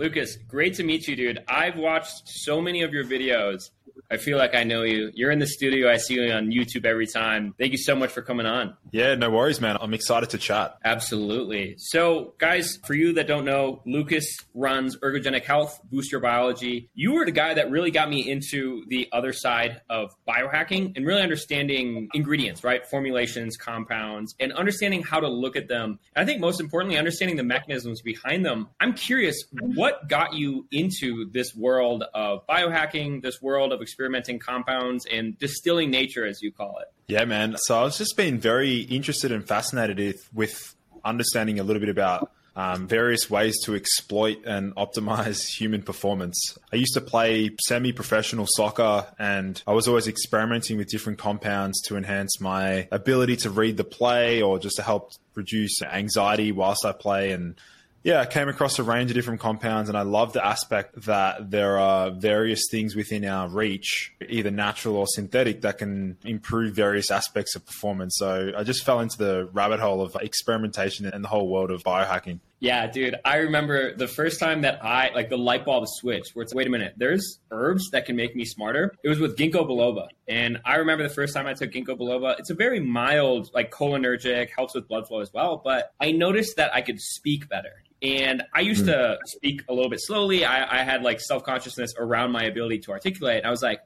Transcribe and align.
Lucas, 0.00 0.36
great 0.48 0.72
to 0.72 0.82
meet 0.82 1.06
you, 1.06 1.14
dude. 1.14 1.44
I've 1.46 1.76
watched 1.76 2.26
so 2.26 2.58
many 2.58 2.80
of 2.80 2.94
your 2.94 3.04
videos. 3.04 3.68
I 4.10 4.16
feel 4.16 4.38
like 4.38 4.54
I 4.54 4.64
know 4.64 4.82
you. 4.82 5.10
You're 5.14 5.30
in 5.30 5.38
the 5.38 5.46
studio. 5.46 5.90
I 5.90 5.96
see 5.96 6.14
you 6.14 6.32
on 6.32 6.50
YouTube 6.50 6.84
every 6.84 7.06
time. 7.06 7.54
Thank 7.58 7.72
you 7.72 7.78
so 7.78 7.94
much 7.94 8.10
for 8.10 8.22
coming 8.22 8.46
on. 8.46 8.76
Yeah, 8.90 9.14
no 9.14 9.30
worries, 9.30 9.60
man. 9.60 9.76
I'm 9.80 9.94
excited 9.94 10.30
to 10.30 10.38
chat. 10.38 10.76
Absolutely. 10.84 11.74
So, 11.78 12.34
guys, 12.38 12.78
for 12.84 12.94
you 12.94 13.12
that 13.14 13.28
don't 13.28 13.44
know, 13.44 13.82
Lucas 13.86 14.36
runs 14.54 14.96
Ergogenic 14.96 15.44
Health, 15.44 15.80
Boost 15.90 16.10
Your 16.10 16.20
Biology. 16.20 16.90
You 16.94 17.12
were 17.12 17.24
the 17.24 17.30
guy 17.30 17.54
that 17.54 17.70
really 17.70 17.90
got 17.90 18.10
me 18.10 18.28
into 18.28 18.84
the 18.88 19.08
other 19.12 19.32
side 19.32 19.80
of 19.88 20.12
biohacking 20.28 20.96
and 20.96 21.06
really 21.06 21.22
understanding 21.22 22.08
ingredients, 22.12 22.64
right? 22.64 22.84
Formulations, 22.86 23.56
compounds, 23.56 24.34
and 24.40 24.52
understanding 24.52 25.02
how 25.02 25.20
to 25.20 25.28
look 25.28 25.54
at 25.54 25.68
them. 25.68 26.00
And 26.16 26.24
I 26.24 26.26
think 26.26 26.40
most 26.40 26.60
importantly, 26.60 26.98
understanding 26.98 27.36
the 27.36 27.44
mechanisms 27.44 28.02
behind 28.02 28.44
them. 28.44 28.68
I'm 28.80 28.94
curious, 28.94 29.44
what 29.52 30.08
got 30.08 30.34
you 30.34 30.66
into 30.72 31.30
this 31.30 31.54
world 31.54 32.04
of 32.12 32.46
biohacking, 32.48 33.22
this 33.22 33.40
world 33.40 33.72
of 33.72 33.80
experimenting 34.00 34.38
compounds 34.38 35.04
and 35.12 35.38
distilling 35.38 35.90
nature, 35.90 36.26
as 36.26 36.40
you 36.40 36.50
call 36.50 36.78
it? 36.78 36.88
Yeah, 37.06 37.26
man. 37.26 37.56
So 37.58 37.78
I 37.78 37.82
was 37.82 37.98
just 37.98 38.16
being 38.16 38.38
very 38.38 38.78
interested 38.80 39.30
and 39.30 39.46
fascinated 39.46 39.98
with, 39.98 40.28
with 40.32 40.74
understanding 41.04 41.60
a 41.60 41.64
little 41.64 41.80
bit 41.80 41.90
about 41.90 42.32
um, 42.56 42.88
various 42.88 43.28
ways 43.28 43.62
to 43.64 43.74
exploit 43.74 44.38
and 44.46 44.74
optimize 44.76 45.46
human 45.58 45.82
performance. 45.82 46.58
I 46.72 46.76
used 46.76 46.94
to 46.94 47.02
play 47.02 47.50
semi 47.66 47.92
professional 47.92 48.46
soccer 48.48 49.06
and 49.18 49.62
I 49.66 49.72
was 49.72 49.86
always 49.86 50.08
experimenting 50.08 50.78
with 50.78 50.88
different 50.88 51.18
compounds 51.18 51.80
to 51.82 51.96
enhance 51.96 52.40
my 52.40 52.88
ability 52.90 53.36
to 53.38 53.50
read 53.50 53.76
the 53.76 53.84
play 53.84 54.40
or 54.40 54.58
just 54.58 54.76
to 54.76 54.82
help 54.82 55.12
reduce 55.34 55.82
anxiety 55.82 56.52
whilst 56.52 56.86
I 56.86 56.92
play. 56.92 57.32
And 57.32 57.54
yeah, 58.02 58.20
I 58.20 58.26
came 58.26 58.48
across 58.48 58.78
a 58.78 58.82
range 58.82 59.10
of 59.10 59.14
different 59.14 59.40
compounds, 59.40 59.90
and 59.90 59.98
I 59.98 60.02
love 60.02 60.32
the 60.32 60.44
aspect 60.44 61.02
that 61.02 61.50
there 61.50 61.78
are 61.78 62.10
various 62.10 62.62
things 62.70 62.96
within 62.96 63.26
our 63.26 63.48
reach, 63.48 64.12
either 64.26 64.50
natural 64.50 64.96
or 64.96 65.06
synthetic, 65.06 65.60
that 65.62 65.78
can 65.78 66.16
improve 66.24 66.74
various 66.74 67.10
aspects 67.10 67.54
of 67.56 67.66
performance. 67.66 68.14
So 68.16 68.52
I 68.56 68.62
just 68.62 68.84
fell 68.84 69.00
into 69.00 69.18
the 69.18 69.50
rabbit 69.52 69.80
hole 69.80 70.00
of 70.00 70.16
experimentation 70.20 71.06
and 71.06 71.22
the 71.22 71.28
whole 71.28 71.48
world 71.48 71.70
of 71.70 71.82
biohacking. 71.82 72.40
Yeah, 72.60 72.86
dude. 72.86 73.16
I 73.24 73.36
remember 73.36 73.94
the 73.94 74.06
first 74.06 74.38
time 74.38 74.62
that 74.62 74.84
I 74.84 75.10
like 75.14 75.30
the 75.30 75.38
light 75.38 75.64
bulb 75.64 75.84
switched 75.86 76.36
where 76.36 76.42
it's 76.42 76.54
wait 76.54 76.66
a 76.66 76.70
minute, 76.70 76.92
there's 76.98 77.38
herbs 77.50 77.90
that 77.90 78.04
can 78.04 78.16
make 78.16 78.36
me 78.36 78.44
smarter. 78.44 78.94
It 79.02 79.08
was 79.08 79.18
with 79.18 79.36
ginkgo 79.36 79.66
biloba. 79.66 80.08
And 80.28 80.58
I 80.66 80.76
remember 80.76 81.02
the 81.02 81.14
first 81.14 81.34
time 81.34 81.46
I 81.46 81.54
took 81.54 81.72
ginkgo 81.72 81.98
biloba, 81.98 82.38
it's 82.38 82.50
a 82.50 82.54
very 82.54 82.78
mild, 82.78 83.50
like 83.54 83.70
cholinergic, 83.70 84.50
helps 84.54 84.74
with 84.74 84.88
blood 84.88 85.08
flow 85.08 85.20
as 85.20 85.32
well. 85.32 85.60
But 85.62 85.94
I 86.00 86.12
noticed 86.12 86.56
that 86.56 86.74
I 86.74 86.82
could 86.82 87.00
speak 87.00 87.48
better. 87.48 87.82
And 88.02 88.42
I 88.54 88.60
used 88.60 88.84
mm. 88.84 88.92
to 88.92 89.18
speak 89.26 89.62
a 89.68 89.74
little 89.74 89.90
bit 89.90 90.00
slowly. 90.00 90.44
I, 90.44 90.80
I 90.80 90.84
had 90.84 91.02
like 91.02 91.20
self 91.20 91.42
consciousness 91.42 91.92
around 91.98 92.32
my 92.32 92.44
ability 92.44 92.78
to 92.80 92.92
articulate. 92.92 93.38
And 93.38 93.46
I 93.46 93.50
was 93.50 93.62
like, 93.62 93.80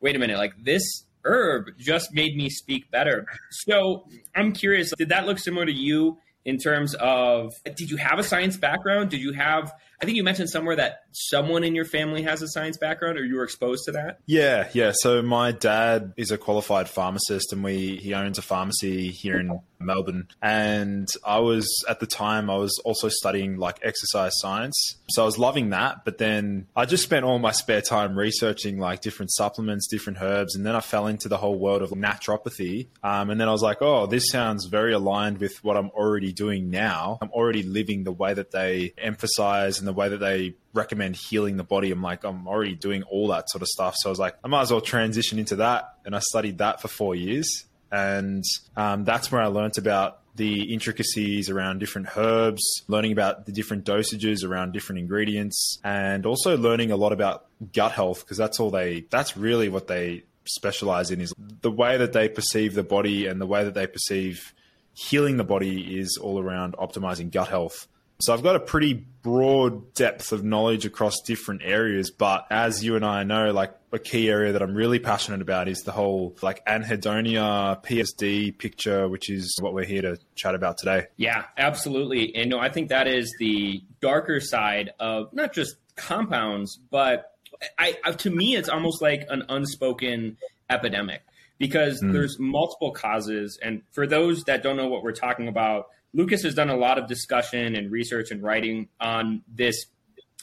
wait 0.00 0.16
a 0.16 0.18
minute, 0.18 0.38
like 0.38 0.52
this 0.62 1.04
herb 1.24 1.70
just 1.78 2.12
made 2.12 2.36
me 2.36 2.48
speak 2.48 2.90
better. 2.90 3.26
So 3.50 4.06
I'm 4.34 4.52
curious, 4.52 4.92
did 4.96 5.10
that 5.10 5.26
look 5.26 5.38
similar 5.38 5.66
to 5.66 5.72
you 5.72 6.18
in 6.44 6.56
terms 6.56 6.94
of 6.94 7.52
did 7.76 7.90
you 7.90 7.98
have 7.98 8.18
a 8.18 8.22
science 8.22 8.56
background? 8.56 9.10
Did 9.10 9.20
you 9.20 9.32
have 9.32 9.72
I 10.00 10.04
think 10.04 10.16
you 10.16 10.24
mentioned 10.24 10.48
somewhere 10.48 10.76
that 10.76 11.00
someone 11.12 11.64
in 11.64 11.74
your 11.74 11.84
family 11.84 12.22
has 12.22 12.40
a 12.40 12.48
science 12.48 12.78
background 12.78 13.18
or 13.18 13.24
you 13.24 13.36
were 13.36 13.44
exposed 13.44 13.84
to 13.84 13.92
that? 13.92 14.20
Yeah, 14.26 14.68
yeah. 14.72 14.92
So 14.94 15.20
my 15.20 15.52
dad 15.52 16.14
is 16.16 16.30
a 16.30 16.38
qualified 16.38 16.88
pharmacist 16.88 17.52
and 17.52 17.62
we 17.62 17.96
he 17.96 18.14
owns 18.14 18.38
a 18.38 18.42
pharmacy 18.42 19.10
here 19.10 19.38
in 19.38 19.60
Melbourne. 19.80 20.28
And 20.42 21.08
I 21.24 21.38
was 21.38 21.68
at 21.88 22.00
the 22.00 22.06
time 22.06 22.50
I 22.50 22.56
was 22.56 22.78
also 22.84 23.08
studying 23.08 23.58
like 23.58 23.78
exercise 23.82 24.32
science. 24.38 24.96
So 25.10 25.22
I 25.22 25.24
was 25.24 25.38
loving 25.38 25.70
that, 25.70 26.04
but 26.04 26.18
then 26.18 26.66
I 26.76 26.84
just 26.84 27.04
spent 27.04 27.24
all 27.24 27.38
my 27.38 27.52
spare 27.52 27.80
time 27.80 28.16
researching 28.16 28.78
like 28.78 29.00
different 29.00 29.32
supplements, 29.32 29.86
different 29.88 30.18
herbs, 30.20 30.54
and 30.56 30.64
then 30.64 30.74
I 30.74 30.80
fell 30.80 31.06
into 31.06 31.28
the 31.28 31.36
whole 31.36 31.58
world 31.58 31.82
of 31.82 31.90
naturopathy. 31.90 32.88
Um, 33.02 33.30
and 33.30 33.40
then 33.40 33.48
I 33.48 33.52
was 33.52 33.62
like, 33.62 33.78
oh, 33.80 34.06
this 34.06 34.30
sounds 34.30 34.66
very 34.66 34.92
aligned 34.92 35.38
with 35.38 35.62
what 35.64 35.76
I'm 35.76 35.90
already 35.90 36.32
doing 36.32 36.70
now. 36.70 37.18
I'm 37.20 37.30
already 37.30 37.62
living 37.62 38.04
the 38.04 38.12
way 38.12 38.34
that 38.34 38.50
they 38.50 38.94
emphasize 38.98 39.78
and 39.78 39.88
the 39.88 39.92
way 39.92 40.08
that 40.08 40.18
they 40.18 40.54
recommend 40.74 41.16
healing 41.16 41.56
the 41.56 41.64
body. 41.64 41.90
I'm 41.90 42.02
like, 42.02 42.24
I'm 42.24 42.46
already 42.46 42.74
doing 42.74 43.02
all 43.04 43.28
that 43.28 43.50
sort 43.50 43.62
of 43.62 43.68
stuff. 43.68 43.94
So 43.98 44.08
I 44.08 44.10
was 44.10 44.18
like, 44.18 44.36
I 44.44 44.48
might 44.48 44.62
as 44.62 44.70
well 44.70 44.80
transition 44.80 45.38
into 45.38 45.56
that. 45.56 45.94
And 46.04 46.14
I 46.14 46.20
studied 46.20 46.58
that 46.58 46.80
for 46.80 46.88
four 46.88 47.14
years. 47.14 47.64
And 47.90 48.44
um, 48.76 49.04
that's 49.04 49.32
where 49.32 49.40
I 49.40 49.46
learned 49.46 49.78
about 49.78 50.20
the 50.36 50.72
intricacies 50.72 51.50
around 51.50 51.80
different 51.80 52.16
herbs, 52.16 52.62
learning 52.86 53.12
about 53.12 53.46
the 53.46 53.52
different 53.52 53.84
dosages 53.84 54.44
around 54.44 54.72
different 54.72 55.00
ingredients, 55.00 55.78
and 55.82 56.24
also 56.24 56.56
learning 56.56 56.92
a 56.92 56.96
lot 56.96 57.12
about 57.12 57.46
gut 57.72 57.92
health 57.92 58.20
because 58.20 58.36
that's 58.36 58.60
all 58.60 58.70
they, 58.70 59.04
that's 59.10 59.36
really 59.36 59.68
what 59.68 59.88
they 59.88 60.22
specialize 60.44 61.10
in 61.10 61.20
is 61.20 61.34
the 61.60 61.70
way 61.70 61.98
that 61.98 62.12
they 62.12 62.28
perceive 62.28 62.74
the 62.74 62.82
body 62.82 63.26
and 63.26 63.40
the 63.40 63.46
way 63.46 63.64
that 63.64 63.74
they 63.74 63.86
perceive 63.86 64.54
healing 64.94 65.36
the 65.36 65.44
body 65.44 65.98
is 65.98 66.18
all 66.20 66.40
around 66.40 66.74
optimizing 66.74 67.30
gut 67.30 67.48
health. 67.48 67.86
So 68.20 68.34
I've 68.34 68.42
got 68.42 68.56
a 68.56 68.60
pretty 68.60 68.94
broad 68.94 69.94
depth 69.94 70.32
of 70.32 70.42
knowledge 70.42 70.84
across 70.84 71.20
different 71.20 71.62
areas. 71.64 72.10
But 72.10 72.46
as 72.50 72.84
you 72.84 72.96
and 72.96 73.04
I 73.04 73.22
know, 73.22 73.52
like 73.52 73.72
a 73.92 73.98
key 74.00 74.28
area 74.28 74.52
that 74.52 74.62
I'm 74.62 74.74
really 74.74 74.98
passionate 74.98 75.40
about 75.40 75.68
is 75.68 75.82
the 75.82 75.92
whole 75.92 76.36
like 76.42 76.64
anhedonia 76.66 77.80
PSD 77.84 78.58
picture, 78.58 79.08
which 79.08 79.30
is 79.30 79.56
what 79.60 79.72
we're 79.72 79.84
here 79.84 80.02
to 80.02 80.18
chat 80.34 80.56
about 80.56 80.78
today. 80.78 81.06
Yeah, 81.16 81.44
absolutely. 81.56 82.34
And 82.34 82.50
no, 82.50 82.58
I 82.58 82.70
think 82.70 82.88
that 82.88 83.06
is 83.06 83.32
the 83.38 83.82
darker 84.00 84.40
side 84.40 84.90
of 84.98 85.32
not 85.32 85.52
just 85.52 85.76
compounds, 85.94 86.76
but 86.90 87.32
I, 87.78 87.92
to 87.92 88.30
me, 88.30 88.56
it's 88.56 88.68
almost 88.68 89.00
like 89.00 89.26
an 89.30 89.44
unspoken 89.48 90.38
epidemic 90.68 91.22
because 91.58 92.02
mm. 92.02 92.12
there's 92.12 92.38
multiple 92.38 92.90
causes. 92.90 93.58
And 93.62 93.82
for 93.92 94.06
those 94.06 94.44
that 94.44 94.62
don't 94.64 94.76
know 94.76 94.88
what 94.88 95.02
we're 95.02 95.12
talking 95.12 95.46
about, 95.48 95.88
Lucas 96.14 96.42
has 96.42 96.54
done 96.54 96.70
a 96.70 96.76
lot 96.76 96.98
of 96.98 97.06
discussion 97.06 97.76
and 97.76 97.90
research 97.90 98.30
and 98.30 98.42
writing 98.42 98.88
on 99.00 99.42
this 99.46 99.86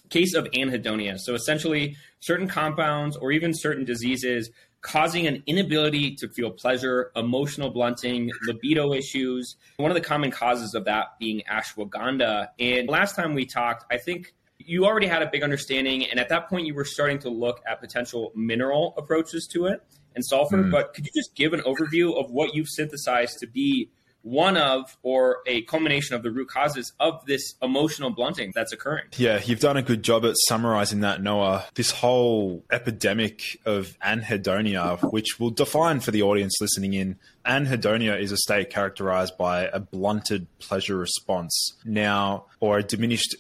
case 0.10 0.36
of 0.36 0.46
anhedonia. 0.52 1.20
So 1.20 1.34
essentially, 1.34 1.96
certain 2.20 2.48
compounds 2.48 3.18
or 3.18 3.32
even 3.32 3.54
certain 3.54 3.86
diseases 3.86 4.52
causing 4.82 5.26
an 5.26 5.42
inability 5.48 6.14
to 6.16 6.28
feel 6.30 6.52
pleasure, 6.52 7.12
emotional 7.16 7.72
blunting, 7.72 8.30
libido 8.46 8.94
issues. 8.94 9.56
One 9.78 9.90
of 9.90 9.96
the 9.96 10.02
common 10.02 10.30
causes 10.30 10.76
of 10.76 10.86
that 10.86 11.18
being 11.20 11.42
ashwagandha. 11.52 12.50
And 12.60 12.88
last 12.88 13.16
time 13.16 13.34
we 13.34 13.48
talked, 13.48 13.92
I 13.92 13.98
think 13.98 14.36
you 14.60 14.86
already 14.86 15.08
had 15.08 15.24
a 15.24 15.30
big 15.30 15.42
understanding. 15.42 16.06
And 16.06 16.20
at 16.20 16.30
that 16.30 16.50
point, 16.50 16.68
you 16.68 16.76
were 16.76 16.86
starting 16.86 17.18
to 17.20 17.30
look 17.30 17.62
at 17.68 17.82
potential 17.82 18.32
mineral 18.36 18.94
approaches 18.96 19.48
to 19.54 19.66
it 19.66 19.82
and 20.14 20.24
sulfur. 20.24 20.58
Mm. 20.58 20.72
But 20.72 20.94
could 20.94 21.06
you 21.06 21.12
just 21.16 21.36
give 21.36 21.54
an 21.54 21.62
overview 21.62 22.16
of 22.16 22.30
what 22.30 22.54
you've 22.54 22.70
synthesized 22.70 23.40
to 23.40 23.48
be 23.48 23.90
one 24.26 24.58
of 24.58 24.98
or 25.04 25.38
a 25.46 25.62
culmination 25.64 26.16
of 26.16 26.24
the 26.24 26.32
root 26.32 26.50
causes 26.50 26.92
of 27.00 27.24
this 27.28 27.54
emotional 27.62 28.10
blunting 28.10 28.52
that's 28.56 28.74
occurring. 28.74 29.06
Yeah, 29.18 29.40
you've 29.46 29.60
done 29.60 29.78
a 29.78 29.84
good 29.84 30.02
job 30.02 30.26
at 30.26 30.34
summarizing 30.48 31.02
that, 31.02 31.22
Noah. 31.22 31.66
This 31.76 31.92
whole 31.92 32.64
epidemic 32.72 33.62
of 33.66 33.96
anhedonia, 34.04 35.00
which 35.12 35.40
we'll 35.40 35.52
define 35.52 36.00
for 36.00 36.10
the 36.10 36.24
audience 36.24 36.56
listening 36.60 36.96
in, 36.96 37.18
anhedonia 37.46 38.20
is 38.20 38.32
a 38.32 38.38
state 38.38 38.72
characterized 38.72 39.38
by 39.38 39.66
a 39.68 39.80
blunted 39.80 40.48
pleasure 40.58 40.98
response. 40.98 41.74
Now, 41.86 42.46
or 42.60 42.80
a 42.80 42.84
diminished 42.84 43.36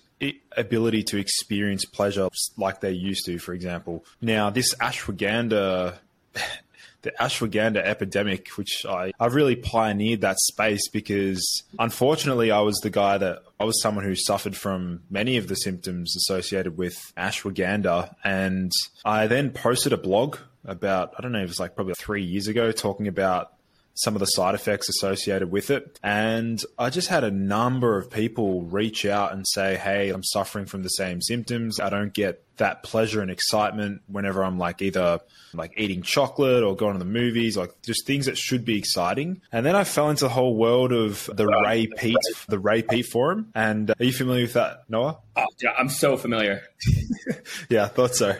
ability 0.55 1.01
to 1.03 1.17
experience 1.17 1.83
pleasure 1.83 2.29
like 2.57 2.81
they 2.81 2.91
used 2.91 3.25
to, 3.25 3.39
for 3.39 3.53
example. 3.53 4.05
Now, 4.21 4.51
this 4.51 4.75
ashwagandha 4.75 5.97
the 7.05 7.11
ashwagandha 7.11 7.77
epidemic, 7.77 8.49
which 8.57 8.85
I, 8.85 9.13
I 9.19 9.27
really 9.27 9.55
pioneered 9.55 10.21
that 10.21 10.37
space 10.39 10.89
because 10.89 11.63
unfortunately 11.79 12.51
I 12.51 12.59
was 12.59 12.75
the 12.79 12.89
guy 12.89 13.17
that 13.17 13.43
I 13.59 13.63
was 13.63 13.81
someone 13.81 14.03
who 14.03 14.15
suffered 14.15 14.57
from 14.57 15.03
many 15.09 15.37
of 15.37 15.47
the 15.47 15.55
symptoms 15.55 16.15
associated 16.17 16.77
with 16.77 16.95
ashwagandha. 17.15 18.13
And 18.23 18.71
I 19.05 19.27
then 19.27 19.51
posted 19.51 19.93
a 19.93 19.97
blog 19.97 20.37
about, 20.65 21.13
I 21.17 21.21
don't 21.21 21.31
know, 21.31 21.39
it 21.39 21.47
was 21.47 21.59
like 21.59 21.75
probably 21.75 21.93
three 21.93 22.23
years 22.23 22.47
ago 22.47 22.71
talking 22.71 23.07
about 23.07 23.53
some 23.95 24.15
of 24.15 24.19
the 24.19 24.25
side 24.25 24.55
effects 24.55 24.89
associated 24.89 25.51
with 25.51 25.69
it. 25.69 25.99
And 26.03 26.61
I 26.77 26.89
just 26.89 27.07
had 27.07 27.23
a 27.23 27.31
number 27.31 27.97
of 27.97 28.11
people 28.11 28.63
reach 28.63 29.05
out 29.05 29.33
and 29.33 29.45
say, 29.47 29.75
Hey, 29.77 30.09
I'm 30.09 30.23
suffering 30.23 30.65
from 30.65 30.83
the 30.83 30.89
same 30.89 31.21
symptoms. 31.21 31.79
I 31.79 31.89
don't 31.89 32.13
get 32.13 32.41
that 32.57 32.83
pleasure 32.83 33.21
and 33.21 33.29
excitement 33.29 34.01
whenever 34.07 34.43
I'm 34.43 34.57
like 34.57 34.81
either 34.81 35.19
like 35.53 35.73
eating 35.77 36.01
chocolate 36.01 36.63
or 36.63 36.75
going 36.75 36.93
to 36.93 36.99
the 36.99 37.05
movies, 37.05 37.57
like 37.57 37.71
just 37.81 38.05
things 38.05 38.25
that 38.27 38.37
should 38.37 38.65
be 38.65 38.77
exciting. 38.77 39.41
And 39.51 39.65
then 39.65 39.75
I 39.75 39.83
fell 39.83 40.09
into 40.09 40.25
the 40.25 40.29
whole 40.29 40.55
world 40.55 40.91
of 40.91 41.29
the 41.33 41.47
Ray 41.47 41.87
Peat, 41.87 42.17
the 42.47 42.59
Ray 42.59 42.81
Peat 42.81 43.05
forum. 43.05 43.51
And 43.55 43.91
uh, 43.91 43.95
are 43.99 44.05
you 44.05 44.13
familiar 44.13 44.43
with 44.43 44.53
that, 44.53 44.83
Noah? 44.89 45.19
Oh, 45.35 45.45
yeah, 45.61 45.71
I'm 45.77 45.89
so 45.89 46.17
familiar. 46.17 46.63
yeah, 47.69 47.85
I 47.85 47.87
thought 47.87 48.15
so. 48.15 48.35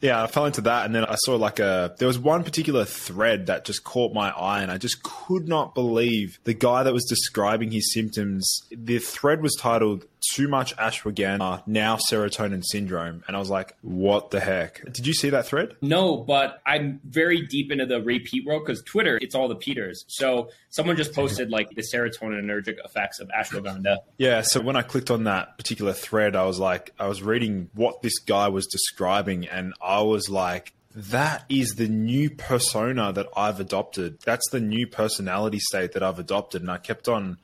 Yeah, 0.00 0.22
I 0.22 0.28
fell 0.28 0.46
into 0.46 0.60
that, 0.62 0.86
and 0.86 0.94
then 0.94 1.04
I 1.04 1.16
saw 1.16 1.34
like 1.34 1.58
a. 1.58 1.94
There 1.98 2.06
was 2.06 2.18
one 2.18 2.44
particular 2.44 2.84
thread 2.84 3.46
that 3.46 3.64
just 3.64 3.82
caught 3.82 4.14
my 4.14 4.30
eye, 4.30 4.62
and 4.62 4.70
I 4.70 4.78
just 4.78 5.02
could 5.02 5.48
not 5.48 5.74
believe 5.74 6.38
the 6.44 6.54
guy 6.54 6.84
that 6.84 6.92
was 6.92 7.04
describing 7.04 7.72
his 7.72 7.92
symptoms. 7.92 8.60
The 8.70 9.00
thread 9.00 9.42
was 9.42 9.56
titled 9.56 10.04
too 10.34 10.48
much 10.48 10.76
ashwagandha, 10.76 11.66
now 11.66 11.96
serotonin 12.10 12.64
syndrome. 12.64 13.22
And 13.26 13.36
I 13.36 13.38
was 13.38 13.50
like, 13.50 13.76
what 13.82 14.30
the 14.30 14.40
heck? 14.40 14.84
Did 14.92 15.06
you 15.06 15.12
see 15.12 15.30
that 15.30 15.46
thread? 15.46 15.76
No, 15.80 16.16
but 16.16 16.60
I'm 16.66 17.00
very 17.04 17.42
deep 17.46 17.70
into 17.70 17.86
the 17.86 18.02
Ray 18.02 18.18
Peat 18.18 18.46
world 18.46 18.64
because 18.64 18.82
Twitter, 18.82 19.18
it's 19.20 19.34
all 19.34 19.48
the 19.48 19.56
Peters. 19.56 20.04
So 20.08 20.50
someone 20.70 20.96
just 20.96 21.14
posted 21.14 21.50
like 21.50 21.70
the 21.70 21.82
serotonin-ergic 21.82 22.76
effects 22.84 23.20
of 23.20 23.28
ashwagandha. 23.28 23.98
Yeah. 24.16 24.42
So 24.42 24.60
when 24.60 24.76
I 24.76 24.82
clicked 24.82 25.10
on 25.10 25.24
that 25.24 25.56
particular 25.58 25.92
thread, 25.92 26.36
I 26.36 26.44
was 26.44 26.58
like, 26.58 26.92
I 26.98 27.08
was 27.08 27.22
reading 27.22 27.70
what 27.74 28.02
this 28.02 28.18
guy 28.18 28.48
was 28.48 28.66
describing, 28.66 29.46
and 29.48 29.74
I 29.80 30.02
was 30.02 30.28
like, 30.28 30.74
that 30.94 31.44
is 31.48 31.76
the 31.76 31.86
new 31.86 32.28
persona 32.30 33.12
that 33.12 33.26
I've 33.36 33.60
adopted. 33.60 34.18
That's 34.24 34.48
the 34.50 34.58
new 34.58 34.86
personality 34.86 35.60
state 35.60 35.92
that 35.92 36.02
I've 36.02 36.18
adopted. 36.18 36.62
And 36.62 36.70
I 36.70 36.78
kept 36.78 37.06
on 37.08 37.38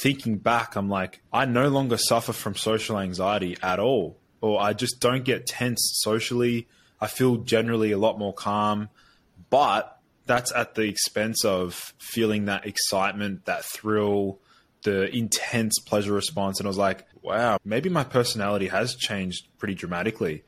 thinking 0.00 0.38
back, 0.38 0.76
I'm 0.76 0.88
like, 0.88 1.20
I 1.32 1.44
no 1.44 1.68
longer 1.68 1.96
suffer 1.96 2.32
from 2.32 2.54
social 2.54 2.98
anxiety 2.98 3.56
at 3.62 3.78
all, 3.78 4.18
or 4.40 4.60
I 4.60 4.72
just 4.72 5.00
don't 5.00 5.24
get 5.24 5.46
tense 5.46 5.80
socially. 6.02 6.68
I 7.00 7.06
feel 7.06 7.38
generally 7.38 7.92
a 7.92 7.98
lot 7.98 8.18
more 8.18 8.32
calm, 8.32 8.88
but 9.50 9.98
that's 10.26 10.52
at 10.52 10.74
the 10.74 10.82
expense 10.82 11.44
of 11.44 11.94
feeling 11.98 12.46
that 12.46 12.66
excitement, 12.66 13.46
that 13.46 13.64
thrill, 13.64 14.38
the 14.82 15.14
intense 15.14 15.78
pleasure 15.78 16.12
response. 16.12 16.60
And 16.60 16.66
I 16.66 16.68
was 16.68 16.78
like, 16.78 17.06
wow, 17.22 17.58
maybe 17.64 17.88
my 17.88 18.04
personality 18.04 18.68
has 18.68 18.94
changed 18.94 19.48
pretty 19.58 19.74
dramatically. 19.74 20.44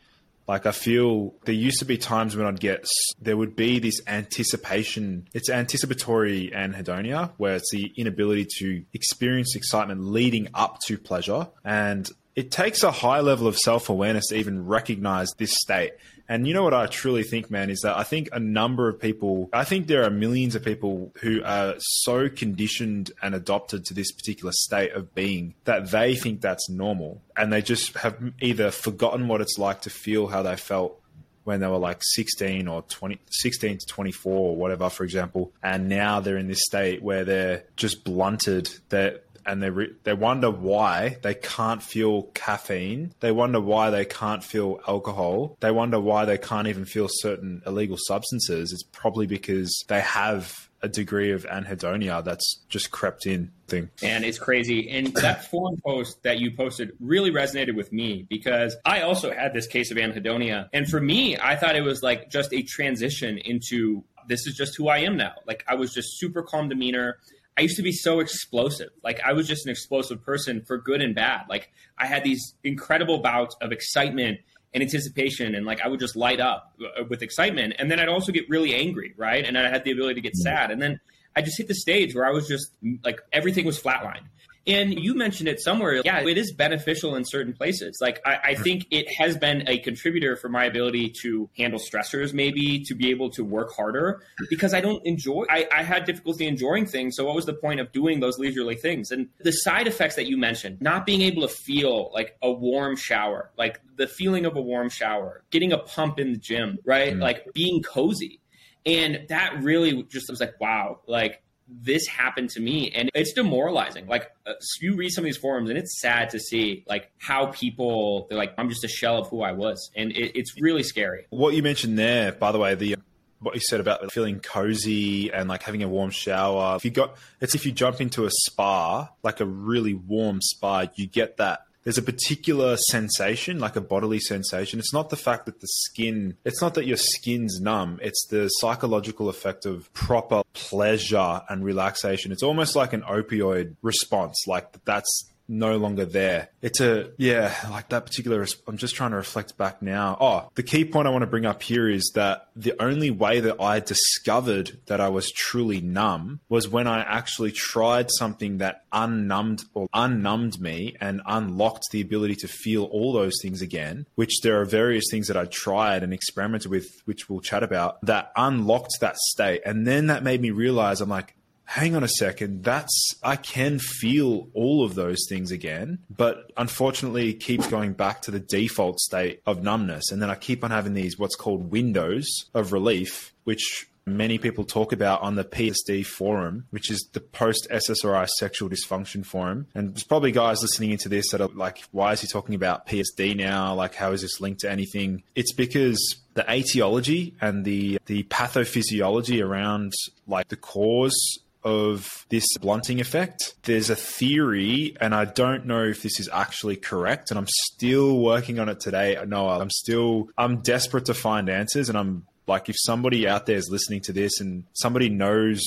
Like 0.48 0.66
I 0.66 0.72
feel 0.72 1.34
there 1.44 1.54
used 1.54 1.78
to 1.78 1.84
be 1.84 1.96
times 1.96 2.36
when 2.36 2.46
I'd 2.46 2.60
get 2.60 2.86
there 3.20 3.36
would 3.36 3.54
be 3.54 3.78
this 3.78 4.00
anticipation. 4.06 5.28
It's 5.32 5.48
anticipatory 5.48 6.50
anhedonia 6.54 7.32
where 7.36 7.56
it's 7.56 7.70
the 7.70 7.92
inability 7.96 8.46
to 8.58 8.84
experience 8.92 9.54
excitement 9.54 10.02
leading 10.02 10.48
up 10.54 10.78
to 10.86 10.98
pleasure 10.98 11.48
and 11.64 12.10
it 12.36 12.50
takes 12.50 12.82
a 12.82 12.90
high 12.90 13.20
level 13.20 13.46
of 13.46 13.56
self 13.58 13.88
awareness 13.88 14.28
to 14.28 14.36
even 14.36 14.66
recognize 14.66 15.32
this 15.36 15.52
state. 15.52 15.92
And 16.30 16.46
you 16.46 16.54
know 16.54 16.62
what 16.62 16.72
I 16.72 16.86
truly 16.86 17.24
think, 17.24 17.50
man, 17.50 17.70
is 17.70 17.80
that 17.80 17.98
I 17.98 18.04
think 18.04 18.28
a 18.30 18.38
number 18.38 18.88
of 18.88 19.00
people, 19.00 19.50
I 19.52 19.64
think 19.64 19.88
there 19.88 20.04
are 20.04 20.10
millions 20.10 20.54
of 20.54 20.64
people 20.64 21.12
who 21.20 21.42
are 21.42 21.74
so 21.78 22.28
conditioned 22.28 23.10
and 23.20 23.34
adopted 23.34 23.84
to 23.86 23.94
this 23.94 24.12
particular 24.12 24.52
state 24.52 24.92
of 24.92 25.12
being 25.12 25.54
that 25.64 25.90
they 25.90 26.14
think 26.14 26.40
that's 26.40 26.70
normal. 26.70 27.20
And 27.36 27.52
they 27.52 27.62
just 27.62 27.96
have 27.96 28.16
either 28.40 28.70
forgotten 28.70 29.26
what 29.26 29.40
it's 29.40 29.58
like 29.58 29.80
to 29.82 29.90
feel 29.90 30.28
how 30.28 30.42
they 30.42 30.54
felt 30.54 31.00
when 31.42 31.58
they 31.58 31.66
were 31.66 31.78
like 31.78 31.98
16 32.00 32.68
or 32.68 32.82
20, 32.82 33.18
16 33.28 33.78
to 33.78 33.86
24 33.86 34.32
or 34.32 34.54
whatever, 34.54 34.88
for 34.88 35.02
example. 35.02 35.52
And 35.64 35.88
now 35.88 36.20
they're 36.20 36.36
in 36.36 36.46
this 36.46 36.60
state 36.64 37.02
where 37.02 37.24
they're 37.24 37.64
just 37.74 38.04
blunted. 38.04 38.70
They're, 38.88 39.18
and 39.46 39.62
they 39.62 39.70
re- 39.70 39.94
they 40.04 40.14
wonder 40.14 40.50
why 40.50 41.18
they 41.22 41.34
can't 41.34 41.82
feel 41.82 42.24
caffeine. 42.34 43.14
They 43.20 43.32
wonder 43.32 43.60
why 43.60 43.90
they 43.90 44.04
can't 44.04 44.44
feel 44.44 44.80
alcohol. 44.86 45.56
They 45.60 45.70
wonder 45.70 46.00
why 46.00 46.24
they 46.24 46.38
can't 46.38 46.68
even 46.68 46.84
feel 46.84 47.08
certain 47.10 47.62
illegal 47.66 47.96
substances. 47.98 48.72
It's 48.72 48.82
probably 48.82 49.26
because 49.26 49.84
they 49.88 50.00
have 50.00 50.70
a 50.82 50.88
degree 50.88 51.32
of 51.32 51.44
anhedonia 51.44 52.24
that's 52.24 52.60
just 52.68 52.90
crept 52.90 53.26
in 53.26 53.50
thing. 53.68 53.90
And 54.02 54.24
it's 54.24 54.38
crazy. 54.38 54.88
And 54.90 55.08
that 55.14 55.44
forum 55.50 55.76
post 55.84 56.22
that 56.22 56.38
you 56.38 56.52
posted 56.52 56.92
really 57.00 57.30
resonated 57.30 57.74
with 57.74 57.92
me 57.92 58.26
because 58.28 58.76
I 58.84 59.02
also 59.02 59.32
had 59.32 59.52
this 59.52 59.66
case 59.66 59.90
of 59.90 59.98
anhedonia. 59.98 60.68
And 60.72 60.88
for 60.88 61.00
me, 61.00 61.36
I 61.36 61.56
thought 61.56 61.76
it 61.76 61.82
was 61.82 62.02
like 62.02 62.30
just 62.30 62.52
a 62.52 62.62
transition 62.62 63.38
into 63.38 64.04
this 64.28 64.46
is 64.46 64.54
just 64.54 64.76
who 64.76 64.88
I 64.88 64.98
am 64.98 65.16
now. 65.16 65.34
Like 65.46 65.64
I 65.68 65.74
was 65.74 65.92
just 65.92 66.18
super 66.18 66.42
calm 66.42 66.68
demeanor. 66.68 67.18
I 67.60 67.64
used 67.64 67.76
to 67.76 67.82
be 67.82 67.92
so 67.92 68.20
explosive. 68.20 68.88
Like 69.04 69.20
I 69.22 69.34
was 69.34 69.46
just 69.46 69.66
an 69.66 69.70
explosive 69.70 70.24
person 70.24 70.62
for 70.62 70.78
good 70.78 71.02
and 71.02 71.14
bad. 71.14 71.42
Like 71.50 71.70
I 71.98 72.06
had 72.06 72.24
these 72.24 72.54
incredible 72.64 73.18
bouts 73.18 73.54
of 73.60 73.70
excitement 73.70 74.38
and 74.72 74.82
anticipation 74.82 75.54
and 75.54 75.66
like 75.66 75.82
I 75.82 75.88
would 75.88 76.00
just 76.00 76.16
light 76.16 76.40
up 76.40 76.72
uh, 76.80 77.04
with 77.10 77.20
excitement 77.20 77.74
and 77.78 77.90
then 77.90 78.00
I'd 78.00 78.08
also 78.08 78.32
get 78.32 78.48
really 78.48 78.74
angry, 78.74 79.12
right? 79.18 79.44
And 79.44 79.58
I 79.58 79.68
had 79.68 79.84
the 79.84 79.90
ability 79.90 80.14
to 80.14 80.20
get 80.22 80.36
sad 80.36 80.70
and 80.70 80.80
then 80.80 81.00
I 81.36 81.42
just 81.42 81.58
hit 81.58 81.68
the 81.68 81.74
stage 81.74 82.14
where 82.14 82.24
I 82.24 82.30
was 82.30 82.48
just 82.48 82.72
like 83.04 83.20
everything 83.30 83.66
was 83.66 83.78
flatlined. 83.78 84.24
And 84.66 84.98
you 84.98 85.14
mentioned 85.14 85.48
it 85.48 85.60
somewhere. 85.60 86.02
Yeah, 86.04 86.20
it 86.20 86.36
is 86.36 86.52
beneficial 86.52 87.16
in 87.16 87.24
certain 87.24 87.54
places. 87.54 87.98
Like, 88.00 88.20
I, 88.26 88.38
I, 88.44 88.54
think 88.54 88.86
it 88.90 89.06
has 89.18 89.36
been 89.36 89.66
a 89.66 89.78
contributor 89.78 90.36
for 90.36 90.50
my 90.50 90.64
ability 90.64 91.14
to 91.22 91.48
handle 91.56 91.80
stressors, 91.80 92.34
maybe 92.34 92.80
to 92.84 92.94
be 92.94 93.10
able 93.10 93.30
to 93.30 93.44
work 93.44 93.72
harder 93.74 94.22
because 94.50 94.74
I 94.74 94.82
don't 94.82 95.04
enjoy, 95.06 95.44
I, 95.48 95.66
I 95.74 95.82
had 95.82 96.04
difficulty 96.04 96.46
enjoying 96.46 96.86
things. 96.86 97.16
So, 97.16 97.24
what 97.24 97.34
was 97.34 97.46
the 97.46 97.54
point 97.54 97.80
of 97.80 97.90
doing 97.92 98.20
those 98.20 98.38
leisurely 98.38 98.76
things? 98.76 99.10
And 99.10 99.28
the 99.38 99.52
side 99.52 99.86
effects 99.86 100.16
that 100.16 100.26
you 100.26 100.36
mentioned, 100.36 100.80
not 100.82 101.06
being 101.06 101.22
able 101.22 101.42
to 101.42 101.48
feel 101.48 102.10
like 102.12 102.36
a 102.42 102.52
warm 102.52 102.96
shower, 102.96 103.50
like 103.56 103.80
the 103.96 104.06
feeling 104.06 104.44
of 104.44 104.56
a 104.56 104.62
warm 104.62 104.90
shower, 104.90 105.42
getting 105.50 105.72
a 105.72 105.78
pump 105.78 106.18
in 106.18 106.32
the 106.32 106.38
gym, 106.38 106.78
right? 106.84 107.14
Mm. 107.14 107.20
Like 107.20 107.46
being 107.54 107.82
cozy. 107.82 108.40
And 108.84 109.26
that 109.28 109.62
really 109.62 110.02
just 110.04 110.30
was 110.30 110.40
like, 110.40 110.60
wow, 110.60 111.00
like 111.06 111.42
this 111.70 112.06
happened 112.06 112.50
to 112.50 112.60
me 112.60 112.90
and 112.90 113.10
it's 113.14 113.32
demoralizing. 113.32 114.06
Like 114.06 114.30
uh, 114.46 114.54
you 114.80 114.96
read 114.96 115.10
some 115.10 115.22
of 115.22 115.26
these 115.26 115.36
forums 115.36 115.70
and 115.70 115.78
it's 115.78 116.00
sad 116.00 116.30
to 116.30 116.40
see 116.40 116.84
like 116.88 117.10
how 117.18 117.46
people 117.46 118.26
they're 118.28 118.38
like 118.38 118.52
i'm 118.58 118.68
just 118.68 118.84
a 118.84 118.88
shell 118.88 119.18
of 119.18 119.28
who 119.28 119.42
i 119.42 119.52
was 119.52 119.90
and 119.96 120.10
it, 120.12 120.38
it's 120.38 120.60
really 120.60 120.82
scary. 120.82 121.26
What 121.30 121.54
you 121.54 121.62
mentioned 121.62 121.98
there 121.98 122.32
by 122.32 122.52
the 122.52 122.58
way 122.58 122.74
the 122.74 122.96
what 123.40 123.54
you 123.54 123.60
said 123.60 123.80
about 123.80 124.12
feeling 124.12 124.38
cozy 124.40 125.32
and 125.32 125.48
like 125.48 125.62
having 125.62 125.82
a 125.82 125.88
warm 125.88 126.10
shower 126.10 126.76
if 126.76 126.84
you 126.84 126.90
got 126.90 127.16
it's 127.40 127.54
if 127.54 127.64
you 127.64 127.72
jump 127.72 128.00
into 128.00 128.26
a 128.26 128.30
spa 128.30 129.08
like 129.22 129.40
a 129.40 129.46
really 129.46 129.94
warm 129.94 130.40
spa 130.42 130.86
you 130.94 131.06
get 131.06 131.38
that 131.38 131.64
there's 131.84 131.98
a 131.98 132.02
particular 132.02 132.76
sensation, 132.76 133.58
like 133.58 133.76
a 133.76 133.80
bodily 133.80 134.20
sensation. 134.20 134.78
It's 134.78 134.92
not 134.92 135.10
the 135.10 135.16
fact 135.16 135.46
that 135.46 135.60
the 135.60 135.66
skin, 135.66 136.36
it's 136.44 136.60
not 136.60 136.74
that 136.74 136.86
your 136.86 136.98
skin's 136.98 137.60
numb. 137.60 137.98
It's 138.02 138.26
the 138.26 138.48
psychological 138.48 139.28
effect 139.28 139.64
of 139.64 139.92
proper 139.94 140.42
pleasure 140.52 141.42
and 141.48 141.64
relaxation. 141.64 142.32
It's 142.32 142.42
almost 142.42 142.76
like 142.76 142.92
an 142.92 143.02
opioid 143.02 143.76
response. 143.82 144.46
Like 144.46 144.84
that's 144.84 145.29
no 145.50 145.76
longer 145.76 146.04
there. 146.04 146.48
It's 146.62 146.80
a, 146.80 147.10
yeah, 147.18 147.54
like 147.70 147.88
that 147.88 148.06
particular, 148.06 148.46
I'm 148.66 148.76
just 148.76 148.94
trying 148.94 149.10
to 149.10 149.16
reflect 149.16 149.58
back 149.58 149.82
now. 149.82 150.16
Oh, 150.20 150.48
the 150.54 150.62
key 150.62 150.84
point 150.84 151.08
I 151.08 151.10
want 151.10 151.22
to 151.22 151.26
bring 151.26 151.44
up 151.44 151.62
here 151.62 151.88
is 151.88 152.12
that 152.14 152.46
the 152.54 152.80
only 152.80 153.10
way 153.10 153.40
that 153.40 153.60
I 153.60 153.80
discovered 153.80 154.78
that 154.86 155.00
I 155.00 155.08
was 155.08 155.30
truly 155.32 155.80
numb 155.80 156.40
was 156.48 156.68
when 156.68 156.86
I 156.86 157.00
actually 157.00 157.50
tried 157.50 158.10
something 158.10 158.58
that 158.58 158.84
unnumbed 158.92 159.64
or 159.74 159.88
unnumbed 159.92 160.60
me 160.60 160.96
and 161.00 161.20
unlocked 161.26 161.86
the 161.90 162.00
ability 162.00 162.36
to 162.36 162.48
feel 162.48 162.84
all 162.84 163.12
those 163.12 163.34
things 163.42 163.60
again, 163.60 164.06
which 164.14 164.40
there 164.42 164.60
are 164.60 164.64
various 164.64 165.06
things 165.10 165.26
that 165.26 165.36
I 165.36 165.46
tried 165.46 166.02
and 166.02 166.12
experimented 166.12 166.70
with, 166.70 166.86
which 167.06 167.28
we'll 167.28 167.40
chat 167.40 167.62
about, 167.62 168.00
that 168.02 168.30
unlocked 168.36 169.00
that 169.00 169.16
state. 169.16 169.62
And 169.66 169.86
then 169.86 170.06
that 170.06 170.22
made 170.22 170.40
me 170.40 170.50
realize 170.50 171.00
I'm 171.00 171.08
like, 171.08 171.34
hang 171.70 171.94
on 171.94 172.02
a 172.02 172.08
second, 172.08 172.64
that's 172.64 173.14
I 173.22 173.36
can 173.36 173.78
feel 173.78 174.48
all 174.54 174.84
of 174.84 174.96
those 174.96 175.18
things 175.28 175.52
again, 175.52 176.00
but 176.10 176.50
unfortunately 176.56 177.30
it 177.30 177.34
keeps 177.34 177.68
going 177.68 177.92
back 177.92 178.22
to 178.22 178.32
the 178.32 178.40
default 178.40 178.98
state 178.98 179.40
of 179.46 179.62
numbness. 179.62 180.10
And 180.10 180.20
then 180.20 180.30
I 180.30 180.34
keep 180.34 180.64
on 180.64 180.72
having 180.72 180.94
these 180.94 181.16
what's 181.16 181.36
called 181.36 181.70
windows 181.70 182.26
of 182.54 182.72
relief, 182.72 183.32
which 183.44 183.86
many 184.04 184.36
people 184.36 184.64
talk 184.64 184.92
about 184.92 185.22
on 185.22 185.36
the 185.36 185.44
PSD 185.44 186.04
forum, 186.04 186.66
which 186.70 186.90
is 186.90 187.08
the 187.12 187.20
post 187.20 187.68
SSRI 187.70 188.26
sexual 188.26 188.68
dysfunction 188.68 189.24
forum. 189.24 189.68
And 189.72 189.94
there's 189.94 190.02
probably 190.02 190.32
guys 190.32 190.62
listening 190.62 190.90
into 190.90 191.08
this 191.08 191.30
that 191.30 191.40
are 191.40 191.50
like, 191.54 191.84
why 191.92 192.10
is 192.10 192.20
he 192.20 192.26
talking 192.26 192.56
about 192.56 192.88
PSD 192.88 193.36
now? 193.36 193.74
Like, 193.74 193.94
how 193.94 194.10
is 194.10 194.22
this 194.22 194.40
linked 194.40 194.62
to 194.62 194.70
anything? 194.70 195.22
It's 195.36 195.52
because 195.52 196.16
the 196.34 196.44
etiology 196.52 197.36
and 197.40 197.64
the 197.64 198.00
the 198.06 198.24
pathophysiology 198.24 199.40
around 199.44 199.92
like 200.26 200.48
the 200.48 200.56
cause 200.56 201.38
of 201.62 202.26
this 202.28 202.44
blunting 202.58 203.00
effect. 203.00 203.54
There's 203.62 203.90
a 203.90 203.96
theory, 203.96 204.96
and 205.00 205.14
I 205.14 205.24
don't 205.24 205.66
know 205.66 205.84
if 205.84 206.02
this 206.02 206.20
is 206.20 206.28
actually 206.32 206.76
correct, 206.76 207.30
and 207.30 207.38
I'm 207.38 207.48
still 207.48 208.18
working 208.18 208.58
on 208.58 208.68
it 208.68 208.80
today. 208.80 209.18
Noah, 209.26 209.60
I'm 209.60 209.70
still, 209.70 210.28
I'm 210.38 210.62
desperate 210.62 211.06
to 211.06 211.14
find 211.14 211.48
answers, 211.48 211.88
and 211.88 211.98
I'm 211.98 212.26
like, 212.46 212.68
if 212.68 212.76
somebody 212.78 213.28
out 213.28 213.46
there 213.46 213.56
is 213.56 213.68
listening 213.70 214.00
to 214.02 214.12
this 214.12 214.40
and 214.40 214.64
somebody 214.72 215.08
knows 215.08 215.62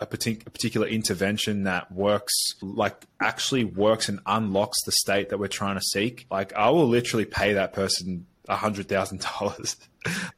a, 0.00 0.06
particular 0.06 0.86
intervention 0.86 1.64
that 1.64 1.92
works, 1.92 2.32
like 2.60 3.06
actually 3.20 3.64
works 3.64 4.08
and 4.08 4.20
unlocks 4.26 4.78
the 4.84 4.92
state 4.92 5.28
that 5.28 5.38
we're 5.38 5.46
trying 5.46 5.76
to 5.76 5.82
seek, 5.82 6.26
like 6.30 6.52
I 6.54 6.70
will 6.70 6.88
literally 6.88 7.24
pay 7.24 7.54
that 7.54 7.72
person 7.72 8.26
a 8.48 8.56
hundred 8.56 8.88
thousand 8.88 9.20
dollars. 9.20 9.76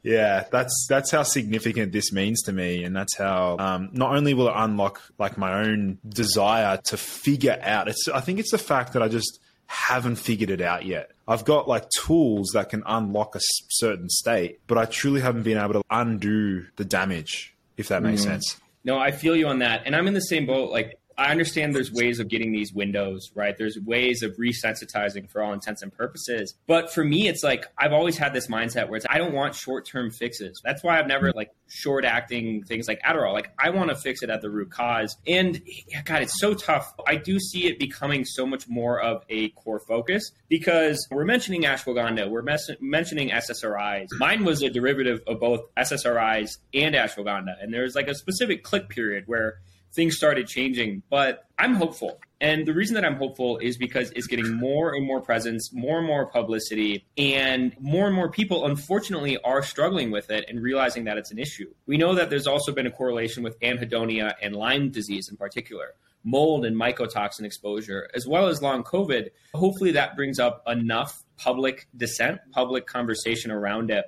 yeah, 0.03 0.45
that's 0.51 0.85
that's 0.89 1.11
how 1.11 1.23
significant 1.23 1.91
this 1.91 2.11
means 2.11 2.41
to 2.43 2.53
me, 2.53 2.83
and 2.83 2.95
that's 2.95 3.17
how 3.17 3.57
um, 3.59 3.89
not 3.91 4.15
only 4.15 4.33
will 4.33 4.47
it 4.47 4.53
unlock 4.55 5.01
like 5.17 5.37
my 5.37 5.61
own 5.61 5.97
desire 6.07 6.77
to 6.85 6.97
figure 6.97 7.59
out. 7.61 7.87
It's 7.87 8.07
I 8.07 8.21
think 8.21 8.39
it's 8.39 8.51
the 8.51 8.57
fact 8.57 8.93
that 8.93 9.01
I 9.01 9.07
just 9.07 9.39
haven't 9.67 10.17
figured 10.17 10.49
it 10.49 10.61
out 10.61 10.85
yet. 10.85 11.11
I've 11.27 11.45
got 11.45 11.67
like 11.67 11.89
tools 11.89 12.51
that 12.53 12.69
can 12.69 12.83
unlock 12.85 13.35
a 13.35 13.39
certain 13.41 14.09
state, 14.09 14.59
but 14.67 14.77
I 14.77 14.85
truly 14.85 15.21
haven't 15.21 15.43
been 15.43 15.57
able 15.57 15.73
to 15.73 15.83
undo 15.89 16.65
the 16.75 16.85
damage. 16.85 17.53
If 17.77 17.89
that 17.89 18.01
makes 18.03 18.21
mm. 18.21 18.25
sense. 18.25 18.61
No, 18.85 18.97
I 18.97 19.11
feel 19.11 19.35
you 19.35 19.47
on 19.47 19.59
that, 19.59 19.81
and 19.85 19.95
I'm 19.95 20.07
in 20.07 20.13
the 20.13 20.21
same 20.21 20.45
boat. 20.45 20.71
Like 20.71 20.97
I 21.17 21.31
understand 21.31 21.73
there's 21.73 21.91
ways 21.91 22.19
of 22.19 22.27
getting 22.27 22.51
these 22.51 22.73
windows, 22.73 23.31
right? 23.35 23.57
There's 23.57 23.79
ways 23.79 24.21
of 24.21 24.35
resensitizing 24.37 25.29
for 25.29 25.41
all 25.41 25.53
intents 25.53 25.81
and 25.81 25.91
purposes. 25.91 26.55
But 26.67 26.93
for 26.93 27.03
me, 27.03 27.27
it's 27.27 27.43
like 27.43 27.65
I've 27.77 27.93
always 27.93 28.17
had 28.17 28.33
this 28.33 28.47
mindset 28.47 28.89
where 28.89 28.97
it's 28.97 29.05
I 29.09 29.17
don't 29.17 29.33
want 29.33 29.55
short 29.55 29.85
term 29.85 30.11
fixes. 30.11 30.61
That's 30.63 30.83
why 30.83 30.99
I've 30.99 31.07
never 31.07 31.31
like 31.31 31.51
short 31.67 32.05
acting 32.05 32.63
things 32.63 32.87
like 32.87 33.01
Adderall. 33.01 33.33
Like 33.33 33.51
I 33.57 33.69
want 33.69 33.89
to 33.89 33.95
fix 33.95 34.23
it 34.23 34.29
at 34.29 34.41
the 34.41 34.49
root 34.49 34.71
cause. 34.71 35.15
And 35.25 35.61
God, 36.03 36.21
it's 36.21 36.39
so 36.39 36.53
tough. 36.53 36.93
I 37.07 37.15
do 37.15 37.39
see 37.39 37.67
it 37.67 37.79
becoming 37.79 38.25
so 38.25 38.45
much 38.45 38.67
more 38.67 39.01
of 39.01 39.23
a 39.29 39.49
core 39.49 39.79
focus 39.79 40.31
because 40.49 41.07
we're 41.11 41.25
mentioning 41.25 41.63
ashwagandha, 41.63 42.29
we're 42.29 42.41
mes- 42.41 42.71
mentioning 42.81 43.29
SSRIs. 43.29 44.09
Mine 44.19 44.43
was 44.43 44.61
a 44.61 44.69
derivative 44.69 45.21
of 45.27 45.39
both 45.39 45.61
SSRIs 45.75 46.57
and 46.73 46.95
ashwagandha. 46.95 47.55
And 47.61 47.73
there's 47.73 47.95
like 47.95 48.07
a 48.07 48.15
specific 48.15 48.63
click 48.63 48.89
period 48.89 49.23
where 49.27 49.59
things 49.95 50.15
started 50.17 50.47
changing. 50.47 51.01
But 51.09 51.45
I'm 51.57 51.75
hopeful. 51.75 52.19
And 52.41 52.67
the 52.67 52.73
reason 52.73 52.95
that 52.95 53.05
I'm 53.05 53.15
hopeful 53.15 53.57
is 53.57 53.77
because 53.77 54.11
it's 54.11 54.27
getting 54.27 54.53
more 54.53 54.93
and 54.93 55.05
more 55.05 55.21
presence, 55.21 55.71
more 55.73 55.99
and 55.99 56.07
more 56.07 56.25
publicity, 56.25 57.05
and 57.17 57.73
more 57.79 58.07
and 58.07 58.15
more 58.15 58.29
people, 58.29 58.65
unfortunately, 58.65 59.37
are 59.43 59.63
struggling 59.63 60.11
with 60.11 60.29
it 60.29 60.45
and 60.49 60.61
realizing 60.61 61.05
that 61.05 61.17
it's 61.17 61.31
an 61.31 61.39
issue. 61.39 61.73
We 61.87 61.97
know 61.97 62.13
that 62.15 62.29
there's 62.29 62.45
also 62.45 62.73
been 62.73 62.87
a 62.87 62.91
correlation 62.91 63.41
with 63.41 63.59
anhedonia 63.61 64.33
and 64.41 64.55
Lyme 64.55 64.91
disease 64.91 65.29
in 65.29 65.37
particular, 65.37 65.93
mold 66.25 66.65
and 66.65 66.75
mycotoxin 66.75 67.45
exposure, 67.45 68.09
as 68.13 68.27
well 68.27 68.47
as 68.47 68.61
long 68.61 68.83
COVID. 68.83 69.29
Hopefully, 69.53 69.91
that 69.93 70.17
brings 70.17 70.37
up 70.37 70.61
enough 70.67 71.23
public 71.37 71.87
dissent, 71.95 72.41
public 72.51 72.85
conversation 72.85 73.49
around 73.49 73.91
it. 73.91 74.05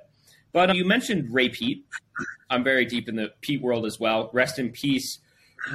But 0.52 0.70
uh, 0.70 0.74
you 0.74 0.84
mentioned 0.84 1.32
Ray 1.32 1.48
Peat. 1.48 1.86
I'm 2.50 2.62
very 2.62 2.84
deep 2.84 3.08
in 3.08 3.16
the 3.16 3.32
Peat 3.40 3.62
world 3.62 3.86
as 3.86 3.98
well. 3.98 4.30
Rest 4.32 4.58
in 4.58 4.70
peace 4.70 5.18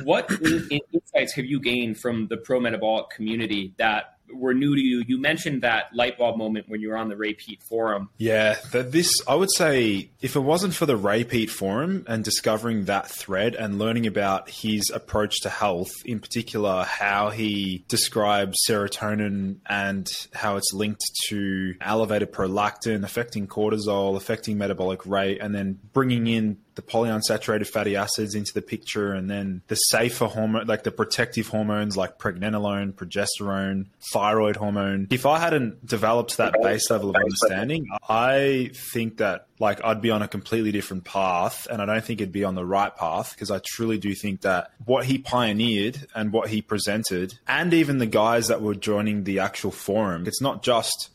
what 0.03 0.29
insights 0.41 1.33
have 1.33 1.45
you 1.45 1.59
gained 1.59 1.99
from 1.99 2.27
the 2.27 2.37
pro 2.37 2.59
metabolic 2.59 3.09
community 3.09 3.73
that 3.77 4.13
were 4.35 4.53
new 4.53 4.75
to 4.75 4.81
you. 4.81 5.03
You 5.05 5.19
mentioned 5.19 5.61
that 5.61 5.93
light 5.93 6.17
bulb 6.17 6.37
moment 6.37 6.67
when 6.69 6.81
you 6.81 6.89
were 6.89 6.97
on 6.97 7.09
the 7.09 7.15
Ray 7.15 7.33
Peat 7.33 7.61
forum. 7.63 8.09
Yeah, 8.17 8.57
this 8.71 9.11
I 9.27 9.35
would 9.35 9.51
say 9.55 10.09
if 10.21 10.35
it 10.35 10.39
wasn't 10.39 10.73
for 10.73 10.85
the 10.85 10.97
Ray 10.97 11.23
Peat 11.23 11.49
forum 11.49 12.05
and 12.07 12.23
discovering 12.23 12.85
that 12.85 13.09
thread 13.09 13.55
and 13.55 13.79
learning 13.79 14.07
about 14.07 14.49
his 14.49 14.89
approach 14.93 15.41
to 15.41 15.49
health, 15.49 15.91
in 16.05 16.19
particular 16.19 16.83
how 16.83 17.29
he 17.29 17.85
describes 17.87 18.57
serotonin 18.67 19.57
and 19.67 20.07
how 20.33 20.57
it's 20.57 20.73
linked 20.73 21.03
to 21.27 21.75
elevated 21.81 22.31
prolactin, 22.31 23.03
affecting 23.03 23.47
cortisol, 23.47 24.15
affecting 24.15 24.57
metabolic 24.57 25.05
rate, 25.05 25.39
and 25.41 25.53
then 25.53 25.79
bringing 25.93 26.27
in 26.27 26.57
the 26.75 26.81
polyunsaturated 26.81 27.67
fatty 27.67 27.95
acids 27.95 28.35
into 28.35 28.53
the 28.53 28.61
picture 28.61 29.13
and 29.13 29.29
then 29.29 29.61
the 29.67 29.75
safer 29.75 30.25
hormone 30.25 30.65
like 30.67 30.83
the 30.83 30.91
protective 30.91 31.47
hormones 31.47 31.95
like 31.95 32.17
pregnenolone 32.17 32.93
progesterone 32.93 33.87
thyroid 34.11 34.55
hormone. 34.55 35.07
If 35.09 35.25
i 35.25 35.39
hadn't 35.39 35.85
developed 35.85 36.37
that 36.37 36.55
base 36.61 36.89
level 36.89 37.09
of 37.09 37.15
understanding 37.15 37.87
i 38.09 38.71
think 38.93 39.17
that 39.17 39.47
like 39.59 39.83
i'd 39.83 40.01
be 40.01 40.11
on 40.11 40.21
a 40.21 40.27
completely 40.27 40.71
different 40.71 41.03
path 41.03 41.67
and 41.69 41.81
i 41.81 41.85
don't 41.85 42.03
think 42.03 42.21
it'd 42.21 42.31
be 42.31 42.43
on 42.43 42.55
the 42.55 42.65
right 42.65 42.95
path 42.95 43.33
because 43.33 43.51
i 43.51 43.59
truly 43.65 43.97
do 43.97 44.13
think 44.13 44.41
that 44.41 44.71
what 44.85 45.05
he 45.05 45.17
pioneered 45.17 46.07
and 46.15 46.31
what 46.31 46.49
he 46.49 46.61
presented 46.61 47.33
and 47.47 47.73
even 47.73 47.97
the 47.97 48.05
guys 48.05 48.47
that 48.47 48.61
were 48.61 48.75
joining 48.75 49.23
the 49.23 49.39
actual 49.39 49.71
forum 49.71 50.25
it's 50.25 50.41
not 50.41 50.63
just 50.63 51.09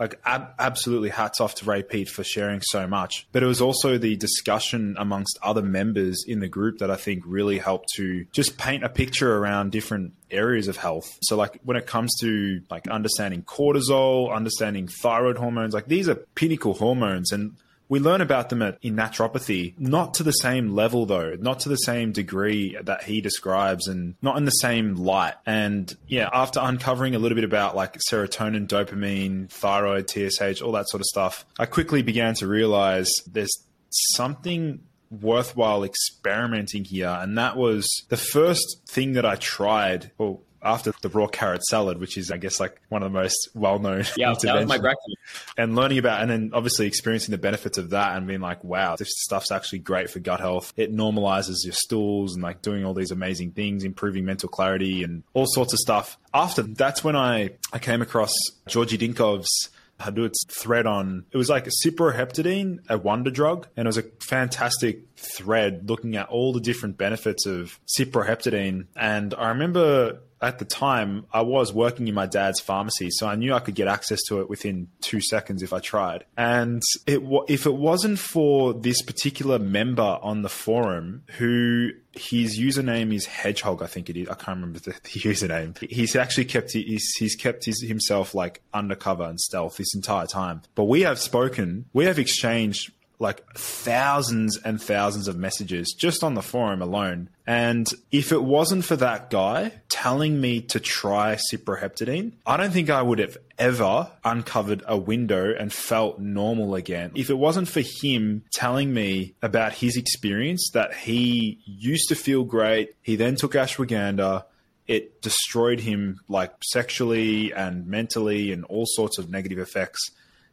like 0.00 0.18
ab- 0.24 0.54
absolutely 0.58 1.10
hats 1.10 1.40
off 1.40 1.54
to 1.56 1.66
Ray 1.66 1.82
Peat 1.82 2.08
for 2.08 2.24
sharing 2.24 2.62
so 2.62 2.86
much. 2.86 3.28
But 3.32 3.42
it 3.42 3.46
was 3.46 3.60
also 3.60 3.98
the 3.98 4.16
discussion 4.16 4.96
amongst 4.98 5.38
other 5.42 5.62
members 5.62 6.24
in 6.26 6.40
the 6.40 6.48
group 6.48 6.78
that 6.78 6.90
I 6.90 6.96
think 6.96 7.22
really 7.26 7.58
helped 7.58 7.90
to 7.96 8.24
just 8.32 8.56
paint 8.56 8.82
a 8.82 8.88
picture 8.88 9.36
around 9.36 9.72
different 9.72 10.14
areas 10.30 10.68
of 10.68 10.78
health. 10.78 11.18
So 11.22 11.36
like 11.36 11.60
when 11.64 11.76
it 11.76 11.86
comes 11.86 12.16
to 12.20 12.62
like 12.70 12.88
understanding 12.88 13.42
cortisol, 13.42 14.34
understanding 14.34 14.88
thyroid 14.88 15.36
hormones, 15.36 15.74
like 15.74 15.86
these 15.86 16.08
are 16.08 16.14
pinnacle 16.14 16.72
hormones 16.74 17.30
and 17.30 17.56
we 17.90 17.98
learn 17.98 18.20
about 18.20 18.48
them 18.48 18.62
at, 18.62 18.78
in 18.80 18.94
naturopathy, 18.94 19.78
not 19.78 20.14
to 20.14 20.22
the 20.22 20.30
same 20.30 20.74
level 20.74 21.04
though, 21.06 21.34
not 21.38 21.60
to 21.60 21.68
the 21.68 21.76
same 21.76 22.12
degree 22.12 22.78
that 22.82 23.02
he 23.02 23.20
describes 23.20 23.88
and 23.88 24.14
not 24.22 24.38
in 24.38 24.44
the 24.44 24.52
same 24.52 24.94
light. 24.94 25.34
And 25.44 25.92
yeah, 26.06 26.30
after 26.32 26.60
uncovering 26.62 27.16
a 27.16 27.18
little 27.18 27.34
bit 27.34 27.44
about 27.44 27.74
like 27.74 27.98
serotonin, 28.08 28.68
dopamine, 28.68 29.50
thyroid, 29.50 30.08
TSH, 30.08 30.62
all 30.62 30.72
that 30.72 30.88
sort 30.88 31.00
of 31.00 31.06
stuff, 31.06 31.44
I 31.58 31.66
quickly 31.66 32.02
began 32.02 32.34
to 32.34 32.46
realize 32.46 33.10
there's 33.26 33.66
something 33.90 34.80
worthwhile 35.10 35.82
experimenting 35.82 36.84
here. 36.84 37.18
And 37.20 37.36
that 37.38 37.56
was 37.56 37.88
the 38.08 38.16
first 38.16 38.82
thing 38.88 39.14
that 39.14 39.26
I 39.26 39.34
tried. 39.34 40.12
Well, 40.16 40.42
after 40.62 40.92
the 41.00 41.08
raw 41.08 41.26
carrot 41.26 41.64
salad, 41.64 41.98
which 41.98 42.16
is, 42.16 42.30
I 42.30 42.36
guess, 42.36 42.60
like 42.60 42.80
one 42.88 43.02
of 43.02 43.12
the 43.12 43.18
most 43.18 43.48
well 43.54 43.78
known. 43.78 44.04
Yeah, 44.16 44.34
that 44.42 44.54
was 44.56 44.66
my 44.66 44.78
breakfast. 44.78 45.16
And 45.56 45.74
learning 45.74 45.98
about, 45.98 46.20
and 46.20 46.30
then 46.30 46.50
obviously 46.52 46.86
experiencing 46.86 47.32
the 47.32 47.38
benefits 47.38 47.78
of 47.78 47.90
that 47.90 48.16
and 48.16 48.26
being 48.26 48.40
like, 48.40 48.62
wow, 48.62 48.96
this 48.96 49.08
stuff's 49.10 49.50
actually 49.50 49.80
great 49.80 50.10
for 50.10 50.18
gut 50.18 50.40
health. 50.40 50.72
It 50.76 50.94
normalizes 50.94 51.64
your 51.64 51.72
stools 51.72 52.34
and 52.34 52.42
like 52.42 52.62
doing 52.62 52.84
all 52.84 52.94
these 52.94 53.10
amazing 53.10 53.52
things, 53.52 53.84
improving 53.84 54.24
mental 54.24 54.48
clarity 54.48 55.02
and 55.02 55.22
all 55.32 55.46
sorts 55.46 55.72
of 55.72 55.78
stuff. 55.78 56.18
After 56.34 56.62
that's 56.62 57.02
when 57.02 57.16
I, 57.16 57.50
I 57.72 57.78
came 57.78 58.02
across 58.02 58.32
Georgi 58.68 58.98
Dinkov's 58.98 59.70
Hadut's 60.00 60.44
thread 60.48 60.86
on 60.86 61.26
it 61.30 61.36
was 61.36 61.48
like 61.48 61.66
a 61.66 61.70
cyproheptadine, 61.84 62.80
a 62.88 62.98
wonder 62.98 63.30
drug, 63.30 63.68
and 63.76 63.86
it 63.86 63.88
was 63.88 63.98
a 63.98 64.02
fantastic 64.20 65.02
thread 65.16 65.88
looking 65.88 66.16
at 66.16 66.28
all 66.28 66.52
the 66.52 66.60
different 66.60 66.96
benefits 66.96 67.46
of 67.46 67.78
cyproheptadine. 67.98 68.86
And 68.96 69.34
I 69.34 69.50
remember 69.50 70.20
at 70.42 70.58
the 70.58 70.64
time 70.64 71.26
I 71.32 71.42
was 71.42 71.72
working 71.72 72.08
in 72.08 72.14
my 72.14 72.26
dad's 72.26 72.60
pharmacy, 72.60 73.08
so 73.10 73.26
I 73.26 73.34
knew 73.34 73.52
I 73.52 73.60
could 73.60 73.74
get 73.74 73.88
access 73.88 74.20
to 74.28 74.40
it 74.40 74.48
within 74.48 74.88
two 75.00 75.20
seconds 75.20 75.62
if 75.62 75.72
I 75.72 75.80
tried. 75.80 76.24
And 76.36 76.82
it 77.06 77.20
if 77.48 77.66
it 77.66 77.74
wasn't 77.74 78.18
for 78.18 78.72
this 78.72 79.02
particular 79.02 79.58
member 79.58 80.18
on 80.22 80.42
the 80.42 80.48
forum 80.48 81.24
who 81.38 81.90
his 82.12 82.58
username 82.58 83.14
is 83.14 83.26
Hedgehog, 83.26 83.82
I 83.82 83.86
think 83.86 84.10
it 84.10 84.16
is. 84.16 84.28
I 84.28 84.34
can't 84.34 84.56
remember 84.56 84.78
the, 84.78 84.92
the 84.92 85.20
username. 85.20 85.78
He's 85.90 86.16
actually 86.16 86.46
kept 86.46 86.72
he's, 86.72 87.14
he's 87.18 87.36
kept 87.36 87.64
his, 87.64 87.82
himself 87.82 88.34
like 88.34 88.62
undercover 88.72 89.24
and 89.24 89.38
stealth 89.38 89.76
this 89.76 89.94
entire 89.94 90.26
time. 90.26 90.62
But 90.74 90.84
we 90.84 91.02
have 91.02 91.18
spoken, 91.18 91.86
we 91.92 92.06
have 92.06 92.18
exchanged 92.18 92.92
like 93.20 93.44
thousands 93.54 94.58
and 94.64 94.82
thousands 94.82 95.28
of 95.28 95.36
messages 95.36 95.94
just 95.96 96.24
on 96.24 96.34
the 96.34 96.42
forum 96.42 96.80
alone. 96.82 97.28
And 97.46 97.88
if 98.10 98.32
it 98.32 98.42
wasn't 98.42 98.84
for 98.84 98.96
that 98.96 99.28
guy 99.28 99.72
telling 99.88 100.40
me 100.40 100.62
to 100.62 100.80
try 100.80 101.36
cyproheptadine, 101.52 102.32
I 102.46 102.56
don't 102.56 102.72
think 102.72 102.90
I 102.90 103.02
would 103.02 103.18
have 103.18 103.36
ever 103.58 104.10
uncovered 104.24 104.82
a 104.86 104.96
window 104.96 105.54
and 105.54 105.72
felt 105.72 106.18
normal 106.18 106.74
again. 106.74 107.12
If 107.14 107.28
it 107.28 107.38
wasn't 107.38 107.68
for 107.68 107.82
him 107.82 108.44
telling 108.52 108.92
me 108.94 109.34
about 109.42 109.74
his 109.74 109.96
experience 109.96 110.70
that 110.72 110.94
he 110.94 111.60
used 111.66 112.08
to 112.08 112.14
feel 112.14 112.44
great, 112.44 112.94
he 113.02 113.16
then 113.16 113.36
took 113.36 113.52
ashwagandha, 113.52 114.44
it 114.86 115.20
destroyed 115.20 115.80
him 115.80 116.20
like 116.28 116.52
sexually 116.64 117.52
and 117.52 117.86
mentally 117.86 118.50
and 118.50 118.64
all 118.64 118.86
sorts 118.86 119.18
of 119.18 119.28
negative 119.28 119.58
effects. 119.58 120.10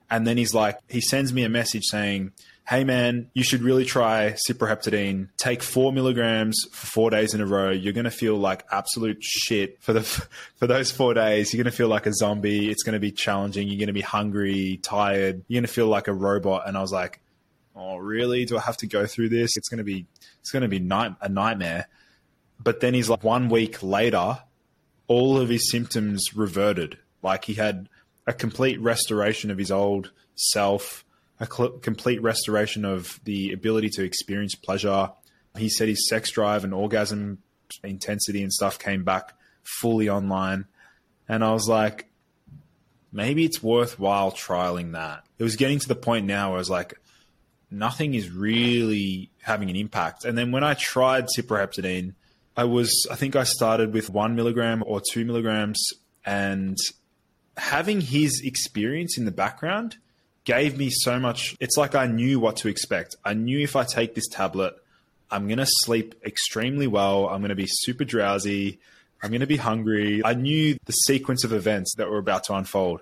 And 0.10 0.26
then 0.26 0.38
he's 0.38 0.54
like, 0.54 0.80
he 0.90 1.02
sends 1.02 1.34
me 1.34 1.44
a 1.44 1.50
message 1.50 1.84
saying, 1.86 2.32
hey 2.68 2.84
man, 2.84 3.32
you 3.34 3.44
should 3.44 3.62
really 3.62 3.86
try 3.86 4.36
cyproheptadine. 4.50 5.30
Take 5.38 5.64
four 5.64 5.94
milligrams 5.94 6.66
for 6.72 6.88
four 6.88 7.10
days 7.10 7.34
in 7.34 7.40
a 7.40 7.46
row. 7.46 7.70
You're 7.70 7.94
going 7.94 8.04
to 8.06 8.12
feel 8.12 8.36
like 8.36 8.66
absolute 8.70 9.24
shit 9.24 9.82
for 9.82 9.94
the 9.94 10.02
for 10.56 10.68
those 10.68 10.92
four 10.92 11.14
days. 11.14 11.54
You're 11.54 11.64
going 11.64 11.72
to 11.72 11.78
feel 11.78 11.88
like 11.88 12.06
a 12.06 12.14
zombie. 12.14 12.70
It's 12.70 12.84
going 12.84 12.94
to 12.94 13.00
be 13.00 13.12
challenging. 13.12 13.70
You're 13.70 13.80
going 13.80 13.88
to 13.88 13.94
be 13.94 14.02
hungry, 14.02 14.80
tired. 14.84 15.46
You're 15.48 15.62
going 15.62 15.68
to 15.68 15.74
feel 15.74 15.88
like 15.88 16.08
a 16.08 16.14
robot. 16.14 16.68
And 16.68 16.78
I 16.78 16.82
was 16.82 16.92
like, 16.92 17.22
oh 17.76 17.98
really? 17.98 18.44
Do 18.46 18.58
I 18.58 18.62
have 18.62 18.78
to 18.78 18.88
go 18.88 19.06
through 19.06 19.30
this? 19.30 19.56
It's 19.56 19.70
going 19.70 19.80
to 19.80 19.86
be 19.86 20.06
it's 20.42 20.52
going 20.52 20.64
to 20.64 20.68
be 20.68 20.80
night, 20.80 21.16
a 21.22 21.30
nightmare. 21.30 21.88
But 22.60 22.82
then 22.82 22.94
he's 22.94 23.08
like, 23.08 23.24
one 23.24 23.50
week 23.50 23.82
later, 23.82 24.40
all 25.08 25.40
of 25.40 25.48
his 25.48 25.72
symptoms 25.72 26.36
reverted. 26.36 26.98
Like 27.22 27.46
he 27.46 27.54
had 27.54 27.88
a 28.26 28.34
complete 28.34 28.82
restoration 28.82 29.52
of 29.52 29.58
his 29.58 29.72
old 29.72 30.12
self 30.36 31.06
a 31.40 31.46
cl- 31.46 31.78
complete 31.80 32.22
restoration 32.22 32.86
of 32.86 33.20
the 33.24 33.52
ability 33.52 33.90
to 33.90 34.04
experience 34.04 34.56
pleasure. 34.56 35.12
He 35.56 35.70
said 35.70 35.88
his 35.88 36.08
sex 36.08 36.32
drive 36.32 36.64
and 36.64 36.74
orgasm 36.74 37.40
intensity 37.84 38.42
and 38.44 38.52
stuff 38.52 38.80
came 38.80 39.04
back 39.04 39.34
fully 39.64 40.10
online. 40.10 40.66
And 41.28 41.44
I 41.44 41.52
was 41.52 41.68
like, 41.68 42.10
maybe 43.12 43.46
it's 43.46 43.62
worthwhile 43.62 44.32
trialing 44.32 44.94
that. 44.94 45.26
It 45.38 45.44
was 45.44 45.56
getting 45.56 45.80
to 45.80 45.88
the 45.88 45.96
point 45.96 46.26
now 46.26 46.50
where 46.50 46.58
I 46.58 46.60
was 46.60 46.70
like, 46.70 47.00
nothing 47.70 48.14
is 48.14 48.30
really 48.30 49.30
having 49.42 49.70
an 49.70 49.76
impact. 49.76 50.26
And 50.26 50.38
then 50.38 50.52
when 50.52 50.64
I 50.64 50.74
tried 50.74 51.28
cyproheptadine, 51.38 52.14
I 52.56 52.64
was, 52.64 53.06
I 53.12 53.16
think 53.16 53.36
I 53.36 53.44
started 53.44 53.94
with 53.94 54.10
one 54.10 54.36
milligram 54.36 54.84
or 54.86 55.02
two 55.12 55.26
milligrams, 55.26 55.80
and 56.26 56.78
having 57.56 58.02
his 58.02 58.42
experience 58.44 59.18
in 59.18 59.26
the 59.26 59.32
background 59.32 59.98
gave 60.48 60.78
me 60.78 60.90
so 60.90 61.20
much. 61.20 61.58
It's 61.60 61.76
like 61.76 61.94
I 61.94 62.08
knew 62.08 62.40
what 62.40 62.56
to 62.58 62.70
expect. 62.70 63.18
I 63.24 63.34
knew 63.34 63.60
if 63.60 63.76
I 63.76 63.84
take 63.84 64.16
this 64.16 64.30
tablet, 64.30 64.82
I'm 65.30 65.48
going 65.48 65.58
to 65.58 65.68
sleep 65.68 66.16
extremely 66.26 66.88
well. 66.88 67.28
I'm 67.28 67.42
going 67.42 67.50
to 67.50 67.56
be 67.56 67.68
super 67.68 68.06
drowsy. 68.06 68.80
I'm 69.22 69.30
going 69.30 69.42
to 69.42 69.48
be 69.48 69.58
hungry. 69.58 70.22
I 70.24 70.36
knew 70.36 70.78
the 70.86 70.94
sequence 70.94 71.44
of 71.44 71.52
events 71.52 71.96
that 71.98 72.10
were 72.10 72.18
about 72.18 72.46
to 72.46 72.54
unfold. 72.56 73.02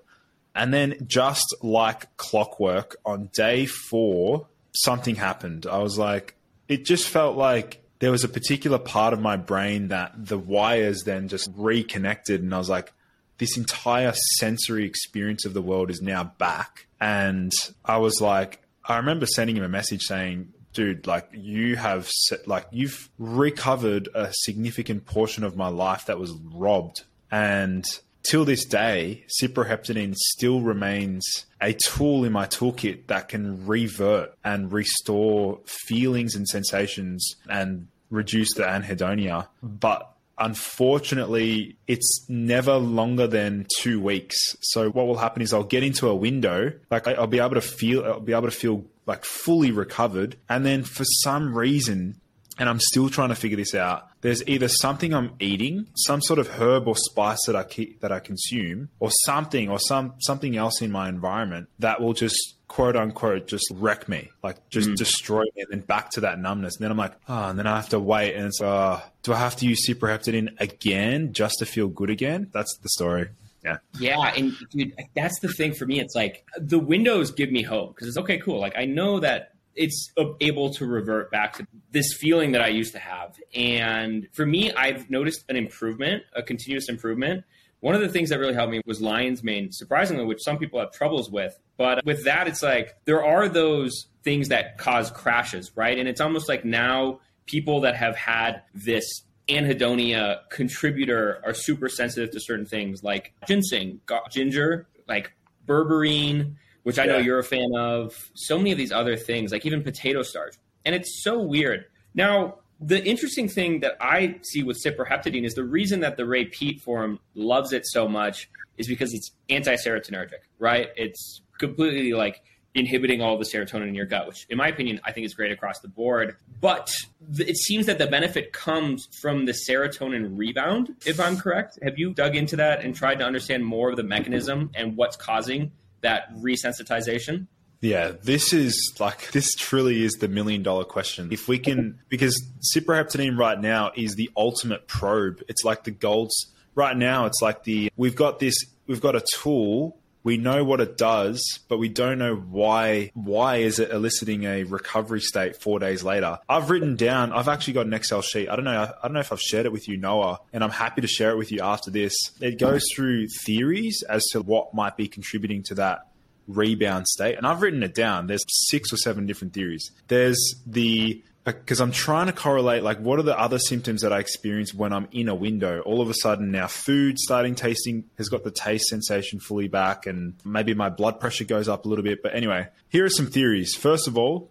And 0.55 0.73
then, 0.73 1.05
just 1.05 1.53
like 1.61 2.17
clockwork, 2.17 2.95
on 3.05 3.29
day 3.33 3.67
four, 3.67 4.47
something 4.73 5.15
happened. 5.15 5.67
I 5.67 5.79
was 5.79 5.99
like, 5.99 6.33
it 6.67 6.83
just 6.83 7.07
felt 7.07 7.37
like 7.37 7.83
there 7.99 8.09
was 8.09 8.23
a 8.23 8.29
particular 8.29 8.79
part 8.79 9.13
of 9.13 9.21
my 9.21 9.37
brain 9.37 9.89
that 9.89 10.13
the 10.17 10.39
wires 10.39 11.03
then 11.03 11.27
just 11.27 11.51
reconnected. 11.55 12.41
And 12.41 12.55
I 12.55 12.57
was 12.57 12.69
like, 12.69 12.91
this 13.37 13.57
entire 13.57 14.13
sensory 14.37 14.85
experience 14.85 15.45
of 15.45 15.53
the 15.53 15.61
world 15.61 15.89
is 15.89 16.01
now 16.01 16.23
back. 16.37 16.87
And 16.99 17.51
I 17.83 17.97
was 17.97 18.21
like, 18.21 18.61
I 18.83 18.97
remember 18.97 19.25
sending 19.25 19.57
him 19.57 19.63
a 19.63 19.69
message 19.69 20.03
saying, 20.03 20.53
dude, 20.73 21.07
like 21.07 21.29
you 21.33 21.75
have, 21.75 22.09
like 22.45 22.67
you've 22.71 23.09
recovered 23.17 24.09
a 24.13 24.31
significant 24.31 25.05
portion 25.05 25.43
of 25.43 25.55
my 25.55 25.67
life 25.67 26.05
that 26.05 26.19
was 26.19 26.31
robbed. 26.31 27.03
And 27.31 27.85
till 28.23 28.45
this 28.45 28.65
day, 28.65 29.25
cyproheptadine 29.41 30.15
still 30.15 30.61
remains 30.61 31.45
a 31.61 31.73
tool 31.73 32.25
in 32.25 32.31
my 32.31 32.45
toolkit 32.45 33.07
that 33.07 33.29
can 33.29 33.65
revert 33.65 34.33
and 34.43 34.71
restore 34.71 35.59
feelings 35.65 36.35
and 36.35 36.47
sensations 36.47 37.35
and 37.49 37.87
reduce 38.09 38.53
the 38.53 38.63
anhedonia. 38.63 39.47
But 39.63 40.11
Unfortunately, 40.37 41.77
it's 41.87 42.25
never 42.27 42.75
longer 42.75 43.27
than 43.27 43.67
two 43.79 44.01
weeks. 44.01 44.35
So 44.61 44.89
what 44.89 45.07
will 45.07 45.17
happen 45.17 45.41
is 45.41 45.53
I'll 45.53 45.63
get 45.63 45.83
into 45.83 46.07
a 46.09 46.15
window, 46.15 46.73
like 46.91 47.07
I'll 47.07 47.27
be 47.27 47.39
able 47.39 47.55
to 47.55 47.61
feel, 47.61 48.03
I'll 48.03 48.19
be 48.19 48.33
able 48.33 48.43
to 48.43 48.51
feel 48.51 48.85
like 49.05 49.23
fully 49.23 49.71
recovered. 49.71 50.35
And 50.49 50.65
then 50.65 50.83
for 50.83 51.03
some 51.05 51.55
reason, 51.55 52.19
and 52.57 52.69
I'm 52.69 52.79
still 52.79 53.09
trying 53.09 53.29
to 53.29 53.35
figure 53.35 53.57
this 53.57 53.75
out. 53.75 54.09
There's 54.21 54.47
either 54.47 54.67
something 54.67 55.13
I'm 55.13 55.33
eating, 55.39 55.87
some 55.95 56.21
sort 56.21 56.39
of 56.39 56.47
herb 56.47 56.87
or 56.87 56.95
spice 56.95 57.39
that 57.47 57.55
I 57.55 57.63
keep, 57.63 57.99
that 58.01 58.11
I 58.11 58.19
consume, 58.19 58.89
or 58.99 59.11
something 59.25 59.69
or 59.69 59.79
some 59.79 60.13
something 60.19 60.55
else 60.55 60.81
in 60.81 60.91
my 60.91 61.09
environment 61.09 61.67
that 61.79 62.01
will 62.01 62.13
just 62.13 62.54
quote 62.67 62.95
unquote 62.95 63.47
just 63.47 63.65
wreck 63.73 64.07
me, 64.09 64.29
like 64.43 64.57
just 64.69 64.89
mm. 64.89 64.95
destroy 64.95 65.43
me, 65.55 65.61
and 65.61 65.67
then 65.69 65.79
back 65.81 66.11
to 66.11 66.21
that 66.21 66.39
numbness. 66.39 66.77
And 66.77 66.83
then 66.83 66.91
I'm 66.91 66.97
like, 66.97 67.13
oh, 67.27 67.49
and 67.49 67.59
then 67.59 67.67
I 67.67 67.75
have 67.75 67.89
to 67.89 67.99
wait, 67.99 68.35
and 68.35 68.47
it's, 68.47 68.61
uh, 68.61 69.01
do 69.23 69.33
I 69.33 69.37
have 69.37 69.55
to 69.57 69.65
use 69.65 69.87
cyproheptadine 69.87 70.59
again 70.59 71.33
just 71.33 71.59
to 71.59 71.65
feel 71.65 71.87
good 71.87 72.09
again? 72.09 72.49
That's 72.53 72.77
the 72.77 72.89
story. 72.89 73.29
Yeah. 73.63 73.77
Yeah. 73.99 74.33
And 74.35 74.53
dude, 74.69 74.93
that's 75.15 75.39
the 75.39 75.47
thing 75.47 75.73
for 75.73 75.85
me. 75.85 75.99
It's 75.99 76.13
like 76.13 76.45
the 76.57 76.77
windows 76.77 77.31
give 77.31 77.51
me 77.51 77.63
hope 77.63 77.95
because 77.95 78.07
it's 78.07 78.17
okay, 78.17 78.37
cool. 78.37 78.59
Like 78.59 78.75
I 78.77 78.85
know 78.85 79.19
that 79.19 79.53
it's 79.75 80.11
able 80.39 80.69
to 80.73 80.85
revert 80.85 81.31
back 81.31 81.53
to 81.53 81.67
this 81.91 82.13
feeling 82.13 82.51
that 82.53 82.61
I 82.61 82.67
used 82.67 82.93
to 82.93 82.99
have. 82.99 83.35
And 83.53 84.27
for 84.33 84.45
me, 84.45 84.71
I've 84.71 85.09
noticed 85.09 85.43
an 85.49 85.55
improvement, 85.55 86.23
a 86.33 86.43
continuous 86.43 86.89
improvement. 86.89 87.43
One 87.85 87.93
of 87.93 88.01
the 88.01 88.09
things 88.09 88.31
that 88.31 88.39
really 88.39 88.55
helped 88.55 88.71
me 88.71 88.81
was 88.87 88.99
lion's 88.99 89.43
mane, 89.43 89.71
surprisingly, 89.71 90.25
which 90.25 90.43
some 90.43 90.57
people 90.57 90.79
have 90.79 90.91
troubles 90.91 91.29
with. 91.29 91.55
But 91.77 92.03
with 92.03 92.23
that, 92.23 92.47
it's 92.47 92.63
like 92.63 92.95
there 93.05 93.23
are 93.23 93.47
those 93.47 94.07
things 94.23 94.47
that 94.47 94.79
cause 94.79 95.11
crashes, 95.11 95.71
right? 95.75 95.99
And 95.99 96.09
it's 96.09 96.19
almost 96.19 96.49
like 96.49 96.65
now 96.65 97.19
people 97.45 97.81
that 97.81 97.95
have 97.95 98.15
had 98.15 98.63
this 98.73 99.21
anhedonia 99.47 100.39
contributor 100.49 101.39
are 101.45 101.53
super 101.53 101.87
sensitive 101.87 102.31
to 102.31 102.39
certain 102.39 102.65
things 102.65 103.03
like 103.03 103.33
ginseng, 103.47 104.01
ginger, 104.31 104.87
like 105.07 105.31
berberine, 105.67 106.55
which 106.81 106.97
I 106.97 107.05
know 107.05 107.19
you're 107.19 107.37
a 107.37 107.43
fan 107.43 107.69
of, 107.77 108.15
so 108.33 108.57
many 108.57 108.71
of 108.71 108.79
these 108.79 108.91
other 108.91 109.15
things, 109.15 109.51
like 109.51 109.63
even 109.63 109.83
potato 109.83 110.23
starch. 110.23 110.55
And 110.85 110.95
it's 110.95 111.21
so 111.23 111.39
weird. 111.39 111.85
Now, 112.15 112.61
the 112.85 113.03
interesting 113.03 113.49
thing 113.49 113.79
that 113.79 113.97
I 113.99 114.39
see 114.43 114.61
with 114.63 114.81
cyproheptadine 114.83 115.43
is 115.43 115.55
the 115.55 115.63
reason 115.63 116.01
that 116.01 116.17
the 116.17 116.25
Ray 116.25 116.45
Peat 116.45 116.81
forum 116.81 117.19
loves 117.33 117.73
it 117.73 117.85
so 117.85 118.07
much 118.07 118.49
is 118.77 118.87
because 118.87 119.13
it's 119.13 119.31
anti-serotonergic, 119.49 120.43
right? 120.59 120.89
It's 120.95 121.41
completely 121.57 122.13
like 122.13 122.43
inhibiting 122.75 123.21
all 123.21 123.37
the 123.37 123.45
serotonin 123.45 123.87
in 123.87 123.95
your 123.95 124.05
gut, 124.05 124.27
which, 124.27 124.45
in 124.49 124.57
my 124.57 124.67
opinion, 124.67 124.99
I 125.03 125.13
think 125.13 125.25
is 125.25 125.33
great 125.33 125.51
across 125.51 125.79
the 125.79 125.87
board. 125.87 126.35
But 126.61 126.93
th- 127.35 127.49
it 127.49 127.57
seems 127.57 127.85
that 127.87 127.97
the 127.97 128.07
benefit 128.07 128.53
comes 128.53 129.07
from 129.19 129.45
the 129.45 129.53
serotonin 129.53 130.37
rebound, 130.37 130.93
if 131.05 131.19
I'm 131.19 131.37
correct. 131.37 131.79
Have 131.81 131.97
you 131.97 132.13
dug 132.13 132.35
into 132.35 132.57
that 132.57 132.83
and 132.83 132.93
tried 132.93 133.19
to 133.19 133.25
understand 133.25 133.65
more 133.65 133.89
of 133.89 133.95
the 133.95 134.03
mechanism 134.03 134.69
and 134.75 134.95
what's 134.97 135.15
causing 135.15 135.71
that 136.01 136.31
resensitization? 136.35 137.47
Yeah, 137.81 138.13
this 138.21 138.53
is 138.53 138.95
like 138.99 139.31
this 139.31 139.53
truly 139.53 140.03
is 140.03 140.13
the 140.13 140.27
million 140.27 140.63
dollar 140.63 140.85
question. 140.85 141.29
If 141.31 141.47
we 141.47 141.59
can, 141.59 141.99
because 142.09 142.41
cyproheptadine 142.75 143.37
right 143.37 143.59
now 143.59 143.91
is 143.95 144.15
the 144.15 144.29
ultimate 144.35 144.87
probe. 144.87 145.41
It's 145.47 145.63
like 145.63 145.83
the 145.83 145.91
gold's 145.91 146.51
right 146.73 146.97
now 146.97 147.25
it's 147.25 147.41
like 147.41 147.63
the 147.63 147.89
we've 147.95 148.15
got 148.15 148.39
this 148.39 148.55
we've 148.85 148.99
got 148.99 149.15
a 149.15 149.23
tool 149.35 149.97
we 150.25 150.37
know 150.37 150.63
what 150.63 150.81
it 150.81 150.97
does, 150.97 151.59
but 151.69 151.77
we 151.77 151.87
don't 151.87 152.17
know 152.17 152.35
why. 152.35 153.11
Why 153.13 153.57
is 153.57 153.77
it 153.77 153.91
eliciting 153.91 154.45
a 154.45 154.63
recovery 154.63 155.21
state 155.21 155.55
four 155.55 155.77
days 155.77 156.03
later? 156.03 156.39
I've 156.49 156.71
written 156.71 156.95
down. 156.95 157.31
I've 157.31 157.47
actually 157.47 157.73
got 157.73 157.85
an 157.85 157.93
Excel 157.93 158.23
sheet. 158.23 158.49
I 158.49 158.55
don't 158.55 158.65
know. 158.65 158.91
I 158.91 159.07
don't 159.07 159.13
know 159.13 159.19
if 159.19 159.31
I've 159.31 159.39
shared 159.39 159.67
it 159.67 159.71
with 159.71 159.87
you, 159.87 159.97
Noah, 159.97 160.39
and 160.51 160.63
I'm 160.63 160.71
happy 160.71 161.01
to 161.01 161.07
share 161.07 161.29
it 161.29 161.37
with 161.37 161.51
you 161.51 161.59
after 161.61 161.91
this. 161.91 162.15
It 162.41 162.57
goes 162.57 162.81
through 162.95 163.27
theories 163.27 164.03
as 164.09 164.23
to 164.31 164.41
what 164.41 164.73
might 164.73 164.97
be 164.97 165.07
contributing 165.07 165.61
to 165.65 165.75
that 165.75 166.07
rebound 166.47 167.07
state. 167.07 167.37
And 167.37 167.45
I've 167.45 167.61
written 167.61 167.83
it 167.83 167.95
down. 167.95 168.27
There's 168.27 168.43
six 168.47 168.91
or 168.93 168.97
seven 168.97 169.25
different 169.25 169.53
theories. 169.53 169.91
There's 170.07 170.39
the 170.65 171.23
because 171.43 171.79
I'm 171.79 171.91
trying 171.91 172.25
to 172.25 172.33
correlate 172.33 172.81
like 172.81 172.99
what 172.99 173.19
are 173.19 173.23
the 173.23 173.39
other 173.39 173.59
symptoms 173.59 174.01
that 174.01 174.11
I 174.11 174.19
experience 174.19 174.73
when 174.73 174.91
I'm 174.91 175.07
in 175.11 175.29
a 175.29 175.35
window. 175.35 175.81
All 175.81 176.01
of 176.01 176.09
a 176.09 176.13
sudden 176.15 176.51
now 176.51 176.67
food 176.67 177.19
starting 177.19 177.53
tasting 177.53 178.05
has 178.17 178.29
got 178.29 178.43
the 178.43 178.51
taste 178.51 178.87
sensation 178.87 179.39
fully 179.39 179.67
back 179.67 180.07
and 180.07 180.33
maybe 180.43 180.73
my 180.73 180.89
blood 180.89 181.19
pressure 181.19 181.43
goes 181.43 181.69
up 181.69 181.85
a 181.85 181.87
little 181.87 182.03
bit. 182.03 182.23
But 182.23 182.33
anyway, 182.33 182.69
here 182.89 183.05
are 183.05 183.09
some 183.09 183.27
theories. 183.27 183.75
First 183.75 184.07
of 184.07 184.17
all, 184.17 184.49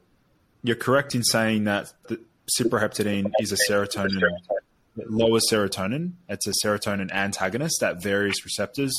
you're 0.62 0.76
correct 0.76 1.16
in 1.16 1.24
saying 1.24 1.64
that 1.64 1.92
the 2.08 2.20
cyproheptadine 2.60 3.32
is 3.40 3.52
a 3.52 3.56
serotonin 3.68 4.22
lowers 4.96 5.44
serotonin. 5.50 6.12
It's 6.28 6.46
a 6.46 6.52
serotonin 6.64 7.10
antagonist 7.10 7.82
at 7.82 8.02
various 8.02 8.44
receptors. 8.44 8.94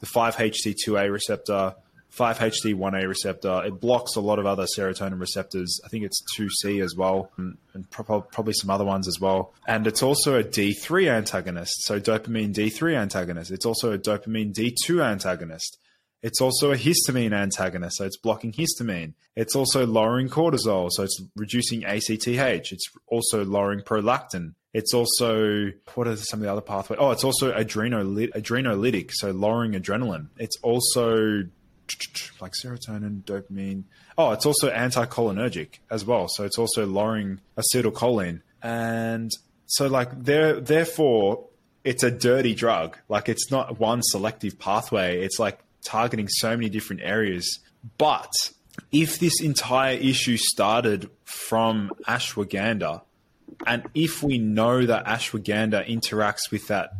The 0.00 0.06
5-HT2A 0.06 1.10
receptor, 1.10 1.74
5-HT1A 2.16 3.06
receptor. 3.08 3.62
It 3.64 3.80
blocks 3.80 4.16
a 4.16 4.20
lot 4.20 4.38
of 4.38 4.46
other 4.46 4.66
serotonin 4.76 5.20
receptors. 5.20 5.80
I 5.84 5.88
think 5.88 6.04
it's 6.04 6.22
2C 6.38 6.82
as 6.82 6.94
well, 6.96 7.30
and, 7.36 7.56
and 7.74 7.88
pro- 7.90 8.22
probably 8.22 8.54
some 8.54 8.70
other 8.70 8.84
ones 8.84 9.08
as 9.08 9.18
well. 9.20 9.52
And 9.66 9.86
it's 9.86 10.02
also 10.02 10.38
a 10.38 10.44
D3 10.44 11.10
antagonist, 11.10 11.84
so 11.84 12.00
dopamine 12.00 12.54
D3 12.54 12.96
antagonist. 12.96 13.50
It's 13.50 13.66
also 13.66 13.92
a 13.92 13.98
dopamine 13.98 14.52
D2 14.52 15.04
antagonist. 15.04 15.78
It's 16.22 16.40
also 16.40 16.72
a 16.72 16.76
histamine 16.76 17.32
antagonist, 17.32 17.98
so 17.98 18.04
it's 18.04 18.16
blocking 18.16 18.52
histamine. 18.52 19.12
It's 19.36 19.54
also 19.54 19.86
lowering 19.86 20.28
cortisol, 20.28 20.90
so 20.90 21.02
it's 21.04 21.22
reducing 21.36 21.84
ACTH. 21.84 22.72
It's 22.72 22.90
also 23.06 23.44
lowering 23.44 23.80
prolactin. 23.80 24.54
It's 24.72 24.92
also 24.92 25.72
what 25.94 26.08
are 26.08 26.16
some 26.16 26.40
of 26.40 26.44
the 26.44 26.50
other 26.52 26.60
pathways? 26.62 26.98
Oh, 27.00 27.10
it's 27.10 27.24
also 27.24 27.52
adrenoly- 27.52 28.32
adrenolytic, 28.32 29.10
so 29.12 29.30
lowering 29.30 29.72
adrenaline. 29.72 30.28
It's 30.38 30.56
also 30.62 31.44
like 32.40 32.52
serotonin, 32.52 33.22
dopamine. 33.22 33.84
Oh, 34.18 34.32
it's 34.32 34.46
also 34.46 34.70
anticholinergic 34.70 35.78
as 35.90 36.04
well. 36.04 36.28
So 36.28 36.44
it's 36.44 36.58
also 36.58 36.86
lowering 36.86 37.40
acetylcholine. 37.56 38.42
And 38.62 39.30
so 39.66 39.86
like 39.86 40.24
there 40.24 40.60
therefore 40.60 41.46
it's 41.84 42.02
a 42.02 42.10
dirty 42.10 42.54
drug. 42.54 42.98
Like 43.08 43.28
it's 43.28 43.50
not 43.50 43.78
one 43.78 44.02
selective 44.02 44.58
pathway. 44.58 45.20
It's 45.20 45.38
like 45.38 45.60
targeting 45.84 46.28
so 46.28 46.50
many 46.56 46.68
different 46.68 47.02
areas. 47.02 47.60
But 47.98 48.32
if 48.92 49.18
this 49.18 49.40
entire 49.40 49.96
issue 49.96 50.36
started 50.36 51.08
from 51.24 51.92
ashwagandha, 52.08 53.02
and 53.66 53.84
if 53.94 54.22
we 54.22 54.38
know 54.38 54.84
that 54.84 55.06
ashwagandha 55.06 55.88
interacts 55.88 56.50
with 56.50 56.66
that 56.68 56.90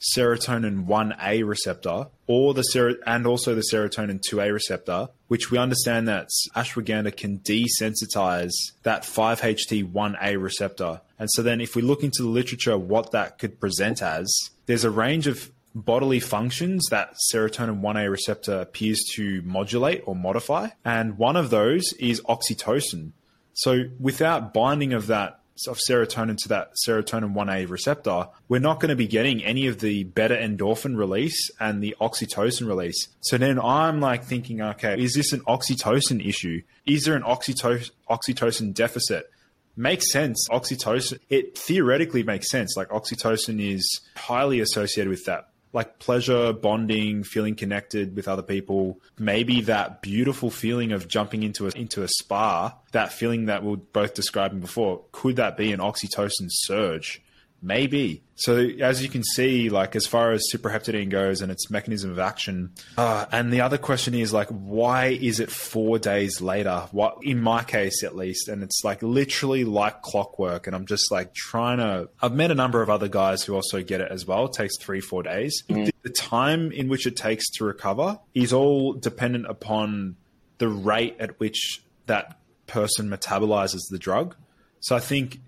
serotonin 0.00 0.86
1A 0.86 1.46
receptor 1.46 2.06
or 2.26 2.54
the 2.54 2.62
ser- 2.62 2.98
and 3.06 3.26
also 3.26 3.54
the 3.54 3.64
serotonin 3.72 4.20
2A 4.20 4.52
receptor, 4.52 5.08
which 5.28 5.50
we 5.50 5.58
understand 5.58 6.08
that 6.08 6.28
ashwagandha 6.54 7.16
can 7.16 7.38
desensitize 7.40 8.52
that 8.82 9.02
5-HT1A 9.02 10.40
receptor. 10.40 11.00
And 11.18 11.28
so 11.32 11.42
then 11.42 11.60
if 11.60 11.74
we 11.74 11.82
look 11.82 12.02
into 12.02 12.22
the 12.22 12.28
literature 12.28 12.76
what 12.76 13.12
that 13.12 13.38
could 13.38 13.58
present 13.58 14.02
as, 14.02 14.50
there's 14.66 14.84
a 14.84 14.90
range 14.90 15.26
of 15.26 15.50
bodily 15.74 16.20
functions 16.20 16.86
that 16.90 17.14
serotonin 17.32 17.80
1A 17.80 18.10
receptor 18.10 18.60
appears 18.60 19.02
to 19.14 19.42
modulate 19.42 20.02
or 20.06 20.16
modify. 20.16 20.68
And 20.84 21.18
one 21.18 21.36
of 21.36 21.50
those 21.50 21.92
is 21.98 22.20
oxytocin. 22.22 23.12
So 23.52 23.84
without 23.98 24.52
binding 24.52 24.92
of 24.92 25.06
that 25.06 25.40
of 25.66 25.78
serotonin 25.88 26.36
to 26.38 26.48
that 26.48 26.72
serotonin 26.86 27.34
1A 27.34 27.68
receptor, 27.68 28.28
we're 28.48 28.60
not 28.60 28.80
going 28.80 28.90
to 28.90 28.96
be 28.96 29.06
getting 29.06 29.42
any 29.42 29.66
of 29.66 29.80
the 29.80 30.04
beta 30.04 30.36
endorphin 30.36 30.96
release 30.96 31.50
and 31.58 31.82
the 31.82 31.96
oxytocin 32.00 32.66
release. 32.66 33.08
So 33.20 33.38
then 33.38 33.58
I'm 33.58 34.00
like 34.00 34.24
thinking, 34.24 34.60
okay, 34.60 35.00
is 35.00 35.14
this 35.14 35.32
an 35.32 35.40
oxytocin 35.40 36.26
issue? 36.26 36.62
Is 36.84 37.04
there 37.04 37.16
an 37.16 37.22
oxytocin, 37.22 37.90
oxytocin 38.10 38.74
deficit? 38.74 39.30
Makes 39.76 40.10
sense. 40.10 40.48
Oxytocin, 40.50 41.18
it 41.28 41.56
theoretically 41.58 42.22
makes 42.22 42.50
sense. 42.50 42.76
Like 42.76 42.88
oxytocin 42.88 43.60
is 43.60 44.00
highly 44.16 44.60
associated 44.60 45.10
with 45.10 45.24
that 45.26 45.48
like 45.76 45.98
pleasure, 45.98 46.54
bonding, 46.54 47.22
feeling 47.22 47.54
connected 47.54 48.16
with 48.16 48.26
other 48.26 48.42
people. 48.42 48.98
Maybe 49.18 49.60
that 49.60 50.00
beautiful 50.00 50.50
feeling 50.50 50.90
of 50.90 51.06
jumping 51.06 51.42
into 51.42 51.68
a 51.68 51.70
into 51.76 52.02
a 52.02 52.08
spa, 52.08 52.74
that 52.92 53.12
feeling 53.12 53.44
that 53.46 53.62
we 53.62 53.74
are 53.74 53.76
both 53.76 54.14
describing 54.14 54.60
before, 54.60 55.02
could 55.12 55.36
that 55.36 55.58
be 55.58 55.72
an 55.72 55.80
oxytocin 55.80 56.48
surge? 56.48 57.22
Maybe. 57.62 58.22
So 58.36 58.56
as 58.56 59.02
you 59.02 59.08
can 59.08 59.24
see, 59.24 59.70
like 59.70 59.96
as 59.96 60.06
far 60.06 60.32
as 60.32 60.44
cyproheptadine 60.52 61.08
goes 61.08 61.40
and 61.40 61.50
its 61.50 61.70
mechanism 61.70 62.10
of 62.10 62.18
action, 62.18 62.72
uh, 62.98 63.26
and 63.32 63.52
the 63.52 63.62
other 63.62 63.78
question 63.78 64.14
is 64.14 64.32
like, 64.32 64.48
why 64.48 65.06
is 65.06 65.40
it 65.40 65.50
four 65.50 65.98
days 65.98 66.40
later? 66.40 66.86
What 66.92 67.18
in 67.22 67.40
my 67.40 67.64
case 67.64 68.04
at 68.04 68.14
least, 68.14 68.48
and 68.48 68.62
it's 68.62 68.82
like 68.84 69.02
literally 69.02 69.64
like 69.64 70.02
clockwork. 70.02 70.66
And 70.66 70.76
I'm 70.76 70.86
just 70.86 71.10
like 71.10 71.34
trying 71.34 71.78
to. 71.78 72.08
I've 72.20 72.34
met 72.34 72.50
a 72.50 72.54
number 72.54 72.82
of 72.82 72.90
other 72.90 73.08
guys 73.08 73.42
who 73.42 73.54
also 73.54 73.82
get 73.82 74.00
it 74.00 74.12
as 74.12 74.26
well. 74.26 74.46
It 74.46 74.52
takes 74.52 74.78
three 74.78 75.00
four 75.00 75.22
days. 75.22 75.62
Mm. 75.68 75.90
The 76.02 76.10
time 76.10 76.72
in 76.72 76.88
which 76.88 77.06
it 77.06 77.16
takes 77.16 77.48
to 77.52 77.64
recover 77.64 78.18
is 78.34 78.52
all 78.52 78.92
dependent 78.92 79.46
upon 79.46 80.16
the 80.58 80.68
rate 80.68 81.16
at 81.18 81.40
which 81.40 81.82
that 82.06 82.38
person 82.66 83.08
metabolizes 83.08 83.80
the 83.90 83.98
drug. 83.98 84.34
So 84.80 84.94
I 84.94 85.00
think 85.00 85.40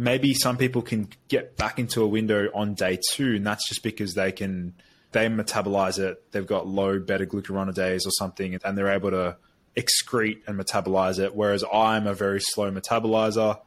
maybe 0.00 0.32
some 0.32 0.56
people 0.56 0.80
can 0.80 1.06
get 1.28 1.58
back 1.58 1.78
into 1.78 2.02
a 2.02 2.06
window 2.06 2.48
on 2.54 2.72
day 2.72 2.98
two, 3.12 3.34
and 3.34 3.46
that's 3.46 3.68
just 3.68 3.82
because 3.82 4.14
they 4.14 4.32
can 4.32 4.74
they 5.12 5.26
metabolize 5.28 5.98
it. 5.98 6.22
They've 6.32 6.46
got 6.46 6.66
low 6.66 6.98
beta 6.98 7.26
glucuronidase 7.26 8.06
or 8.06 8.10
something, 8.12 8.58
and 8.64 8.78
they're 8.78 8.88
able 8.88 9.10
to 9.10 9.36
excrete 9.76 10.38
and 10.46 10.58
metabolize 10.58 11.18
it. 11.18 11.34
Whereas 11.34 11.62
I'm 11.70 12.06
a 12.06 12.14
very 12.14 12.40
slow 12.40 12.70
metabolizer. 12.70 13.60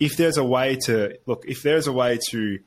If 0.00 0.16
there's 0.16 0.36
a 0.36 0.44
way 0.44 0.76
to 0.86 1.16
look, 1.26 1.44
if 1.46 1.62
there's 1.62 1.86
a 1.86 1.92
way 1.92 2.18
to 2.30 2.58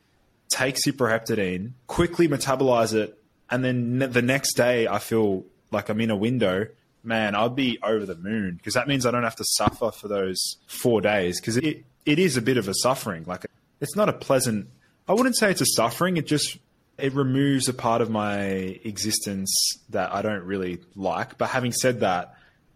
take 0.49 0.75
cyproheptadine, 0.75 1.73
quickly 1.87 2.29
metabolize 2.29 2.93
it, 2.93 3.21
and 3.49 3.63
then 3.63 3.99
the 3.99 4.21
next 4.21 4.53
day 4.53 4.87
I 4.87 4.99
feel 4.99 5.43
like 5.69 5.89
I'm 5.89 5.99
in 5.99 6.11
a 6.11 6.15
window, 6.15 6.67
man, 7.03 7.35
I'd 7.35 7.55
be 7.55 7.77
over 7.83 8.05
the 8.05 8.15
moon 8.15 8.55
because 8.55 8.75
that 8.75 8.87
means 8.87 9.05
I 9.05 9.11
don't 9.11 9.23
have 9.23 9.35
to 9.35 9.45
suffer 9.45 9.91
for 9.91 10.07
those 10.07 10.57
four 10.67 11.01
days 11.01 11.41
because 11.41 11.57
it, 11.57 11.83
it 12.05 12.19
is 12.19 12.37
a 12.37 12.41
bit 12.41 12.57
of 12.57 12.67
a 12.67 12.73
suffering. 12.73 13.23
Like 13.25 13.45
it's 13.79 13.95
not 13.95 14.09
a 14.09 14.13
pleasant. 14.13 14.67
I 15.07 15.13
wouldn't 15.13 15.37
say 15.37 15.51
it's 15.51 15.61
a 15.61 15.65
suffering. 15.65 16.17
It 16.17 16.27
just 16.27 16.57
it 16.97 17.13
removes 17.13 17.67
a 17.67 17.73
part 17.73 18.01
of 18.01 18.09
my 18.09 18.41
existence 18.83 19.53
that 19.89 20.13
I 20.13 20.21
don't 20.21 20.43
really 20.43 20.79
like. 20.95 21.37
But 21.37 21.49
having 21.49 21.71
said 21.71 22.01
that, 22.01 22.35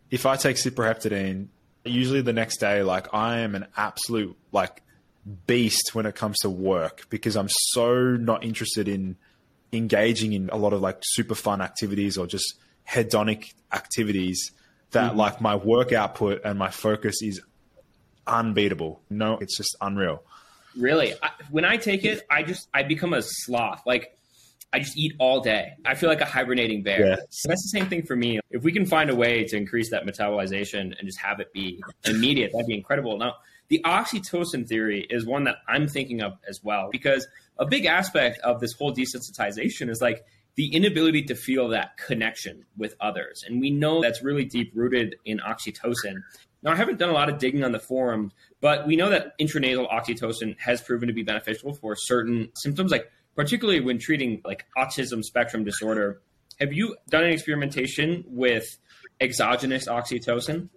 if 0.10 0.26
I 0.26 0.36
take 0.36 0.58
cyproheptadine, 0.58 1.48
usually 1.84 2.22
the 2.22 2.34
next 2.34 2.58
day, 2.58 2.84
like 2.84 3.14
I 3.14 3.40
am 3.40 3.56
an 3.56 3.68
absolute 3.78 4.36
like 4.52 4.82
beast 5.48 5.94
when 5.94 6.06
it 6.06 6.16
comes 6.16 6.38
to 6.40 6.50
work 6.50 7.08
because 7.10 7.36
I'm 7.36 7.50
so 7.50 8.16
not 8.16 8.44
interested 8.44 8.88
in 8.88 9.16
engaging 9.74 10.34
in 10.34 10.50
a 10.50 10.58
lot 10.58 10.74
of 10.74 10.82
like 10.82 11.00
super 11.04 11.36
fun 11.36 11.62
activities 11.62 12.18
or 12.18 12.28
just 12.28 12.56
hedonic 12.88 13.54
activities 13.74 14.52
that 14.92 15.10
mm-hmm. 15.10 15.20
like 15.20 15.42
my 15.42 15.56
work 15.56 15.92
output 15.92 16.42
and 16.46 16.58
my 16.58 16.70
focus 16.70 17.22
is 17.22 17.42
unbeatable. 18.28 19.02
No, 19.10 19.38
it's 19.38 19.58
just 19.58 19.76
unreal. 19.82 20.24
Really, 20.76 21.14
I, 21.24 21.32
when 21.50 21.66
I 21.66 21.78
take 21.78 22.04
it, 22.04 22.26
I 22.30 22.44
just 22.44 22.68
I 22.74 22.84
become 22.84 23.14
a 23.14 23.22
sloth. 23.22 23.82
Like 23.86 24.16
I 24.74 24.80
just 24.80 24.98
eat 24.98 25.14
all 25.20 25.40
day. 25.40 25.74
I 25.86 25.96
feel 25.96 26.10
like 26.10 26.20
a 26.20 26.26
hibernating 26.26 26.84
bear. 26.84 27.00
Yeah. 27.00 27.16
That's 27.16 27.64
the 27.64 27.80
same 27.80 27.88
thing 27.88 28.04
for 28.04 28.16
me. 28.16 28.42
If 28.50 28.64
we 28.64 28.74
can 28.74 28.86
find 28.86 29.10
a 29.10 29.16
way 29.16 29.46
to 29.46 29.56
increase 29.56 29.90
that 29.92 30.06
metabolization 30.06 30.98
and 30.98 31.06
just 31.06 31.20
have 31.20 31.40
it 31.40 31.54
be 31.54 31.82
immediate, 32.04 32.52
that'd 32.52 32.68
be 32.68 32.76
incredible. 32.76 33.18
Now, 33.18 33.36
the 33.70 33.82
oxytocin 33.86 34.68
theory 34.68 35.08
is 35.10 35.26
one 35.26 35.46
that 35.46 35.58
I'm 35.68 35.88
thinking 35.88 36.22
of 36.22 36.34
as 36.48 36.62
well 36.62 36.90
because 36.92 37.26
a 37.58 37.66
big 37.66 37.86
aspect 37.86 38.40
of 38.40 38.60
this 38.60 38.74
whole 38.74 38.94
desensitization 38.94 39.90
is 39.90 40.02
like 40.02 40.26
the 40.56 40.74
inability 40.74 41.24
to 41.24 41.36
feel 41.36 41.70
that 41.70 41.98
connection 41.98 42.66
with 42.78 42.96
others. 43.00 43.44
And 43.48 43.60
we 43.62 43.72
know 43.72 44.02
that's 44.02 44.24
really 44.24 44.46
deep 44.46 44.72
rooted 44.74 45.16
in 45.26 45.40
oxytocin. 45.40 46.22
Now, 46.66 46.72
I 46.72 46.76
haven't 46.76 46.98
done 46.98 47.10
a 47.10 47.14
lot 47.14 47.30
of 47.30 47.38
digging 47.38 47.64
on 47.64 47.72
the 47.72 47.80
forum, 47.80 48.32
but 48.60 48.88
we 48.88 48.96
know 48.96 49.12
that 49.12 49.38
intranasal 49.40 49.88
oxytocin 49.88 50.60
has 50.60 50.82
proven 50.82 51.08
to 51.08 51.14
be 51.14 51.22
beneficial 51.22 51.76
for 51.76 51.96
certain 51.96 52.50
symptoms, 52.56 52.92
like 52.92 53.12
particularly 53.36 53.82
when 53.82 54.00
treating 54.00 54.42
like 54.44 54.66
autism 54.76 55.24
spectrum 55.24 55.64
disorder. 55.64 56.22
Have 56.60 56.74
you 56.74 56.98
done 57.08 57.24
any 57.24 57.34
experimentation 57.34 58.24
with 58.28 58.66
exogenous 59.22 59.88
oxytocin? 59.88 60.70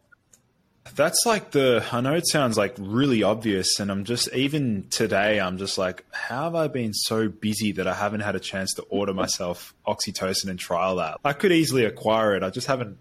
That's 0.94 1.24
like 1.24 1.53
the. 1.53 1.85
I 1.90 2.01
know 2.01 2.14
it 2.14 2.29
sounds 2.29 2.57
like 2.57 2.74
really 2.79 3.22
obvious, 3.22 3.81
and 3.81 3.90
I'm 3.90 4.05
just 4.05 4.33
even 4.35 4.87
today. 4.90 5.40
I'm 5.40 5.59
just 5.59 5.79
like, 5.79 6.05
how 6.11 6.44
have 6.44 6.55
I 6.55 6.68
been 6.68 6.92
so 6.92 7.29
busy 7.29 7.72
that 7.72 7.87
I 7.87 7.94
haven't 7.94 8.20
had 8.20 8.37
a 8.37 8.40
chance 8.40 8.74
to 8.74 8.83
order 8.83 9.14
myself 9.14 9.74
oxytocin 9.87 10.48
and 10.48 10.59
trial 10.59 10.96
that? 10.96 11.18
I 11.24 11.33
could 11.33 11.53
easily 11.53 11.85
acquire 11.85 12.35
it. 12.37 12.42
I 12.42 12.51
just 12.51 12.66
haven't. 12.66 12.98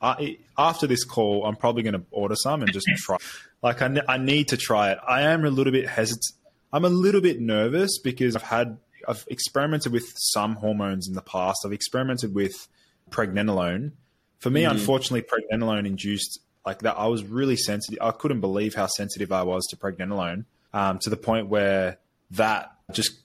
I, 0.00 0.38
after 0.58 0.86
this 0.86 1.04
call, 1.04 1.46
I'm 1.46 1.56
probably 1.56 1.82
going 1.82 1.94
to 1.94 2.04
order 2.10 2.36
some 2.36 2.62
and 2.62 2.72
just 2.72 2.86
try. 2.96 3.16
Like 3.62 3.80
I, 3.82 4.00
I 4.08 4.18
need 4.18 4.48
to 4.48 4.56
try 4.56 4.92
it. 4.92 4.98
I 5.06 5.22
am 5.22 5.44
a 5.44 5.50
little 5.50 5.72
bit 5.72 5.88
hesitant. 5.88 6.32
I'm 6.72 6.84
a 6.84 6.90
little 6.90 7.20
bit 7.20 7.40
nervous 7.40 7.98
because 7.98 8.36
I've 8.36 8.42
had 8.42 8.78
I've 9.06 9.24
experimented 9.28 9.92
with 9.92 10.12
some 10.16 10.56
hormones 10.56 11.08
in 11.08 11.14
the 11.14 11.22
past. 11.22 11.58
I've 11.64 11.72
experimented 11.72 12.34
with 12.34 12.68
pregnenolone. 13.10 13.92
For 14.40 14.50
me, 14.50 14.64
mm. 14.64 14.70
unfortunately, 14.70 15.22
pregnenolone 15.22 15.86
induced 15.86 16.40
like 16.66 16.80
that. 16.80 16.96
I 16.96 17.06
was 17.06 17.24
really 17.24 17.56
sensitive. 17.56 17.98
I 18.02 18.10
couldn't 18.10 18.40
believe 18.40 18.74
how 18.74 18.86
sensitive 18.86 19.32
I 19.32 19.42
was 19.42 19.66
to 19.70 19.76
pregnenolone 19.76 20.44
um, 20.72 20.98
to 21.00 21.10
the 21.10 21.16
point 21.16 21.48
where 21.48 21.98
that 22.32 22.72
just 22.92 23.20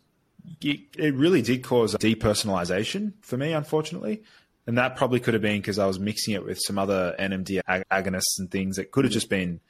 it, 0.62 0.82
it 0.97 1.13
really 1.15 1.41
did 1.41 1.63
cause 1.63 1.95
depersonalization 1.95 3.13
for 3.21 3.38
me, 3.38 3.53
unfortunately. 3.53 4.23
And 4.69 4.77
that 4.77 4.95
probably 4.95 5.19
could 5.19 5.34
have 5.34 5.41
been 5.41 5.60
because 5.60 5.79
I 5.79 5.88
was 5.88 5.97
mixing 5.99 6.36
it 6.36 6.45
with 6.45 6.60
some 6.62 6.77
other 6.77 7.15
NMD 7.19 7.60
ag- 7.67 7.86
agonists 7.91 8.38
and 8.38 8.51
things. 8.51 8.77
It 8.77 8.91
could 8.91 9.03
have 9.03 9.12
just 9.12 9.27
been. 9.27 9.62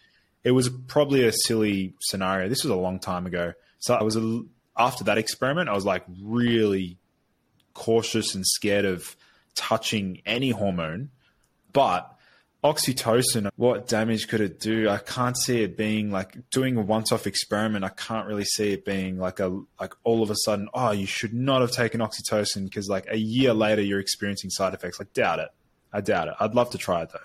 It 0.43 0.51
was 0.51 0.67
probably 0.67 1.23
a 1.23 1.31
silly 1.31 1.93
scenario. 2.01 2.49
This 2.49 2.65
was 2.65 2.71
a 2.71 2.75
long 2.75 2.99
time 2.99 3.25
ago, 3.25 3.53
so 3.77 3.93
I 3.93 4.03
was 4.03 4.17
a, 4.17 4.41
after 4.77 5.05
that 5.05 5.17
experiment. 5.17 5.69
I 5.69 5.73
was 5.73 5.85
like 5.85 6.03
really 6.21 6.97
cautious 7.73 8.35
and 8.35 8.45
scared 8.45 8.83
of 8.83 9.15
touching 9.55 10.21
any 10.25 10.49
hormone, 10.49 11.11
but 11.71 12.13
oxytocin, 12.63 13.49
what 13.55 13.87
damage 13.87 14.27
could 14.27 14.41
it 14.41 14.59
do? 14.59 14.89
I 14.89 14.97
can't 14.97 15.37
see 15.37 15.63
it 15.63 15.77
being 15.77 16.11
like 16.11 16.49
doing 16.49 16.77
a 16.77 16.81
once-off 16.81 17.25
experiment. 17.25 17.85
I 17.85 17.89
can't 17.89 18.27
really 18.27 18.43
see 18.43 18.73
it 18.73 18.85
being 18.85 19.17
like 19.17 19.39
a 19.39 19.61
like 19.79 19.93
all 20.03 20.21
of 20.21 20.29
a 20.29 20.35
sudden, 20.35 20.69
oh, 20.73 20.91
you 20.91 21.05
should 21.05 21.33
not 21.33 21.61
have 21.61 21.71
taken 21.71 22.01
oxytocin 22.01 22.65
because 22.65 22.89
like 22.89 23.05
a 23.09 23.17
year 23.17 23.53
later 23.53 23.81
you're 23.81 23.99
experiencing 23.99 24.49
side 24.49 24.73
effects. 24.73 24.99
Like 24.99 25.13
doubt 25.13 25.39
it. 25.39 25.49
I 25.93 26.01
doubt 26.01 26.27
it. 26.27 26.35
I'd 26.39 26.53
love 26.53 26.69
to 26.71 26.77
try 26.77 27.01
it 27.03 27.09
though. 27.11 27.19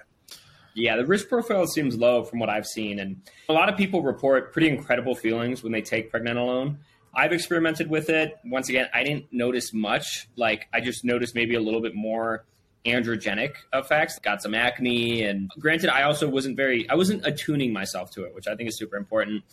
Yeah, 0.74 0.96
the 0.96 1.06
risk 1.06 1.28
profile 1.28 1.66
seems 1.68 1.96
low 1.96 2.24
from 2.24 2.40
what 2.40 2.48
I've 2.48 2.66
seen, 2.66 2.98
and 2.98 3.22
a 3.48 3.52
lot 3.52 3.68
of 3.68 3.76
people 3.76 4.02
report 4.02 4.52
pretty 4.52 4.68
incredible 4.68 5.14
feelings 5.14 5.62
when 5.62 5.70
they 5.70 5.82
take 5.82 6.10
pregnenolone. 6.10 6.78
I've 7.14 7.32
experimented 7.32 7.88
with 7.88 8.10
it. 8.10 8.36
Once 8.44 8.68
again, 8.68 8.88
I 8.92 9.04
didn't 9.04 9.26
notice 9.32 9.72
much. 9.72 10.28
Like 10.36 10.66
I 10.72 10.80
just 10.80 11.04
noticed 11.04 11.34
maybe 11.34 11.54
a 11.54 11.60
little 11.60 11.80
bit 11.80 11.94
more 11.94 12.44
androgenic 12.84 13.54
effects. 13.72 14.18
Got 14.18 14.42
some 14.42 14.54
acne, 14.54 15.22
and 15.22 15.50
granted, 15.58 15.90
I 15.90 16.02
also 16.02 16.28
wasn't 16.28 16.56
very, 16.56 16.88
I 16.88 16.94
wasn't 16.94 17.26
attuning 17.26 17.72
myself 17.72 18.10
to 18.12 18.24
it, 18.24 18.34
which 18.34 18.46
I 18.46 18.54
think 18.54 18.68
is 18.68 18.78
super 18.78 18.96
important. 18.96 19.44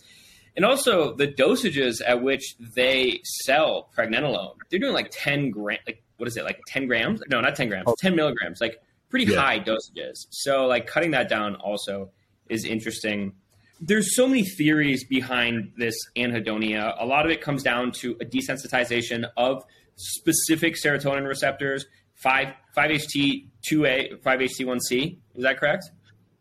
And 0.55 0.65
also 0.65 1.15
the 1.15 1.27
dosages 1.27 2.01
at 2.05 2.21
which 2.21 2.55
they 2.59 3.21
sell 3.23 3.89
pregnenolone, 3.95 4.55
they're 4.69 4.79
doing 4.79 4.93
like 4.93 5.09
10 5.11 5.51
gram, 5.51 5.77
like 5.87 6.03
what 6.17 6.27
is 6.27 6.37
it, 6.37 6.43
like 6.43 6.59
10 6.67 6.87
grams? 6.87 7.21
No, 7.29 7.39
not 7.41 7.55
10 7.55 7.69
grams, 7.69 7.87
10 7.99 8.15
milligrams, 8.15 8.59
like 8.59 8.81
pretty 9.09 9.31
yeah. 9.31 9.39
high 9.39 9.59
dosages. 9.59 10.27
So 10.29 10.67
like 10.67 10.87
cutting 10.87 11.11
that 11.11 11.29
down 11.29 11.55
also 11.55 12.11
is 12.49 12.65
interesting. 12.65 13.33
There's 13.79 14.15
so 14.15 14.27
many 14.27 14.43
theories 14.43 15.05
behind 15.05 15.71
this 15.77 15.95
anhedonia. 16.15 16.95
A 16.99 17.05
lot 17.05 17.25
of 17.25 17.31
it 17.31 17.41
comes 17.41 17.63
down 17.63 17.91
to 17.93 18.17
a 18.21 18.25
desensitization 18.25 19.29
of 19.37 19.63
specific 19.95 20.75
serotonin 20.75 21.27
receptors 21.27 21.85
5 22.21 22.53
5HT 22.77 23.47
2A 23.69 24.21
5HT 24.21 24.65
1C. 24.65 25.17
Is 25.35 25.43
that 25.43 25.57
correct? 25.57 25.91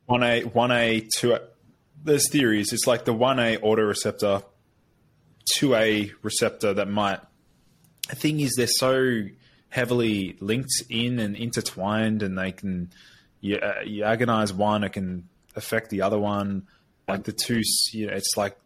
One 0.06 0.22
A 0.22 0.42
one 0.42 0.70
A 0.70 1.06
two. 1.14 1.34
A. 1.34 1.40
There's 2.02 2.30
theories. 2.30 2.72
It's 2.72 2.86
like 2.86 3.04
the 3.04 3.14
1A 3.14 3.58
autoreceptor, 3.58 4.42
2A 5.58 6.12
receptor 6.22 6.72
that 6.74 6.88
might. 6.88 7.20
The 8.08 8.16
thing 8.16 8.40
is, 8.40 8.54
they're 8.56 8.66
so 8.66 9.24
heavily 9.68 10.36
linked 10.40 10.82
in 10.88 11.18
and 11.18 11.36
intertwined, 11.36 12.22
and 12.22 12.38
they 12.38 12.52
can 12.52 12.90
you, 13.40 13.56
uh, 13.56 13.82
you 13.84 14.04
agonize 14.04 14.52
one, 14.52 14.84
it 14.84 14.92
can 14.92 15.28
affect 15.56 15.90
the 15.90 16.02
other 16.02 16.18
one. 16.18 16.66
Like 17.08 17.24
the 17.24 17.32
two, 17.32 17.62
you 17.92 18.06
know, 18.06 18.12
it's 18.12 18.36
like 18.36 18.56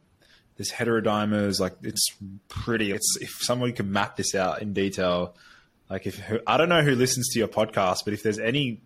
there's 0.56 0.70
heterodimers. 0.70 1.60
Like 1.60 1.76
it's 1.82 2.06
pretty. 2.48 2.92
It's 2.92 3.16
if 3.20 3.30
somebody 3.40 3.72
could 3.72 3.88
map 3.88 4.16
this 4.16 4.34
out 4.34 4.62
in 4.62 4.72
detail, 4.72 5.34
like 5.90 6.06
if 6.06 6.20
I 6.46 6.56
don't 6.56 6.68
know 6.68 6.82
who 6.82 6.94
listens 6.94 7.28
to 7.30 7.38
your 7.38 7.48
podcast, 7.48 8.04
but 8.04 8.14
if 8.14 8.22
there's 8.22 8.38
any 8.38 8.80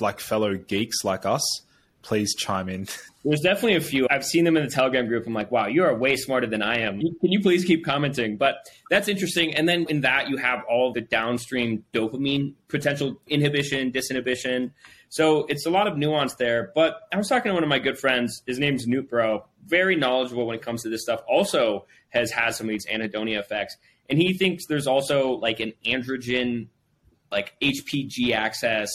like 0.00 0.20
fellow 0.20 0.56
geeks 0.56 1.04
like 1.04 1.26
us, 1.26 1.62
please 2.02 2.34
chime 2.34 2.68
in. 2.68 2.86
There's 3.24 3.40
definitely 3.40 3.74
a 3.74 3.80
few. 3.80 4.06
I've 4.08 4.24
seen 4.24 4.44
them 4.44 4.56
in 4.56 4.64
the 4.64 4.70
Telegram 4.70 5.08
group. 5.08 5.26
I'm 5.26 5.34
like, 5.34 5.50
wow, 5.50 5.66
you 5.66 5.82
are 5.82 5.92
way 5.92 6.14
smarter 6.14 6.46
than 6.46 6.62
I 6.62 6.78
am. 6.78 7.00
Can 7.00 7.32
you 7.32 7.40
please 7.40 7.64
keep 7.64 7.84
commenting? 7.84 8.36
But 8.36 8.58
that's 8.88 9.08
interesting. 9.08 9.52
And 9.56 9.68
then 9.68 9.86
in 9.88 10.02
that, 10.02 10.28
you 10.28 10.36
have 10.36 10.62
all 10.70 10.92
the 10.92 11.00
downstream 11.00 11.84
dopamine 11.92 12.54
potential 12.68 13.20
inhibition, 13.26 13.90
disinhibition. 13.90 14.70
So 15.08 15.46
it's 15.46 15.66
a 15.66 15.70
lot 15.70 15.88
of 15.88 15.96
nuance 15.96 16.34
there. 16.34 16.70
But 16.76 17.00
I 17.12 17.16
was 17.16 17.28
talking 17.28 17.50
to 17.50 17.54
one 17.54 17.64
of 17.64 17.68
my 17.68 17.80
good 17.80 17.98
friends. 17.98 18.42
His 18.46 18.60
name's 18.60 18.86
Newt 18.86 19.10
Bro. 19.10 19.44
Very 19.66 19.96
knowledgeable 19.96 20.46
when 20.46 20.54
it 20.54 20.62
comes 20.62 20.84
to 20.84 20.88
this 20.88 21.02
stuff. 21.02 21.22
Also 21.26 21.86
has 22.10 22.30
had 22.30 22.50
some 22.54 22.66
of 22.66 22.70
these 22.70 22.86
anhedonia 22.86 23.40
effects 23.40 23.76
and 24.08 24.18
he 24.18 24.34
thinks 24.34 24.66
there's 24.66 24.86
also 24.86 25.32
like 25.32 25.60
an 25.60 25.72
androgen, 25.84 26.68
like 27.30 27.54
HPG 27.60 28.32
axis 28.32 28.90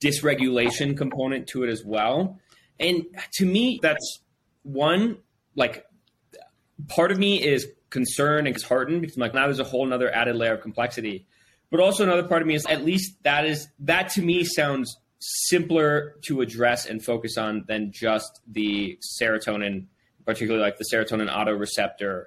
dysregulation 0.00 0.96
component 0.96 1.48
to 1.48 1.64
it 1.64 1.70
as 1.70 1.84
well. 1.84 2.38
And 2.78 3.04
to 3.34 3.44
me, 3.44 3.80
that's 3.82 4.20
one 4.62 5.18
like 5.54 5.84
part 6.88 7.10
of 7.10 7.18
me 7.18 7.42
is 7.42 7.66
concerned 7.90 8.46
and 8.46 8.54
disheartened 8.54 9.00
because 9.00 9.16
I'm 9.16 9.22
like 9.22 9.34
now 9.34 9.46
there's 9.46 9.58
a 9.58 9.64
whole 9.64 9.86
another 9.86 10.14
added 10.14 10.36
layer 10.36 10.54
of 10.54 10.60
complexity. 10.60 11.26
But 11.70 11.80
also 11.80 12.04
another 12.04 12.26
part 12.26 12.42
of 12.42 12.48
me 12.48 12.54
is 12.54 12.64
at 12.66 12.84
least 12.84 13.22
that 13.24 13.44
is 13.44 13.68
that 13.80 14.10
to 14.10 14.22
me 14.22 14.44
sounds 14.44 14.96
simpler 15.20 16.14
to 16.26 16.40
address 16.40 16.86
and 16.86 17.04
focus 17.04 17.36
on 17.36 17.64
than 17.66 17.90
just 17.92 18.40
the 18.46 18.98
serotonin, 19.20 19.86
particularly 20.24 20.62
like 20.62 20.78
the 20.78 20.84
serotonin 20.92 21.28
autoreceptor 21.28 22.26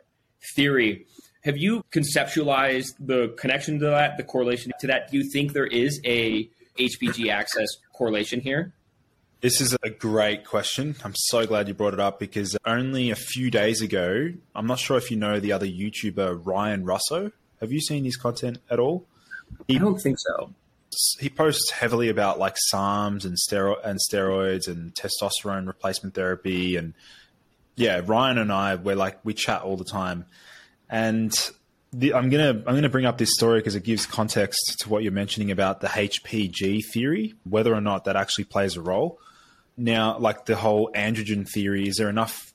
theory. 0.55 1.05
Have 1.43 1.57
you 1.57 1.83
conceptualized 1.91 2.93
the 2.99 3.33
connection 3.37 3.79
to 3.79 3.85
that, 3.85 4.17
the 4.17 4.23
correlation 4.23 4.71
to 4.79 4.87
that? 4.87 5.09
Do 5.09 5.17
you 5.17 5.29
think 5.31 5.53
there 5.53 5.65
is 5.65 5.99
a 6.05 6.49
HPG 6.77 7.31
axis 7.31 7.77
correlation 7.93 8.41
here? 8.41 8.73
This 9.41 9.59
is 9.59 9.75
a 9.81 9.89
great 9.89 10.45
question. 10.45 10.95
I'm 11.03 11.15
so 11.15 11.47
glad 11.47 11.67
you 11.67 11.73
brought 11.73 11.95
it 11.95 11.99
up 11.99 12.19
because 12.19 12.55
only 12.63 13.09
a 13.09 13.15
few 13.15 13.49
days 13.49 13.81
ago, 13.81 14.31
I'm 14.53 14.67
not 14.67 14.77
sure 14.77 14.97
if 14.97 15.09
you 15.09 15.17
know 15.17 15.39
the 15.39 15.51
other 15.51 15.65
YouTuber 15.65 16.45
Ryan 16.45 16.85
Russo. 16.85 17.31
Have 17.59 17.71
you 17.71 17.81
seen 17.81 18.03
his 18.03 18.17
content 18.17 18.59
at 18.69 18.77
all? 18.77 19.07
He, 19.67 19.77
I 19.77 19.79
don't 19.79 19.99
think 19.99 20.17
so. 20.19 20.53
He 21.19 21.29
posts 21.29 21.71
heavily 21.71 22.09
about 22.09 22.37
like 22.37 22.55
SARMs 22.71 23.25
and, 23.25 23.35
stero- 23.35 23.83
and 23.83 23.99
steroids 24.11 24.67
and 24.67 24.93
testosterone 24.93 25.65
replacement 25.65 26.13
therapy 26.13 26.75
and 26.75 26.93
yeah, 27.75 28.01
Ryan 28.05 28.37
and 28.37 28.51
I 28.51 28.75
we're 28.75 28.95
like 28.95 29.23
we 29.23 29.33
chat 29.33 29.63
all 29.63 29.77
the 29.77 29.85
time. 29.85 30.25
And 30.91 31.33
the, 31.93 32.13
I'm 32.13 32.29
gonna 32.29 32.49
I'm 32.49 32.75
gonna 32.75 32.89
bring 32.89 33.05
up 33.05 33.17
this 33.17 33.33
story 33.33 33.59
because 33.59 33.75
it 33.75 33.83
gives 33.83 34.05
context 34.05 34.79
to 34.79 34.89
what 34.89 35.03
you're 35.03 35.11
mentioning 35.11 35.49
about 35.49 35.81
the 35.81 35.87
HPG 35.87 36.81
theory, 36.93 37.33
whether 37.43 37.73
or 37.73 37.81
not 37.81 38.05
that 38.05 38.15
actually 38.15 38.43
plays 38.43 38.75
a 38.75 38.81
role. 38.81 39.19
Now, 39.77 40.17
like 40.19 40.45
the 40.45 40.55
whole 40.55 40.91
androgen 40.93 41.47
theory, 41.49 41.87
is 41.87 41.95
there 41.95 42.09
enough 42.09 42.53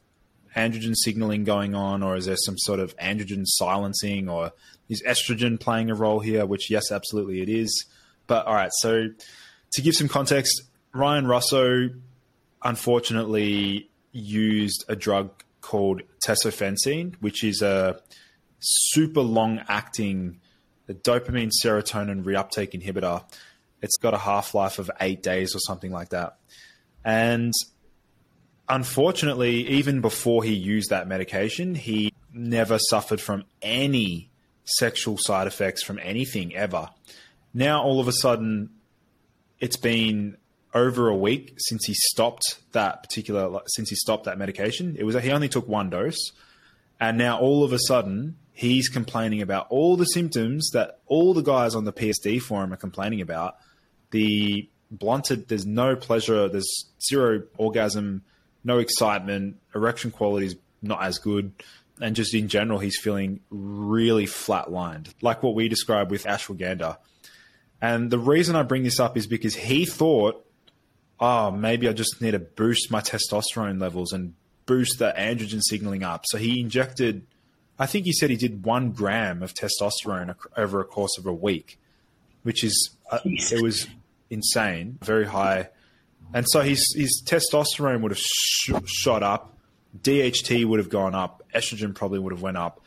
androgen 0.55 0.95
signaling 0.95 1.45
going 1.45 1.75
on, 1.75 2.03
or 2.03 2.17
is 2.17 2.27
there 2.27 2.37
some 2.37 2.57
sort 2.59 2.79
of 2.79 2.97
androgen 2.99 3.43
silencing, 3.45 4.29
or 4.29 4.53
is 4.89 5.03
estrogen 5.03 5.59
playing 5.59 5.91
a 5.91 5.95
role 5.95 6.21
here? 6.21 6.47
Which, 6.47 6.71
yes, 6.71 6.93
absolutely 6.93 7.43
it 7.43 7.49
is. 7.49 7.87
But 8.27 8.47
all 8.47 8.55
right, 8.55 8.73
so 8.81 9.09
to 9.73 9.83
give 9.83 9.95
some 9.95 10.09
context, 10.09 10.63
Ryan 10.93 11.27
Russo 11.27 11.91
unfortunately 12.63 13.89
used 14.13 14.85
a 14.89 14.97
drug 14.97 15.31
called 15.61 16.03
tesofensine, 16.25 17.15
which 17.21 17.45
is 17.45 17.61
a 17.61 18.01
super 18.59 19.21
long 19.21 19.61
acting 19.69 20.41
dopamine 20.89 21.51
serotonin 21.65 22.23
reuptake 22.23 22.73
inhibitor. 22.81 23.25
It's 23.83 23.97
got 23.97 24.15
a 24.15 24.19
half 24.19 24.55
life 24.55 24.79
of 24.79 24.91
eight 25.01 25.23
days 25.23 25.55
or 25.55 25.59
something 25.61 25.93
like 25.93 26.11
that. 26.11 26.39
And 27.05 27.53
unfortunately, 28.69 29.67
even 29.69 30.01
before 30.01 30.43
he 30.45 30.55
used 30.55 30.91
that 30.91 31.07
medication, 31.09 31.75
he 31.75 32.13
never 32.33 32.79
suffered 32.79 33.21
from 33.21 33.45
any 33.63 34.31
sexual 34.65 35.17
side 35.19 35.47
effects 35.47 35.83
from 35.85 35.99
anything 36.03 36.55
ever. 36.55 36.91
Now, 37.55 37.83
all 37.83 38.01
of 38.01 38.09
a 38.09 38.13
sudden, 38.13 38.71
it's 39.61 39.77
been 39.77 40.37
over 40.75 41.09
a 41.09 41.17
week 41.17 41.55
since 41.57 41.87
he 41.87 41.95
stopped 41.95 42.59
that 42.73 43.03
particular 43.03 43.61
since 43.67 43.89
he 43.89 43.97
stopped 43.97 44.25
that 44.25 44.39
medication. 44.39 44.97
It 44.99 45.05
was 45.05 45.15
he 45.15 45.31
only 45.31 45.49
took 45.49 45.67
one 45.67 45.89
dose, 45.89 46.33
and 47.01 47.17
now 47.17 47.39
all 47.39 47.65
of 47.65 47.73
a 47.73 47.79
sudden 47.79 48.37
he's 48.57 48.89
complaining 48.89 49.43
about 49.43 49.67
all 49.69 49.97
the 49.97 50.07
symptoms 50.07 50.71
that 50.71 51.01
all 51.07 51.35
the 51.35 51.43
guys 51.43 51.75
on 51.75 51.85
the 51.85 51.93
PSD 51.93 52.41
forum 52.41 52.73
are 52.73 52.79
complaining 52.79 53.21
about. 53.21 53.57
The 54.13 54.67
blunted, 54.91 55.49
there's 55.49 55.67
no 55.67 55.95
pleasure, 55.95 56.49
there's 56.49 56.87
zero 57.07 57.43
orgasm, 57.59 58.23
no 58.65 58.79
excitement, 58.79 59.59
erection 59.75 60.11
quality 60.11 60.47
is 60.47 60.57
not 60.81 61.03
as 61.03 61.19
good, 61.19 61.53
and 62.01 62.17
just 62.17 62.33
in 62.33 62.49
general, 62.49 62.79
he's 62.79 62.99
feeling 62.99 63.41
really 63.51 64.25
flatlined, 64.25 65.09
like 65.21 65.43
what 65.43 65.55
we 65.55 65.69
described 65.69 66.11
with 66.11 66.25
ashwagandha. 66.25 66.97
And 67.83 68.11
the 68.11 68.19
reason 68.19 68.57
I 68.57 68.63
bring 68.63 68.85
this 68.85 68.99
up 68.99 69.19
is 69.19 69.27
because 69.27 69.55
he 69.55 69.85
thought, 69.85 70.47
oh, 71.21 71.51
maybe 71.51 71.89
I 71.89 71.93
just 71.93 72.23
need 72.23 72.31
to 72.31 72.39
boost 72.39 72.91
my 72.91 73.03
testosterone 73.03 73.79
levels 73.79 74.13
and 74.13 74.33
boost 74.65 74.99
the 74.99 75.13
androgen 75.17 75.61
signaling 75.63 76.03
up. 76.03 76.25
So 76.27 76.39
he 76.39 76.61
injected, 76.61 77.27
I 77.79 77.87
think 77.87 78.07
he 78.07 78.13
said 78.13 78.31
he 78.31 78.37
did 78.37 78.65
one 78.65 78.93
gram 78.93 79.43
of 79.43 79.55
testosterone 79.55 80.35
over 80.57 80.81
a 80.81 80.85
course 80.85 81.19
of 81.19 81.27
a 81.27 81.33
week, 81.33 81.79
which 82.43 82.65
is, 82.65 82.91
uh, 83.11 83.19
it 83.25 83.63
was 83.63 83.87
insane, 84.31 84.99
very 85.03 85.27
high. 85.27 85.69
And 86.33 86.47
so 86.49 86.63
his, 86.63 86.83
his 86.97 87.23
testosterone 87.25 88.01
would 88.01 88.13
have 88.13 88.19
sh- 88.19 88.73
shot 88.87 89.23
up, 89.23 89.57
DHT 90.01 90.65
would 90.65 90.79
have 90.79 90.89
gone 90.89 91.15
up, 91.15 91.43
estrogen 91.55 91.95
probably 91.95 92.19
would 92.19 92.33
have 92.33 92.43
went 92.43 92.57
up. 92.57 92.81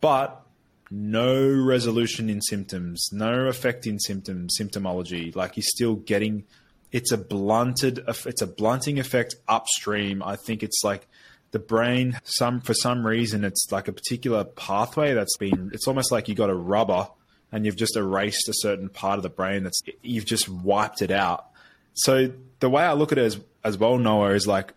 But 0.00 0.46
no 0.90 1.48
resolution 1.48 2.30
in 2.30 2.40
symptoms, 2.40 3.08
no 3.12 3.46
effect 3.46 3.86
in 3.86 3.98
symptoms, 3.98 4.56
symptomology. 4.60 5.34
Like 5.34 5.54
he's 5.54 5.68
still 5.68 5.96
getting 5.96 6.44
it's 6.92 7.10
a 7.10 7.18
blunted 7.18 8.00
it's 8.06 8.42
a 8.42 8.46
blunting 8.46 8.98
effect 8.98 9.34
upstream. 9.48 10.22
I 10.22 10.36
think 10.36 10.62
it's 10.62 10.82
like 10.84 11.08
the 11.52 11.58
brain 11.58 12.18
some 12.24 12.60
for 12.60 12.74
some 12.74 13.06
reason 13.06 13.44
it's 13.44 13.68
like 13.70 13.88
a 13.88 13.92
particular 13.92 14.44
pathway 14.44 15.14
that's 15.14 15.36
been 15.36 15.70
it's 15.72 15.86
almost 15.86 16.10
like 16.10 16.28
you 16.28 16.34
got 16.34 16.50
a 16.50 16.54
rubber 16.54 17.08
and 17.52 17.64
you've 17.64 17.76
just 17.76 17.96
erased 17.96 18.48
a 18.48 18.52
certain 18.54 18.88
part 18.88 19.18
of 19.18 19.22
the 19.22 19.30
brain 19.30 19.62
that's 19.62 19.80
you've 20.02 20.24
just 20.24 20.48
wiped 20.48 21.02
it 21.02 21.10
out. 21.10 21.46
So 21.94 22.32
the 22.60 22.68
way 22.68 22.82
I 22.82 22.92
look 22.92 23.12
at 23.12 23.18
it 23.18 23.24
as 23.24 23.40
as 23.64 23.78
well, 23.78 23.98
Noah, 23.98 24.34
is 24.34 24.46
like 24.46 24.74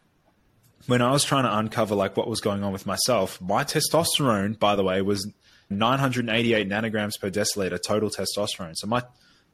when 0.88 1.02
I 1.02 1.12
was 1.12 1.24
trying 1.24 1.44
to 1.44 1.58
uncover 1.58 1.96
like 1.96 2.18
what 2.18 2.28
was 2.28 2.42
going 2.42 2.64
on 2.64 2.72
with 2.72 2.86
myself, 2.86 3.40
my 3.42 3.64
testosterone, 3.64 4.58
by 4.58 4.76
the 4.76 4.84
way, 4.84 5.02
was 5.02 5.32
988 5.70 6.68
nanograms 6.68 7.20
per 7.20 7.30
deciliter 7.30 7.80
total 7.86 8.10
testosterone. 8.10 8.76
So 8.76 8.88
my 8.88 9.04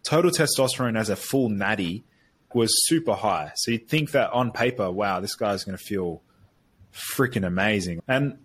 total 0.03 0.31
testosterone 0.31 0.97
as 0.97 1.09
a 1.09 1.15
full 1.15 1.49
natty 1.49 2.03
was 2.53 2.71
super 2.85 3.13
high. 3.13 3.51
So 3.55 3.71
you'd 3.71 3.89
think 3.89 4.11
that 4.11 4.31
on 4.31 4.51
paper, 4.51 4.89
wow, 4.89 5.19
this 5.19 5.35
guy's 5.35 5.63
going 5.65 5.77
to 5.77 5.83
feel 5.83 6.21
freaking 6.95 7.45
amazing. 7.45 8.01
And 8.07 8.37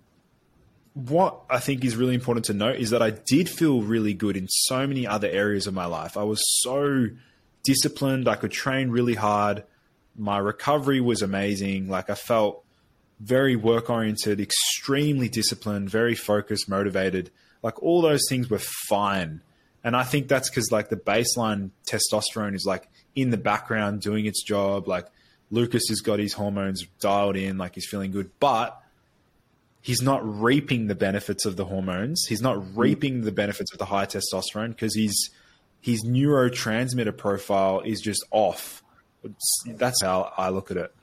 what 0.94 1.40
I 1.48 1.60
think 1.60 1.84
is 1.84 1.96
really 1.96 2.14
important 2.14 2.46
to 2.46 2.54
note 2.54 2.76
is 2.76 2.90
that 2.90 3.02
I 3.02 3.10
did 3.10 3.48
feel 3.48 3.82
really 3.82 4.12
good 4.12 4.36
in 4.36 4.48
so 4.48 4.86
many 4.86 5.06
other 5.06 5.28
areas 5.28 5.66
of 5.66 5.74
my 5.74 5.86
life. 5.86 6.16
I 6.16 6.24
was 6.24 6.42
so 6.62 7.06
disciplined. 7.62 8.28
I 8.28 8.34
could 8.34 8.50
train 8.50 8.90
really 8.90 9.14
hard. 9.14 9.64
My 10.16 10.38
recovery 10.38 11.00
was 11.00 11.22
amazing. 11.22 11.88
Like 11.88 12.10
I 12.10 12.14
felt 12.14 12.64
very 13.20 13.54
work 13.54 13.88
oriented, 13.88 14.40
extremely 14.40 15.28
disciplined, 15.28 15.90
very 15.90 16.14
focused, 16.14 16.68
motivated. 16.68 17.30
Like 17.62 17.80
all 17.82 18.02
those 18.02 18.22
things 18.28 18.50
were 18.50 18.60
fine. 18.88 19.42
And 19.84 19.94
I 19.96 20.02
think 20.02 20.28
that's 20.28 20.50
because 20.50 20.72
like 20.72 20.88
the 20.88 20.96
baseline 20.96 21.70
testosterone 21.88 22.54
is 22.54 22.64
like 22.66 22.88
in 23.14 23.30
the 23.30 23.36
background 23.36 24.00
doing 24.00 24.26
its 24.26 24.42
job. 24.42 24.88
Like 24.88 25.06
Lucas 25.50 25.82
has 25.88 26.00
got 26.00 26.18
his 26.18 26.32
hormones 26.32 26.84
dialed 27.00 27.36
in, 27.36 27.58
like 27.58 27.74
he's 27.74 27.86
feeling 27.86 28.12
good, 28.12 28.30
but 28.38 28.80
he's 29.80 30.02
not 30.02 30.20
reaping 30.24 30.86
the 30.86 30.94
benefits 30.94 31.44
of 31.44 31.56
the 31.56 31.64
hormones. 31.64 32.24
He's 32.28 32.42
not 32.42 32.58
mm. 32.58 32.72
reaping 32.74 33.22
the 33.22 33.32
benefits 33.32 33.72
of 33.72 33.78
the 33.78 33.86
high 33.86 34.06
testosterone 34.06 34.70
because 34.70 34.94
his 34.94 35.30
his 35.80 36.04
neurotransmitter 36.04 37.16
profile 37.16 37.80
is 37.80 38.00
just 38.00 38.24
off. 38.30 38.82
That's 39.66 40.02
how 40.02 40.32
I 40.36 40.50
look 40.50 40.70
at 40.70 40.76
it. 40.76 40.94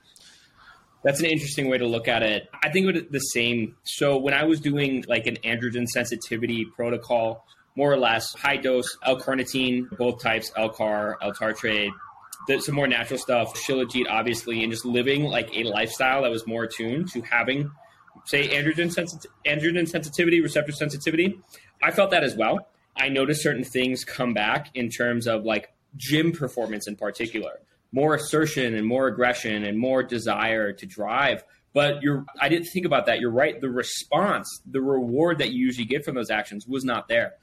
That's 1.04 1.20
an 1.20 1.26
interesting 1.28 1.68
way 1.70 1.78
to 1.78 1.88
look 1.88 2.08
at 2.08 2.22
it. 2.22 2.50
I 2.64 2.70
think 2.70 2.88
it 2.96 3.12
the 3.12 3.20
same. 3.20 3.76
So 3.84 4.18
when 4.18 4.34
I 4.34 4.44
was 4.44 4.60
doing 4.60 5.04
like 5.08 5.26
an 5.26 5.38
androgen 5.38 5.88
sensitivity 5.88 6.66
protocol, 6.76 7.46
more 7.76 7.92
or 7.92 7.98
less 7.98 8.34
high 8.36 8.58
dose 8.58 8.98
L-carnitine, 9.04 9.96
both 9.98 10.22
types, 10.22 10.52
L-car, 10.58 11.18
L-tartrate, 11.22 11.92
some 12.64 12.76
more 12.76 12.88
natural 12.88 13.20
stuff, 13.20 13.56
Shilajit, 13.56 14.06
obviously, 14.10 14.64
and 14.64 14.72
just 14.72 14.86
living 14.86 15.24
like 15.26 15.50
a 15.54 15.64
lifestyle 15.64 16.24
that 16.24 16.32
was 16.32 16.48
more 16.48 16.64
attuned 16.64 17.12
to 17.12 17.22
having, 17.22 17.72
say, 18.26 18.48
androgen, 18.50 18.90
androgen 19.46 19.88
sensitivity, 19.88 20.42
receptor 20.42 20.72
sensitivity. 20.72 21.40
I 21.84 21.92
felt 21.92 22.12
that 22.12 22.24
as 22.24 22.36
well. 22.36 22.68
I 22.96 23.10
noticed 23.10 23.44
certain 23.44 23.64
things 23.64 24.04
come 24.04 24.34
back 24.34 24.70
in 24.74 24.90
terms 24.90 25.28
of 25.28 25.44
like 25.44 25.70
gym 25.96 26.32
performance 26.32 26.88
in 26.88 26.96
particular, 26.96 27.60
more 27.92 28.16
assertion 28.16 28.74
and 28.76 28.88
more 28.88 29.08
aggression 29.08 29.64
and 29.64 29.78
more 29.78 30.02
desire 30.04 30.72
to 30.74 30.86
drive. 30.86 31.44
But 31.74 32.02
you're, 32.02 32.26
I 32.42 32.50
didn't 32.50 32.70
think 32.74 32.86
about 32.86 33.06
that. 33.06 33.20
You're 33.20 33.30
right. 33.30 33.60
The 33.62 33.70
response, 33.70 34.62
the 34.66 34.82
reward 34.82 35.38
that 35.40 35.52
you 35.52 35.66
usually 35.66 35.86
get 35.86 36.04
from 36.04 36.16
those 36.16 36.32
actions 36.32 36.66
was 36.68 36.84
not 36.84 37.08
there 37.08 37.34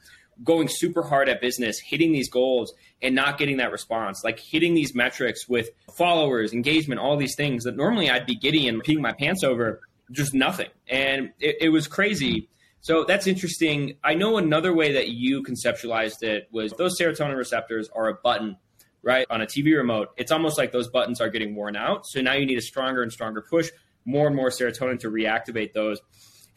going 0.43 0.67
super 0.69 1.03
hard 1.03 1.29
at 1.29 1.41
business, 1.41 1.79
hitting 1.79 2.11
these 2.11 2.29
goals 2.29 2.73
and 3.01 3.15
not 3.15 3.37
getting 3.37 3.57
that 3.57 3.71
response, 3.71 4.23
like 4.23 4.39
hitting 4.39 4.73
these 4.73 4.93
metrics 4.93 5.47
with 5.47 5.69
followers, 5.97 6.53
engagement, 6.53 6.99
all 6.99 7.17
these 7.17 7.35
things 7.35 7.63
that 7.63 7.75
normally 7.75 8.09
I'd 8.09 8.25
be 8.25 8.35
giddy 8.35 8.67
and 8.67 8.83
peeing 8.83 8.99
my 8.99 9.13
pants 9.13 9.43
over, 9.43 9.81
just 10.11 10.33
nothing. 10.33 10.69
And 10.87 11.31
it, 11.39 11.57
it 11.61 11.69
was 11.69 11.87
crazy. 11.87 12.49
So 12.81 13.03
that's 13.03 13.25
interesting. 13.27 13.97
I 14.03 14.13
know 14.13 14.37
another 14.37 14.73
way 14.73 14.93
that 14.93 15.09
you 15.09 15.41
conceptualized 15.43 16.21
it 16.21 16.47
was 16.51 16.71
those 16.73 16.99
serotonin 16.99 17.35
receptors 17.35 17.89
are 17.95 18.09
a 18.09 18.13
button, 18.13 18.57
right? 19.01 19.25
On 19.29 19.41
a 19.41 19.45
TV 19.45 19.75
remote. 19.75 20.09
It's 20.17 20.31
almost 20.31 20.57
like 20.57 20.71
those 20.71 20.89
buttons 20.89 21.19
are 21.19 21.29
getting 21.29 21.55
worn 21.55 21.75
out. 21.75 22.05
So 22.05 22.21
now 22.21 22.33
you 22.33 22.45
need 22.45 22.57
a 22.57 22.61
stronger 22.61 23.01
and 23.01 23.11
stronger 23.11 23.41
push, 23.41 23.71
more 24.05 24.27
and 24.27 24.35
more 24.35 24.49
serotonin 24.49 24.99
to 24.99 25.09
reactivate 25.09 25.73
those. 25.73 25.99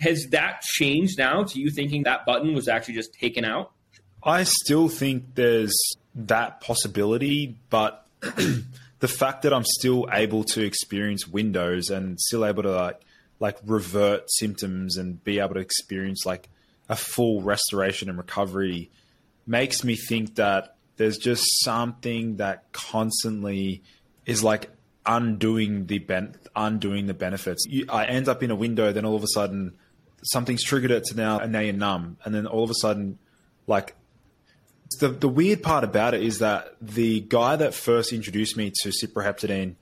Has 0.00 0.28
that 0.30 0.62
changed 0.62 1.18
now 1.18 1.42
to 1.42 1.60
you 1.60 1.70
thinking 1.70 2.04
that 2.04 2.24
button 2.24 2.54
was 2.54 2.68
actually 2.68 2.94
just 2.94 3.12
taken 3.14 3.44
out? 3.44 3.72
I 4.22 4.44
still 4.44 4.88
think 4.88 5.34
there's 5.34 5.74
that 6.14 6.60
possibility, 6.60 7.58
but 7.70 8.06
the 8.20 9.08
fact 9.08 9.42
that 9.42 9.52
I'm 9.52 9.64
still 9.64 10.08
able 10.12 10.44
to 10.44 10.64
experience 10.64 11.26
windows 11.26 11.88
and 11.90 12.18
still 12.20 12.44
able 12.44 12.62
to 12.64 12.72
like 12.72 13.00
like 13.40 13.56
revert 13.64 14.24
symptoms 14.30 14.96
and 14.96 15.22
be 15.22 15.38
able 15.38 15.54
to 15.54 15.60
experience 15.60 16.26
like 16.26 16.48
a 16.88 16.96
full 16.96 17.40
restoration 17.40 18.08
and 18.08 18.18
recovery 18.18 18.90
makes 19.46 19.84
me 19.84 19.94
think 19.94 20.34
that 20.34 20.76
there's 20.96 21.18
just 21.18 21.44
something 21.62 22.36
that 22.38 22.64
constantly 22.72 23.82
is 24.26 24.42
like 24.42 24.70
undoing 25.06 25.86
the 25.86 25.98
ben- 25.98 26.34
undoing 26.56 27.06
the 27.06 27.14
benefits. 27.14 27.64
You, 27.68 27.86
I 27.88 28.06
end 28.06 28.28
up 28.28 28.42
in 28.42 28.50
a 28.50 28.56
window, 28.56 28.92
then 28.92 29.04
all 29.04 29.14
of 29.14 29.22
a 29.22 29.28
sudden 29.28 29.76
something's 30.22 30.62
triggered 30.62 30.90
it 30.90 31.04
to 31.04 31.16
now, 31.16 31.38
and 31.38 31.52
now 31.52 31.60
you're 31.60 31.72
numb, 31.72 32.18
and 32.24 32.34
then 32.34 32.46
all 32.46 32.64
of 32.64 32.70
a 32.70 32.74
sudden, 32.74 33.18
like 33.66 33.94
the 35.00 35.08
the 35.08 35.28
weird 35.28 35.62
part 35.62 35.84
about 35.84 36.14
it 36.14 36.22
is 36.22 36.38
that 36.38 36.74
the 36.80 37.20
guy 37.20 37.56
that 37.56 37.74
first 37.74 38.12
introduced 38.12 38.56
me 38.56 38.72
to 38.82 38.88
cyproheptadine. 38.88 39.74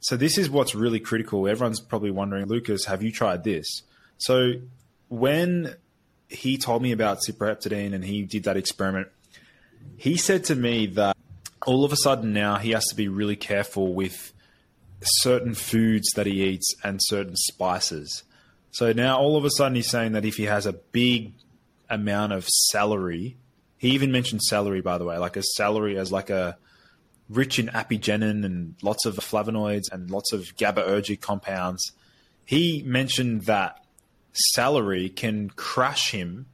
So 0.00 0.16
this 0.16 0.38
is 0.38 0.48
what's 0.48 0.74
really 0.74 1.00
critical. 1.00 1.46
Everyone's 1.46 1.80
probably 1.80 2.10
wondering, 2.10 2.46
Lucas, 2.46 2.86
have 2.86 3.02
you 3.02 3.12
tried 3.12 3.44
this? 3.44 3.82
So 4.16 4.52
when 5.08 5.74
he 6.28 6.56
told 6.56 6.80
me 6.80 6.92
about 6.92 7.18
cyproheptadine 7.26 7.92
and 7.92 8.04
he 8.04 8.22
did 8.22 8.44
that 8.44 8.56
experiment, 8.56 9.08
he 9.96 10.16
said 10.16 10.44
to 10.44 10.54
me 10.54 10.86
that 10.86 11.16
all 11.66 11.84
of 11.84 11.92
a 11.92 11.96
sudden 11.96 12.32
now 12.32 12.56
he 12.56 12.70
has 12.70 12.86
to 12.86 12.94
be 12.94 13.08
really 13.08 13.36
careful 13.36 13.92
with 13.92 14.32
certain 15.02 15.54
foods 15.54 16.08
that 16.14 16.26
he 16.26 16.42
eats 16.44 16.74
and 16.82 17.00
certain 17.02 17.36
spices. 17.36 18.22
So 18.70 18.92
now 18.92 19.18
all 19.18 19.36
of 19.36 19.44
a 19.44 19.50
sudden 19.50 19.74
he's 19.74 19.90
saying 19.90 20.12
that 20.12 20.24
if 20.24 20.36
he 20.36 20.44
has 20.44 20.66
a 20.66 20.72
big 20.72 21.32
amount 21.88 22.32
of 22.32 22.46
celery, 22.48 23.36
he 23.76 23.90
even 23.90 24.12
mentioned 24.12 24.42
celery, 24.42 24.80
by 24.80 24.98
the 24.98 25.04
way, 25.04 25.18
like 25.18 25.36
a 25.36 25.42
celery 25.42 25.98
as 25.98 26.12
like 26.12 26.30
a 26.30 26.56
rich 27.28 27.58
in 27.58 27.68
apigenin 27.68 28.44
and 28.44 28.74
lots 28.82 29.06
of 29.06 29.16
flavonoids 29.16 29.90
and 29.90 30.10
lots 30.10 30.32
of 30.32 30.54
GABAergic 30.56 31.20
compounds. 31.20 31.92
He 32.44 32.82
mentioned 32.84 33.42
that 33.42 33.84
celery 34.32 35.08
can 35.08 35.50
crash 35.50 36.10
him 36.10 36.46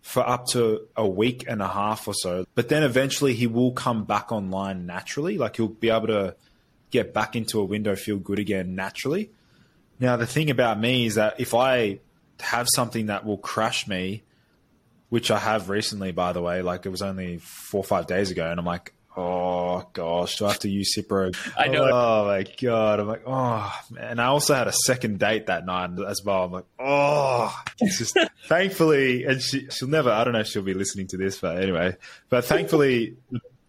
for 0.00 0.28
up 0.28 0.46
to 0.48 0.88
a 0.96 1.06
week 1.06 1.44
and 1.46 1.62
a 1.62 1.68
half 1.68 2.08
or 2.08 2.14
so, 2.14 2.46
but 2.54 2.68
then 2.68 2.82
eventually 2.82 3.34
he 3.34 3.46
will 3.46 3.72
come 3.72 4.04
back 4.04 4.32
online 4.32 4.84
naturally. 4.86 5.38
Like 5.38 5.56
he'll 5.56 5.68
be 5.68 5.90
able 5.90 6.08
to 6.08 6.34
get 6.90 7.14
back 7.14 7.36
into 7.36 7.60
a 7.60 7.64
window, 7.64 7.94
feel 7.94 8.18
good 8.18 8.38
again 8.38 8.74
naturally. 8.74 9.30
Now, 10.02 10.16
the 10.16 10.26
thing 10.26 10.50
about 10.50 10.80
me 10.80 11.06
is 11.06 11.14
that 11.14 11.38
if 11.38 11.54
I 11.54 12.00
have 12.40 12.66
something 12.74 13.06
that 13.06 13.24
will 13.24 13.38
crash 13.38 13.86
me, 13.86 14.24
which 15.10 15.30
I 15.30 15.38
have 15.38 15.68
recently, 15.68 16.10
by 16.10 16.32
the 16.32 16.42
way, 16.42 16.60
like 16.60 16.84
it 16.84 16.88
was 16.88 17.02
only 17.02 17.38
four 17.38 17.82
or 17.82 17.84
five 17.84 18.08
days 18.08 18.32
ago, 18.32 18.50
and 18.50 18.58
I'm 18.58 18.66
like, 18.66 18.94
oh 19.16 19.86
gosh, 19.92 20.38
do 20.38 20.46
I 20.46 20.48
have 20.48 20.58
to 20.58 20.68
use 20.68 20.96
Cipro? 20.96 21.32
I 21.56 21.68
know. 21.68 21.88
Oh 21.88 22.24
my 22.26 22.44
god, 22.60 22.98
I'm 22.98 23.06
like, 23.06 23.22
oh, 23.28 23.72
and 23.96 24.20
I 24.20 24.24
also 24.24 24.54
had 24.54 24.66
a 24.66 24.72
second 24.72 25.20
date 25.20 25.46
that 25.46 25.64
night 25.66 25.90
as 26.04 26.24
well. 26.24 26.46
I'm 26.46 26.50
like, 26.50 26.66
oh, 26.80 27.62
it's 27.78 27.98
just 27.98 28.18
thankfully, 28.48 29.22
and 29.22 29.40
she 29.40 29.68
she'll 29.70 29.86
never, 29.86 30.10
I 30.10 30.24
don't 30.24 30.32
know 30.32 30.40
if 30.40 30.48
she'll 30.48 30.62
be 30.62 30.74
listening 30.74 31.06
to 31.08 31.16
this, 31.16 31.38
but 31.38 31.62
anyway, 31.62 31.96
but 32.28 32.44
thankfully, 32.44 33.18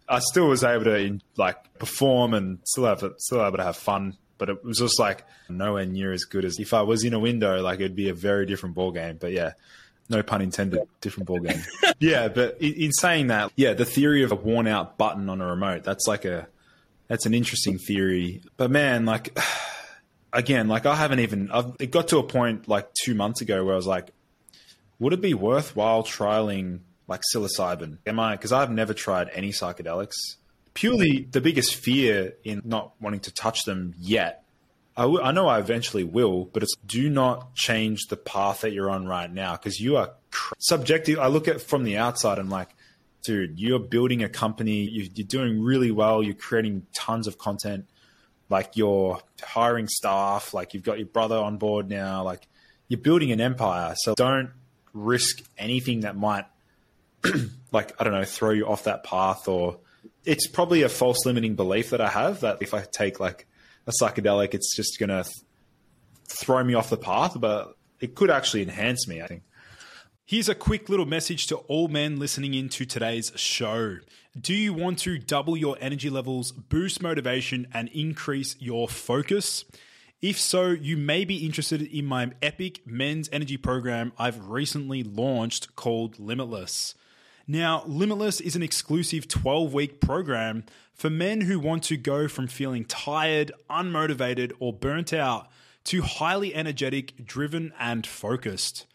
I 0.08 0.18
still 0.18 0.48
was 0.48 0.64
able 0.64 0.86
to 0.86 1.20
like 1.36 1.78
perform 1.78 2.34
and 2.34 2.58
still 2.64 2.86
have 2.86 3.04
still 3.18 3.46
able 3.46 3.58
to 3.58 3.62
have 3.62 3.76
fun 3.76 4.16
but 4.38 4.48
it 4.48 4.64
was 4.64 4.78
just 4.78 4.98
like 4.98 5.24
nowhere 5.48 5.86
near 5.86 6.12
as 6.12 6.24
good 6.24 6.44
as 6.44 6.58
if 6.58 6.74
I 6.74 6.82
was 6.82 7.04
in 7.04 7.14
a 7.14 7.18
window. 7.18 7.60
Like 7.62 7.80
it'd 7.80 7.96
be 7.96 8.08
a 8.08 8.14
very 8.14 8.46
different 8.46 8.74
ball 8.74 8.92
game. 8.92 9.16
But 9.20 9.32
yeah, 9.32 9.52
no 10.08 10.22
pun 10.22 10.42
intended, 10.42 10.86
different 11.00 11.26
ball 11.26 11.40
game. 11.40 11.62
yeah, 11.98 12.28
but 12.28 12.60
in 12.60 12.92
saying 12.92 13.28
that, 13.28 13.52
yeah, 13.56 13.74
the 13.74 13.84
theory 13.84 14.22
of 14.22 14.32
a 14.32 14.34
worn 14.34 14.66
out 14.66 14.98
button 14.98 15.28
on 15.28 15.40
a 15.40 15.46
remote, 15.46 15.84
that's 15.84 16.06
like 16.06 16.24
a, 16.24 16.48
that's 17.08 17.26
an 17.26 17.34
interesting 17.34 17.78
theory. 17.78 18.42
But 18.56 18.70
man, 18.70 19.06
like, 19.06 19.38
again, 20.32 20.68
like 20.68 20.86
I 20.86 20.94
haven't 20.94 21.20
even, 21.20 21.50
I've, 21.50 21.72
it 21.80 21.90
got 21.90 22.08
to 22.08 22.18
a 22.18 22.22
point 22.22 22.68
like 22.68 22.88
two 23.02 23.14
months 23.14 23.40
ago 23.40 23.64
where 23.64 23.74
I 23.74 23.76
was 23.76 23.86
like, 23.86 24.10
would 24.98 25.12
it 25.12 25.20
be 25.20 25.34
worthwhile 25.34 26.02
trialing 26.02 26.80
like 27.08 27.22
psilocybin? 27.34 27.98
Am 28.06 28.20
I, 28.20 28.36
because 28.36 28.52
I've 28.52 28.70
never 28.70 28.94
tried 28.94 29.30
any 29.32 29.50
psychedelics. 29.50 30.14
Purely 30.74 31.28
the 31.30 31.40
biggest 31.40 31.76
fear 31.76 32.34
in 32.44 32.62
not 32.64 32.94
wanting 33.00 33.20
to 33.20 33.32
touch 33.32 33.64
them 33.64 33.94
yet 33.98 34.44
I, 34.96 35.02
w- 35.02 35.20
I 35.20 35.32
know 35.32 35.48
I 35.48 35.58
eventually 35.58 36.04
will, 36.04 36.44
but 36.44 36.62
it's 36.62 36.76
do 36.86 37.10
not 37.10 37.54
change 37.54 38.06
the 38.08 38.16
path 38.16 38.60
that 38.60 38.72
you're 38.72 38.90
on 38.90 39.06
right 39.06 39.32
now 39.32 39.52
because 39.52 39.80
you 39.80 39.96
are 39.96 40.10
cr- 40.30 40.54
subjective. 40.58 41.18
I 41.18 41.26
look 41.26 41.48
at 41.48 41.60
from 41.60 41.82
the 41.84 41.96
outside 41.96 42.38
and 42.38 42.48
like, 42.48 42.68
dude, 43.24 43.58
you're 43.58 43.80
building 43.80 44.22
a 44.22 44.28
company, 44.28 44.88
you, 44.88 45.08
you're 45.14 45.26
doing 45.26 45.60
really 45.60 45.90
well, 45.90 46.22
you're 46.22 46.34
creating 46.34 46.86
tons 46.94 47.26
of 47.26 47.38
content, 47.38 47.88
like 48.48 48.76
you're 48.76 49.20
hiring 49.42 49.88
staff, 49.88 50.54
like 50.54 50.74
you've 50.74 50.84
got 50.84 50.98
your 50.98 51.08
brother 51.08 51.36
on 51.36 51.56
board 51.56 51.90
now, 51.90 52.22
like 52.22 52.46
you're 52.86 53.00
building 53.00 53.32
an 53.32 53.40
empire. 53.40 53.94
So 53.98 54.14
don't 54.14 54.50
risk 54.92 55.42
anything 55.58 56.00
that 56.00 56.14
might, 56.14 56.44
like, 57.72 58.00
I 58.00 58.04
don't 58.04 58.12
know, 58.12 58.24
throw 58.24 58.50
you 58.50 58.68
off 58.68 58.84
that 58.84 59.02
path 59.02 59.48
or 59.48 59.78
it's 60.24 60.46
probably 60.46 60.82
a 60.82 60.88
false 60.88 61.24
limiting 61.26 61.54
belief 61.54 61.90
that 61.90 62.00
I 62.00 62.08
have 62.08 62.40
that 62.40 62.58
if 62.60 62.74
I 62.74 62.84
take 62.90 63.20
like 63.20 63.46
a 63.86 63.92
psychedelic, 64.00 64.54
it's 64.54 64.74
just 64.74 64.98
going 64.98 65.10
to 65.10 65.22
th- 65.22 65.34
throw 66.26 66.62
me 66.64 66.74
off 66.74 66.90
the 66.90 66.96
path, 66.96 67.38
but 67.38 67.76
it 68.00 68.14
could 68.14 68.30
actually 68.30 68.62
enhance 68.62 69.06
me, 69.06 69.22
I 69.22 69.26
think. 69.26 69.42
Here's 70.26 70.48
a 70.48 70.54
quick 70.54 70.88
little 70.88 71.04
message 71.04 71.46
to 71.48 71.56
all 71.56 71.88
men 71.88 72.18
listening 72.18 72.54
in 72.54 72.70
to 72.70 72.86
today's 72.86 73.30
show. 73.36 73.98
Do 74.40 74.54
you 74.54 74.72
want 74.72 74.98
to 75.00 75.18
double 75.18 75.56
your 75.56 75.76
energy 75.80 76.08
levels, 76.08 76.50
boost 76.50 77.02
motivation, 77.02 77.68
and 77.74 77.88
increase 77.90 78.56
your 78.58 78.88
focus? 78.88 79.66
If 80.22 80.40
so, 80.40 80.70
you 80.70 80.96
may 80.96 81.26
be 81.26 81.44
interested 81.44 81.82
in 81.82 82.06
my 82.06 82.32
epic 82.40 82.86
men's 82.86 83.28
energy 83.30 83.58
program 83.58 84.14
I've 84.18 84.48
recently 84.48 85.02
launched 85.02 85.76
called 85.76 86.18
Limitless. 86.18 86.94
Now, 87.46 87.82
Limitless 87.86 88.40
is 88.40 88.56
an 88.56 88.62
exclusive 88.62 89.28
12 89.28 89.74
week 89.74 90.00
program 90.00 90.64
for 90.94 91.10
men 91.10 91.42
who 91.42 91.60
want 91.60 91.82
to 91.84 91.98
go 91.98 92.26
from 92.26 92.46
feeling 92.46 92.86
tired, 92.86 93.52
unmotivated, 93.68 94.52
or 94.60 94.72
burnt 94.72 95.12
out 95.12 95.48
to 95.84 96.00
highly 96.00 96.54
energetic, 96.54 97.26
driven, 97.26 97.74
and 97.78 98.06
focused. 98.06 98.86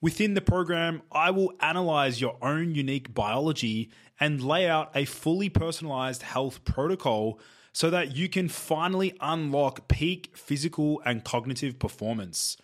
Within 0.00 0.34
the 0.34 0.40
program, 0.40 1.02
I 1.12 1.30
will 1.30 1.52
analyze 1.60 2.20
your 2.20 2.36
own 2.42 2.74
unique 2.74 3.14
biology 3.14 3.92
and 4.18 4.42
lay 4.42 4.68
out 4.68 4.90
a 4.96 5.04
fully 5.04 5.48
personalized 5.48 6.22
health 6.22 6.64
protocol 6.64 7.38
so 7.72 7.88
that 7.88 8.16
you 8.16 8.28
can 8.28 8.48
finally 8.48 9.16
unlock 9.20 9.86
peak 9.86 10.36
physical 10.36 11.00
and 11.04 11.22
cognitive 11.22 11.78
performance. 11.78 12.56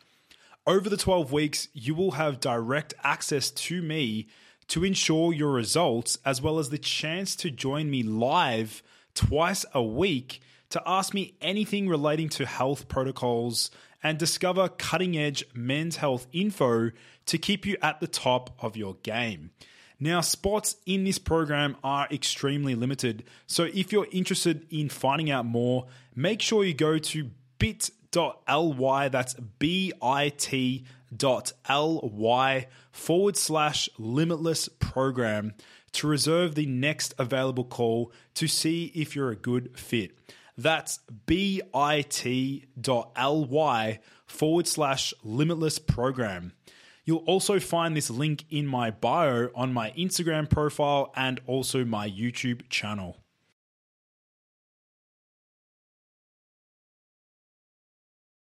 Over 0.67 0.91
the 0.91 0.97
12 0.97 1.31
weeks, 1.31 1.69
you 1.73 1.95
will 1.95 2.13
have 2.13 2.41
direct 2.41 2.93
access 3.05 3.53
to 3.53 3.81
me 3.81 4.27
to 4.69 4.85
ensure 4.85 5.33
your 5.33 5.51
results, 5.53 6.19
as 6.25 6.41
well 6.41 6.59
as 6.59 6.71
the 6.71 6.79
chance 6.79 7.35
to 7.37 7.51
join 7.51 7.91
me 7.91 8.03
live 8.03 8.83
twice 9.15 9.65
a 9.75 9.83
week 9.83 10.41
to 10.71 10.83
ask 10.87 11.15
me 11.15 11.35
anything 11.41 11.89
relating 11.89 12.29
to 12.29 12.45
health 12.45 12.89
protocols 12.89 13.71
and 14.03 14.19
discover 14.19 14.69
cutting 14.69 15.17
edge 15.17 15.45
men's 15.55 15.97
health 15.97 16.27
info 16.33 16.91
to 17.27 17.39
keep 17.39 17.67
you 17.67 17.77
at 17.83 18.01
the 18.01 18.07
top 18.07 18.51
of 18.61 18.77
your 18.77 18.95
game. 19.03 19.51
Now, 19.99 20.21
spots 20.21 20.77
in 20.87 21.03
this 21.03 21.19
program 21.19 21.77
are 21.83 22.07
extremely 22.11 22.77
limited, 22.77 23.25
so 23.47 23.65
if 23.65 23.91
you're 23.91 24.07
interested 24.13 24.67
in 24.71 24.89
finding 24.89 25.31
out 25.31 25.45
more, 25.47 25.87
make 26.15 26.41
sure 26.41 26.63
you 26.65 26.75
go 26.75 26.99
to 26.99 27.31
bit.ly, 27.59 29.09
that's 29.09 29.35
B 29.35 29.93
I 30.01 30.29
T 30.29 30.85
ly 31.21 32.67
forward 32.93 33.37
slash 33.37 33.89
limitless 33.99 34.69
program 34.69 35.55
to 35.93 36.07
reserve 36.07 36.55
the 36.55 36.67
next 36.67 37.15
available 37.19 37.65
call 37.65 38.13
to 38.35 38.47
see 38.47 38.93
if 38.95 39.17
you're 39.17 39.31
a 39.31 39.37
good 39.37 39.79
fit. 39.79 40.13
That's 40.57 40.99
bit.ly 41.27 41.71
forward 44.27 44.67
slash 44.67 45.15
limitless 45.23 45.79
program. 45.79 46.53
You'll 47.05 47.19
also 47.19 47.59
find 47.59 47.97
this 47.97 48.11
link 48.11 48.45
in 48.51 48.67
my 48.67 48.91
bio 48.91 49.49
on 49.55 49.73
my 49.73 49.93
Instagram 49.93 50.51
profile 50.51 51.13
and 51.17 51.41
also 51.47 51.85
my 51.85 52.11
YouTube 52.11 52.69
channel. 52.69 53.17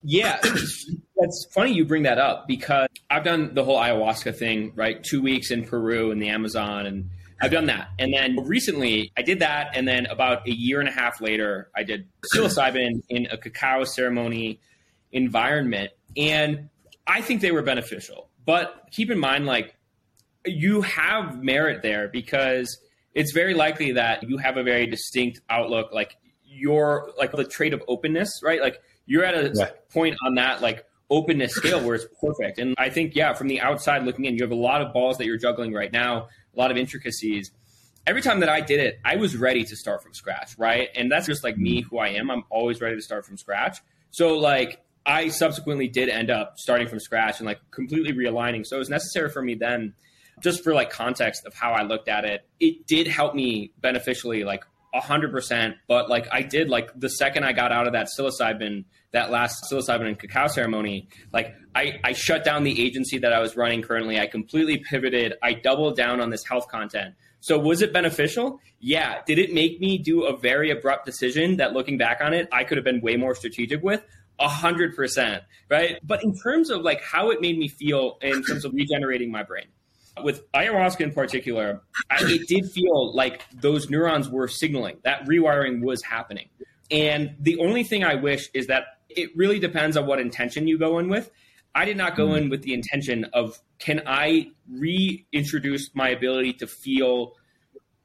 Yeah, 0.03 0.40
that's 1.16 1.47
funny 1.53 1.72
you 1.72 1.84
bring 1.84 2.05
that 2.05 2.18
up 2.18 2.47
because 2.47 2.88
I've 3.11 3.24
done 3.24 3.55
the 3.55 3.64
whole 3.64 3.78
ayahuasca 3.78 4.36
thing, 4.36 4.72
right? 4.74 5.03
Two 5.03 5.22
weeks 5.22 5.51
in 5.51 5.64
Peru 5.64 6.11
in 6.11 6.18
the 6.18 6.28
Amazon, 6.28 6.86
and 6.86 7.11
I've 7.40 7.51
done 7.51 7.66
that. 7.66 7.88
And 7.99 8.12
then 8.12 8.36
recently 8.44 9.12
I 9.16 9.22
did 9.22 9.40
that, 9.40 9.70
and 9.74 9.86
then 9.86 10.07
about 10.07 10.47
a 10.47 10.53
year 10.53 10.80
and 10.80 10.88
a 10.88 10.92
half 10.92 11.20
later, 11.20 11.70
I 11.74 11.82
did 11.82 12.09
psilocybin 12.34 13.03
in 13.09 13.26
a 13.26 13.36
cacao 13.36 13.84
ceremony 13.84 14.61
environment, 15.12 15.90
and 16.16 16.68
I 17.07 17.20
think 17.20 17.40
they 17.40 17.53
were 17.53 17.62
beneficial. 17.62 18.30
But 18.44 18.88
keep 18.90 19.11
in 19.11 19.18
mind, 19.18 19.47
like 19.47 19.76
you 20.44 20.82
have 20.82 21.42
merit 21.42 21.82
there 21.82 22.09
because 22.09 22.78
it's 23.14 23.32
very 23.32 23.55
likely 23.55 23.92
that 23.92 24.28
you 24.28 24.38
have 24.38 24.57
a 24.57 24.62
very 24.62 24.86
distinct 24.86 25.40
outlook, 25.51 25.92
like 25.92 26.16
your 26.44 27.12
like 27.18 27.32
the 27.32 27.44
trait 27.44 27.74
of 27.74 27.82
openness, 27.88 28.40
right? 28.42 28.61
Like 28.61 28.80
you're 29.07 29.25
at 29.25 29.35
a 29.35 29.53
yeah. 29.55 29.71
point 29.91 30.17
on 30.25 30.35
that 30.35 30.61
like 30.61 30.85
openness 31.09 31.55
scale 31.55 31.81
where 31.85 31.95
it's 31.95 32.07
perfect. 32.21 32.59
And 32.59 32.75
I 32.79 32.91
think, 32.91 33.15
yeah, 33.15 33.33
from 33.33 33.49
the 33.49 33.61
outside 33.61 34.05
looking 34.05 34.25
in, 34.25 34.35
you 34.35 34.43
have 34.43 34.51
a 34.51 34.57
lot 34.57 34.83
of 34.83 34.93
balls 34.93 35.19
that 35.19 35.27
you're 35.27 35.39
juggling 35.39 35.73
right 35.73 35.93
now, 35.93 36.29
a 36.55 36.59
lot 36.59 36.71
of 36.71 36.77
intricacies. 36.77 37.51
Every 38.07 38.23
time 38.23 38.41
that 38.41 38.49
I 38.49 38.61
did 38.61 38.81
it, 38.81 39.01
I 39.05 39.17
was 39.17 39.37
ready 39.37 39.65
to 39.65 39.77
start 39.77 40.03
from 40.03 40.15
scratch, 40.15 40.57
right? 40.59 40.89
And 40.95 41.11
that's 41.11 41.27
just 41.27 41.43
like 41.45 41.57
me, 41.57 41.81
mm-hmm. 41.81 41.89
who 41.89 41.99
I 41.99 42.09
am. 42.09 42.31
I'm 42.31 42.45
always 42.51 42.81
ready 42.81 42.97
to 42.97 43.03
start 43.03 43.25
from 43.25 43.37
scratch. 43.37 43.79
So, 44.11 44.39
like, 44.39 44.81
I 45.05 45.29
subsequently 45.29 45.87
did 45.89 46.09
end 46.09 46.31
up 46.31 46.55
starting 46.59 46.89
from 46.89 46.99
scratch 46.99 47.39
and 47.39 47.47
like 47.47 47.61
completely 47.71 48.13
realigning. 48.13 48.67
So 48.67 48.77
it 48.77 48.81
was 48.81 48.91
necessary 48.91 49.31
for 49.31 49.41
me 49.41 49.55
then, 49.55 49.95
just 50.41 50.65
for 50.65 50.75
like 50.75 50.91
context 50.91 51.47
of 51.47 51.55
how 51.55 51.73
I 51.73 51.83
looked 51.83 52.09
at 52.09 52.25
it, 52.25 52.45
it 52.59 52.87
did 52.87 53.07
help 53.07 53.35
me 53.35 53.73
beneficially, 53.81 54.43
like 54.43 54.65
hundred 55.01 55.30
percent. 55.32 55.76
But 55.88 56.09
like 56.09 56.26
I 56.32 56.42
did, 56.42 56.68
like 56.68 56.90
the 56.99 57.09
second 57.09 57.44
I 57.44 57.53
got 57.53 57.72
out 57.72 57.86
of 57.86 57.92
that 57.94 58.09
psilocybin, 58.16 58.84
that 59.12 59.30
last 59.30 59.70
psilocybin 59.70 60.07
and 60.07 60.18
cacao 60.18 60.47
ceremony, 60.47 61.09
like 61.32 61.55
I, 61.74 62.01
I 62.05 62.12
shut 62.12 62.44
down 62.44 62.64
the 62.64 62.84
agency 62.84 63.18
that 63.18 63.32
I 63.32 63.40
was 63.40 63.57
running 63.57 63.82
currently. 63.82 64.18
I 64.18 64.26
completely 64.26 64.78
pivoted. 64.78 65.34
I 65.42 65.55
doubled 65.55 65.97
down 65.97 66.20
on 66.20 66.30
this 66.30 66.44
health 66.44 66.68
content. 66.68 67.14
So 67.40 67.59
was 67.59 67.82
it 67.82 67.92
beneficial? 67.92 68.61
Yeah. 68.80 69.22
Did 69.26 69.38
it 69.38 69.53
make 69.53 69.80
me 69.80 69.99
do 69.99 70.24
a 70.24 70.36
very 70.36 70.70
abrupt 70.70 71.07
decision 71.07 71.59
that 71.59 71.72
looking 71.72 71.97
back 71.97 72.20
on 72.20 72.34
it, 72.34 72.49
I 72.51 72.64
could 72.64 72.76
have 72.76 72.84
been 72.84 73.01
way 73.01 73.16
more 73.16 73.34
strategic 73.34 73.82
with? 73.82 74.03
A 74.38 74.49
hundred 74.49 74.97
percent. 74.97 75.44
Right. 75.70 75.99
But 76.03 76.24
in 76.24 76.34
terms 76.36 76.70
of 76.70 76.82
like 76.82 77.03
how 77.03 77.30
it 77.30 77.40
made 77.40 77.57
me 77.57 77.68
feel 77.68 78.18
in 78.20 78.42
terms 78.42 78.64
of 78.64 78.72
regenerating 78.74 79.30
my 79.30 79.42
brain, 79.42 79.66
with 80.23 80.51
ayahuasca 80.53 81.01
in 81.01 81.12
particular, 81.12 81.83
I, 82.11 82.19
it 82.21 82.49
did 82.49 82.71
feel 82.71 83.14
like 83.14 83.43
those 83.53 83.91
neurons 83.91 84.29
were 84.29 84.49
signaling 84.49 84.99
that 85.05 85.27
rewiring 85.27 85.83
was 85.83 86.03
happening. 86.03 86.49
And 86.91 87.35
the 87.41 87.59
only 87.59 87.85
thing 87.85 88.05
I 88.05 88.14
wish 88.14 88.49
is 88.55 88.69
that 88.69 88.85
it 89.09 89.31
really 89.37 89.59
depends 89.59 89.97
on 89.97 90.07
what 90.07 90.21
intention 90.21 90.69
you 90.69 90.79
go 90.79 90.99
in 90.99 91.09
with. 91.09 91.31
I 91.75 91.85
did 91.85 91.97
not 91.97 92.17
go 92.17 92.29
hmm. 92.29 92.37
in 92.37 92.49
with 92.51 92.62
the 92.62 92.75
intention 92.75 93.27
of 93.33 93.61
can 93.79 94.03
I 94.07 94.53
reintroduce 94.71 95.95
my 95.95 96.09
ability 96.09 96.55
to 96.55 96.67
feel 96.67 97.35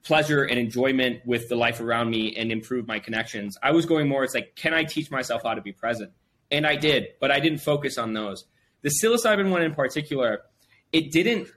pleasure 0.03 0.43
and 0.43 0.59
enjoyment 0.59 1.22
with 1.26 1.47
the 1.47 1.55
life 1.55 1.80
around 1.80 2.09
me 2.09 2.36
and 2.36 2.51
improve 2.51 2.88
my 2.88 2.99
connections. 2.99 3.57
I 3.62 3.72
was 3.72 3.86
going 3.86 4.07
more, 4.07 4.24
it's 4.24 4.34
like, 4.34 4.55
can 4.55 4.74
I 4.74 4.84
teach 4.84 5.12
myself 5.12 5.43
how 5.43 5.53
to 5.53 5.62
be 5.62 5.72
present? 5.72 6.12
And 6.49 6.66
I 6.66 6.76
did, 6.76 7.09
but 7.20 7.32
I 7.32 7.39
didn't 7.39 7.59
focus 7.59 7.97
on 7.97 8.14
those. 8.14 8.45
The 8.82 8.89
psilocybin 8.89 9.51
one 9.51 9.62
in 9.62 9.76
particular, 9.76 10.41
it 10.91 11.12
didn't 11.12 11.49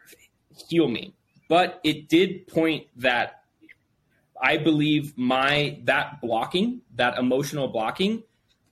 heal 0.69 0.89
me. 0.89 1.15
But 1.49 1.81
it 1.85 2.09
did 2.09 2.47
point 2.47 2.87
that 2.97 3.43
I 4.41 4.57
believe 4.57 5.17
my 5.17 5.81
that 5.85 6.21
blocking, 6.21 6.81
that 6.97 7.19
emotional 7.19 7.69
blocking, 7.69 8.23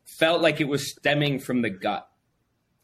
felt 0.05 0.43
like 0.43 0.61
it 0.61 0.69
was 0.69 0.91
stemming 0.91 1.39
from 1.39 1.63
the 1.63 1.71
gut. 1.71 2.09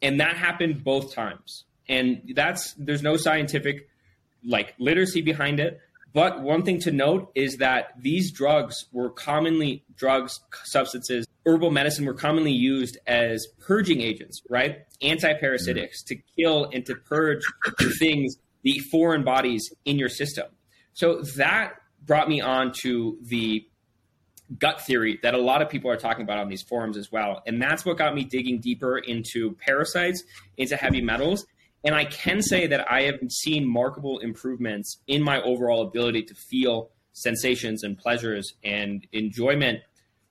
And 0.01 0.19
that 0.19 0.37
happened 0.37 0.83
both 0.83 1.13
times. 1.13 1.65
And 1.87 2.33
that's 2.35 2.73
there's 2.73 3.01
no 3.01 3.17
scientific 3.17 3.89
like 4.43 4.73
literacy 4.79 5.21
behind 5.21 5.59
it, 5.59 5.81
But 6.13 6.41
one 6.41 6.63
thing 6.63 6.79
to 6.81 6.91
note 6.91 7.31
is 7.35 7.57
that 7.57 7.93
these 7.99 8.31
drugs 8.31 8.85
were 8.91 9.09
commonly 9.09 9.83
drugs, 9.95 10.39
substances, 10.63 11.27
herbal 11.45 11.71
medicine 11.71 12.05
were 12.05 12.13
commonly 12.13 12.51
used 12.51 12.97
as 13.05 13.47
purging 13.59 14.01
agents, 14.01 14.41
right? 14.49 14.79
Antiparasitics 15.03 15.69
mm-hmm. 15.69 16.07
to 16.07 16.15
kill 16.35 16.69
and 16.73 16.85
to 16.85 16.95
purge 16.95 17.41
things, 17.99 18.37
the 18.63 18.79
foreign 18.91 19.23
bodies 19.23 19.71
in 19.85 19.97
your 19.97 20.09
system. 20.09 20.47
So 20.93 21.21
that 21.37 21.73
brought 22.05 22.29
me 22.29 22.41
on 22.41 22.73
to 22.81 23.17
the 23.21 23.65
gut 24.57 24.81
theory 24.81 25.19
that 25.21 25.33
a 25.33 25.37
lot 25.37 25.61
of 25.61 25.69
people 25.69 25.91
are 25.91 25.97
talking 25.97 26.23
about 26.23 26.39
on 26.39 26.49
these 26.49 26.63
forums 26.63 26.97
as 26.97 27.11
well. 27.11 27.41
And 27.45 27.61
that's 27.61 27.85
what 27.85 27.97
got 27.97 28.15
me 28.15 28.23
digging 28.23 28.59
deeper 28.59 28.97
into 28.97 29.55
parasites, 29.65 30.23
into 30.57 30.75
heavy 30.75 31.01
metals. 31.01 31.45
And 31.83 31.95
I 31.95 32.05
can 32.05 32.41
say 32.41 32.67
that 32.67 32.91
I 32.91 33.03
have 33.03 33.19
seen 33.29 33.67
markable 33.67 34.19
improvements 34.19 34.97
in 35.07 35.21
my 35.21 35.41
overall 35.41 35.83
ability 35.87 36.23
to 36.23 36.35
feel 36.35 36.89
sensations 37.13 37.83
and 37.83 37.97
pleasures 37.97 38.53
and 38.63 39.05
enjoyment 39.11 39.79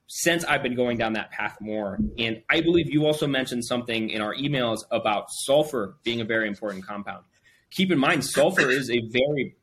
since 0.07 0.43
I've 0.43 0.63
been 0.63 0.75
going 0.75 0.97
down 0.97 1.13
that 1.13 1.31
path 1.31 1.57
more. 1.61 1.99
And 2.17 2.41
I 2.49 2.61
believe 2.61 2.91
you 2.91 3.05
also 3.05 3.27
mentioned 3.27 3.63
something 3.63 4.09
in 4.09 4.21
our 4.21 4.33
emails 4.35 4.79
about 4.91 5.25
sulfur 5.29 5.97
being 6.03 6.19
a 6.19 6.25
very 6.25 6.47
important 6.47 6.85
compound. 6.85 7.23
Keep 7.71 7.91
in 7.91 7.99
mind, 7.99 8.25
sulfur 8.25 8.69
is 8.69 8.89
a 8.89 8.99
very 9.09 9.55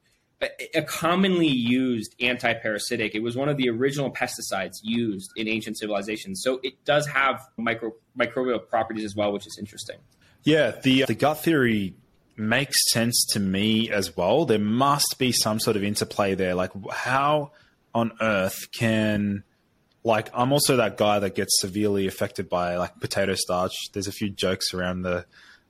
a 0.75 0.83
commonly 0.83 1.49
used 1.49 2.15
anti-parasitic. 2.21 3.15
It 3.15 3.23
was 3.23 3.37
one 3.37 3.49
of 3.49 3.57
the 3.57 3.71
original 3.71 4.13
pesticides 4.13 4.77
used 4.83 5.31
in 5.35 5.49
ancient 5.49 5.79
civilizations. 5.79 6.43
So 6.43 6.61
it 6.63 6.85
does 6.85 7.07
have 7.07 7.43
micro, 7.57 7.93
microbial 8.19 8.67
properties 8.69 9.05
as 9.05 9.17
well, 9.17 9.33
which 9.33 9.47
is 9.47 9.57
interesting. 9.59 9.97
Yeah, 10.45 10.73
the 10.83 11.05
uh, 11.05 11.07
the 11.07 11.15
gut 11.15 11.43
theory 11.43 11.95
makes 12.37 12.77
sense 12.93 13.25
to 13.31 13.41
me 13.41 13.91
as 13.91 14.15
well. 14.17 14.45
There 14.45 14.59
must 14.59 15.17
be 15.19 15.33
some 15.33 15.59
sort 15.59 15.77
of 15.77 15.83
interplay 15.83 16.35
there. 16.35 16.55
Like 16.55 16.73
how 16.93 17.53
on 17.95 18.13
earth 18.21 18.71
can 18.73 19.43
like 20.05 20.29
I'm 20.35 20.53
also 20.53 20.77
that 20.77 20.99
guy 20.99 21.19
that 21.19 21.35
gets 21.35 21.61
severely 21.61 22.07
affected 22.07 22.49
by 22.49 22.77
like 22.77 23.01
potato 23.01 23.35
starch. 23.35 23.73
There's 23.93 24.07
a 24.07 24.13
few 24.13 24.29
jokes 24.29 24.75
around 24.75 25.03
the 25.03 25.25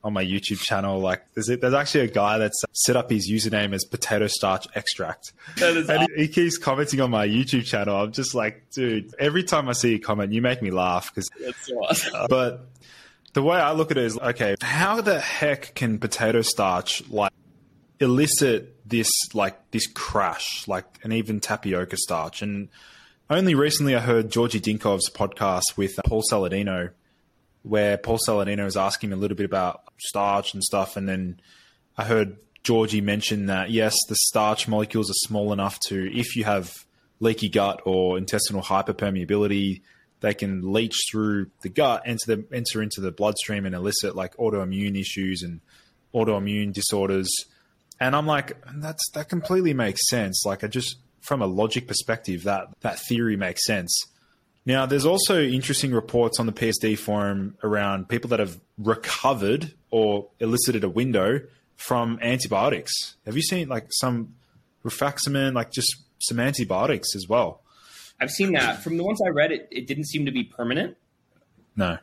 on 0.05 0.12
my 0.12 0.24
YouTube 0.24 0.61
channel. 0.61 1.01
Like 1.01 1.22
there's 1.34 1.47
there's 1.47 1.74
actually 1.74 2.05
a 2.05 2.09
guy 2.09 2.38
that's 2.38 2.62
set 2.72 2.97
up 2.97 3.11
his 3.11 3.30
username 3.30 3.74
as 3.74 3.84
potato 3.84 4.26
starch 4.26 4.66
extract, 4.74 5.32
and 5.61 5.78
awesome. 5.78 6.07
he, 6.14 6.22
he, 6.22 6.28
keeps 6.28 6.59
commenting 6.59 7.01
on 7.01 7.11
my 7.11 7.26
YouTube 7.26 7.64
channel. 7.64 7.97
I'm 7.97 8.12
just 8.12 8.34
like, 8.34 8.70
dude, 8.70 9.14
every 9.18 9.42
time 9.42 9.68
I 9.68 9.72
see 9.72 9.94
a 9.94 9.99
comment, 9.99 10.32
you 10.32 10.42
make 10.42 10.62
me 10.62 10.70
laugh 10.70 11.12
because. 11.12 11.28
That's 11.40 11.66
so 11.66 11.74
awesome. 11.78 12.26
But 12.28 12.68
the 13.34 13.42
way 13.42 13.59
I 13.59 13.72
look 13.72 13.90
at 13.90 13.99
it 13.99 14.05
is, 14.05 14.18
okay, 14.18 14.57
how 14.62 15.01
the 15.01 15.20
heck 15.20 15.74
can 15.74 15.99
potato 15.99 16.42
starch 16.42 17.07
like 17.11 17.32
elicit 18.01 18.88
this 18.88 19.11
like 19.34 19.70
this 19.70 19.86
crash, 19.86 20.66
like 20.68 20.86
and 21.03 21.12
even 21.12 21.40
tapioca 21.40 21.97
starch? 21.97 22.42
And 22.42 22.68
only 23.28 23.55
recently 23.55 23.97
I 23.97 24.01
heard 24.01 24.30
Georgi 24.30 24.61
Dinkov's 24.61 25.11
podcast 25.11 25.76
with 25.76 25.99
Paul 26.07 26.22
Saladino 26.30 26.90
where 27.66 27.98
Paul 27.98 28.18
Saladino 28.26 28.64
was 28.64 28.76
asking 28.76 29.12
a 29.12 29.16
little 29.16 29.36
bit 29.36 29.46
about 29.46 29.82
starch 29.98 30.54
and 30.54 30.62
stuff, 30.62 30.96
and 30.96 31.08
then 31.08 31.40
I 31.96 32.04
heard 32.04 32.36
Georgi 32.62 33.00
mention 33.00 33.46
that 33.46 33.70
yes, 33.70 33.96
the 34.08 34.16
starch 34.16 34.68
molecules 34.68 35.10
are 35.10 35.26
small 35.26 35.52
enough 35.52 35.78
to, 35.88 36.10
if 36.16 36.36
you 36.36 36.44
have 36.44 36.72
leaky 37.20 37.48
gut 37.48 37.82
or 37.84 38.18
intestinal 38.18 38.62
hyperpermeability, 38.62 39.82
they 40.20 40.34
can 40.34 40.72
leach 40.72 40.96
through 41.10 41.50
the 41.62 41.68
gut, 41.68 42.02
enter 42.06 42.36
the 42.36 42.44
enter 42.52 42.82
into 42.82 43.00
the 43.00 43.12
bloodstream, 43.12 43.66
and 43.66 43.74
elicit 43.74 44.16
like 44.16 44.36
autoimmune 44.36 44.98
issues 44.98 45.42
and 45.42 45.60
autoimmune 46.14 46.72
disorders. 46.72 47.28
And 48.00 48.16
I'm 48.16 48.26
like, 48.26 48.56
that's 48.76 49.10
that 49.14 49.28
completely 49.28 49.74
makes 49.74 50.08
sense. 50.08 50.44
Like, 50.44 50.64
I 50.64 50.68
just 50.68 50.96
from 51.20 51.42
a 51.42 51.46
logic 51.46 51.86
perspective, 51.86 52.44
that 52.44 52.68
that 52.80 52.98
theory 53.08 53.36
makes 53.36 53.64
sense. 53.66 53.92
Now, 54.66 54.84
there's 54.84 55.06
also 55.06 55.40
interesting 55.40 55.92
reports 55.92 56.40
on 56.40 56.46
the 56.46 56.52
PSD 56.52 56.98
forum 56.98 57.56
around 57.62 58.08
people 58.08 58.28
that 58.30 58.40
have 58.40 58.60
recovered 58.76 59.72
or 59.90 60.28
elicited 60.40 60.82
a 60.82 60.88
window 60.88 61.40
from 61.76 62.18
antibiotics. 62.20 63.14
Have 63.24 63.36
you 63.36 63.42
seen 63.42 63.68
like 63.68 63.86
some 63.90 64.34
rifaximin, 64.84 65.54
like 65.54 65.70
just 65.70 65.94
some 66.18 66.40
antibiotics 66.40 67.14
as 67.14 67.26
well? 67.28 67.62
I've 68.20 68.30
seen 68.30 68.52
that. 68.52 68.82
From 68.82 68.96
the 68.96 69.04
ones 69.04 69.20
I 69.24 69.28
read, 69.28 69.52
it, 69.52 69.68
it 69.70 69.86
didn't 69.86 70.06
seem 70.06 70.26
to 70.26 70.32
be 70.32 70.42
permanent. 70.42 70.96
No. 71.76 71.98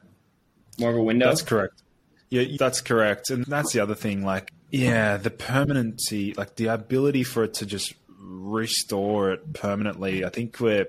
More 0.79 0.91
of 0.91 0.95
a 0.95 1.03
window? 1.03 1.27
That's 1.27 1.41
correct. 1.41 1.81
Yeah, 2.29 2.45
that's 2.57 2.79
correct. 2.79 3.29
And 3.29 3.45
that's 3.45 3.73
the 3.73 3.81
other 3.81 3.95
thing. 3.95 4.23
Like, 4.23 4.51
yeah, 4.71 5.17
the 5.17 5.29
permanency, 5.29 6.33
like 6.33 6.55
the 6.55 6.67
ability 6.67 7.23
for 7.23 7.43
it 7.43 7.55
to 7.55 7.65
just 7.65 7.93
restore 8.19 9.31
it 9.31 9.53
permanently. 9.53 10.23
I 10.23 10.29
think 10.29 10.59
we're 10.59 10.87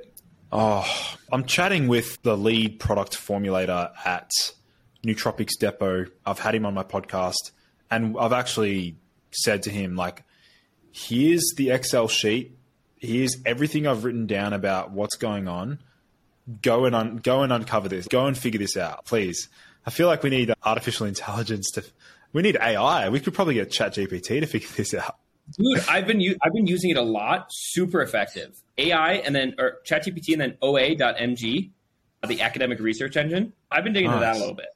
Oh, 0.57 0.89
I'm 1.33 1.47
chatting 1.47 1.89
with 1.89 2.23
the 2.23 2.37
lead 2.37 2.79
product 2.79 3.17
formulator 3.17 3.91
at 4.07 4.31
Nootropics 5.05 5.59
Depot. 5.59 6.07
I've 6.25 6.39
had 6.39 6.55
him 6.55 6.65
on 6.65 6.75
my 6.75 6.85
podcast, 6.85 7.51
and 7.91 8.17
I've 8.17 8.33
actually 8.33 8.97
said 9.33 9.65
to 9.65 9.71
him, 9.71 9.97
like, 9.97 10.23
here's 10.93 11.43
the 11.57 11.71
Excel 11.71 12.07
sheet. 12.07 12.57
Here's 12.99 13.37
everything 13.45 13.89
I've 13.89 14.05
written 14.05 14.29
down 14.29 14.53
about 14.53 14.93
what's 14.93 15.17
going 15.17 15.49
on. 15.49 15.81
Go 16.63 16.85
and 16.85 16.95
un- 16.95 17.17
go 17.17 17.43
and 17.43 17.53
uncover 17.53 17.89
this. 17.89 18.07
Go 18.07 18.27
and 18.27 18.39
figure 18.39 18.61
this 18.61 18.77
out, 18.77 19.07
please. 19.07 19.49
I 19.85 19.91
feel 19.91 20.07
like 20.07 20.23
we 20.23 20.31
need 20.31 20.55
artificial 20.63 21.07
intelligence 21.07 21.69
to. 21.73 21.85
We 22.33 22.43
need 22.43 22.59
AI. 22.61 23.09
We 23.09 23.19
could 23.19 23.35
probably 23.35 23.55
get 23.55 23.71
ChatGPT 23.71 24.39
to 24.39 24.47
figure 24.47 24.69
this 24.77 24.95
out. 24.95 25.17
Dude, 25.59 25.85
I've 25.89 26.07
been 26.07 26.21
u- 26.21 26.37
I've 26.43 26.53
been 26.53 26.67
using 26.67 26.91
it 26.91 26.97
a 26.97 27.03
lot. 27.03 27.49
Super 27.51 28.01
effective. 28.01 28.61
AI 28.79 29.15
and 29.15 29.35
then 29.35 29.55
or 29.59 29.79
ChatGPT 29.87 30.33
and 30.33 30.41
then 30.41 30.57
OA.mg, 30.63 31.71
uh, 32.23 32.27
the 32.27 32.41
academic 32.41 32.81
research 32.81 33.17
engine. 33.17 33.53
I've 33.71 33.85
been 33.85 33.93
digging 33.93 34.11
nice. 34.11 34.17
into 34.17 34.27
that 34.27 34.37
a 34.37 34.39
little 34.39 34.55
bit. 34.55 34.69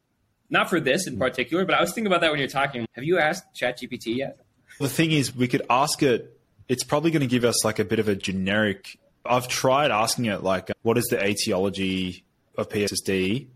Not 0.50 0.70
for 0.70 0.80
this 0.80 1.06
in 1.06 1.18
particular, 1.18 1.64
but 1.64 1.74
I 1.74 1.80
was 1.80 1.92
thinking 1.92 2.06
about 2.06 2.22
that 2.22 2.30
when 2.30 2.38
you're 2.38 2.48
talking. 2.48 2.86
Have 2.94 3.04
you 3.04 3.18
asked 3.18 3.44
ChatGPT 3.54 4.16
yet? 4.16 4.38
The 4.78 4.88
thing 4.88 5.12
is, 5.12 5.34
we 5.34 5.48
could 5.48 5.62
ask 5.68 6.02
it. 6.02 6.38
It's 6.68 6.84
probably 6.84 7.10
going 7.10 7.20
to 7.20 7.26
give 7.26 7.44
us 7.44 7.64
like 7.64 7.78
a 7.78 7.84
bit 7.84 7.98
of 7.98 8.08
a 8.08 8.14
generic. 8.14 8.98
I've 9.24 9.48
tried 9.48 9.90
asking 9.90 10.26
it 10.26 10.42
like, 10.42 10.70
what 10.82 10.96
is 10.96 11.04
the 11.06 11.22
etiology 11.22 12.24
of 12.56 12.68
PSSD? 12.68 13.46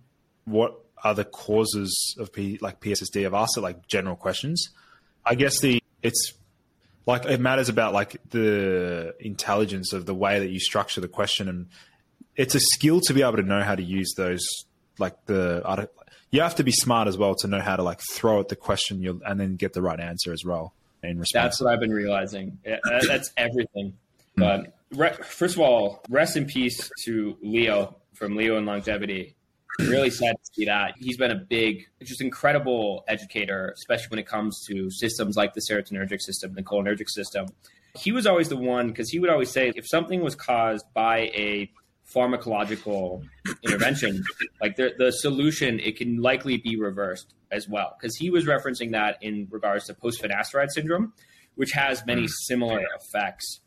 What 0.45 0.79
are 1.03 1.15
the 1.15 1.25
causes 1.25 2.17
of 2.19 2.33
P, 2.33 2.59
like 2.61 2.81
PSSD? 2.81 3.25
I've 3.25 3.35
asked 3.35 3.57
it 3.57 3.61
like 3.61 3.87
general 3.87 4.17
questions. 4.17 4.71
I 5.25 5.35
guess 5.35 5.61
the 5.61 5.83
it's 6.03 6.35
like 7.07 7.25
it 7.25 7.41
matters 7.41 7.69
about 7.69 7.93
like 7.93 8.17
the 8.31 9.15
intelligence 9.21 9.93
of 9.93 10.07
the 10.07 10.15
way 10.15 10.39
that 10.39 10.49
you 10.49 10.61
structure 10.61 11.01
the 11.01 11.09
question 11.09 11.49
and 11.49 11.67
it's 12.37 12.55
a 12.55 12.61
skill 12.61 13.01
to 13.01 13.13
be 13.13 13.23
able 13.23 13.37
to 13.37 13.43
know 13.43 13.63
how 13.63 13.75
to 13.75 13.83
use 13.83 14.15
those 14.17 14.45
like 14.99 15.15
the 15.27 15.89
you 16.31 16.41
have 16.41 16.55
to 16.57 16.65
be 16.65 16.73
smart 16.73 17.09
as 17.09 17.19
well 17.19 17.35
to 17.37 17.47
know 17.47 17.61
how 17.61 17.77
to 17.77 17.83
like 17.83 18.01
throw 18.11 18.41
at 18.41 18.49
the 18.49 18.57
question 18.57 19.03
you'll, 19.03 19.21
and 19.25 19.39
then 19.39 19.57
get 19.57 19.75
the 19.75 19.83
right 19.83 20.01
answer 20.01 20.33
as 20.33 20.43
well 20.45 20.73
in 21.03 21.19
response. 21.19 21.45
That's 21.45 21.61
what 21.61 21.73
I've 21.73 21.81
been 21.81 21.93
realizing. 21.93 22.59
That's 23.07 23.31
everything. 23.37 23.95
But 24.35 24.73
re- 24.93 25.13
first 25.23 25.57
of 25.57 25.61
all, 25.61 26.03
rest 26.09 26.37
in 26.37 26.47
peace 26.47 26.91
to 27.05 27.37
Leo 27.43 27.97
from 28.15 28.35
Leo 28.35 28.57
and 28.57 28.67
Longevity 28.67 29.35
really 29.81 30.11
sad 30.11 30.33
to 30.33 30.51
see 30.53 30.65
that. 30.67 30.95
He's 30.99 31.17
been 31.17 31.31
a 31.31 31.37
big, 31.37 31.87
just 32.03 32.21
incredible 32.21 33.05
educator, 33.09 33.73
especially 33.75 34.09
when 34.11 34.19
it 34.19 34.27
comes 34.27 34.65
to 34.67 34.91
systems 34.91 35.37
like 35.37 35.55
the 35.55 35.61
serotonergic 35.61 36.21
system, 36.21 36.55
the 36.55 36.63
cholinergic 36.63 37.09
system. 37.09 37.47
He 37.95 38.13
was 38.13 38.27
always 38.27 38.49
the 38.49 38.57
one 38.57 38.89
because 38.89 39.11
he 39.11 39.19
would 39.19 39.31
always 39.31 39.51
say 39.51 39.73
if 39.77 39.87
something 39.87 40.23
was 40.23 40.35
caused 40.35 40.87
by 40.95 41.31
a 41.35 41.71
pharmacological 42.15 43.23
intervention, 43.63 44.23
like 44.61 44.77
the, 44.77 44.95
the 44.99 45.11
solution, 45.11 45.81
it 45.81 45.97
can 45.97 46.21
likely 46.21 46.59
be 46.59 46.77
reversed 46.77 47.35
as 47.51 47.69
well. 47.69 47.97
Because 47.99 48.17
he 48.17 48.31
was 48.31 48.45
referencing 48.45 48.93
that 48.93 49.19
in 49.23 49.49
regards 49.51 49.87
to 49.87 49.95
post-finasteride 49.95 50.71
syndrome, 50.71 51.13
which 51.55 51.73
has 51.73 52.05
many 52.07 52.25
mm. 52.25 52.31
similar 52.31 52.83
effects 52.99 53.61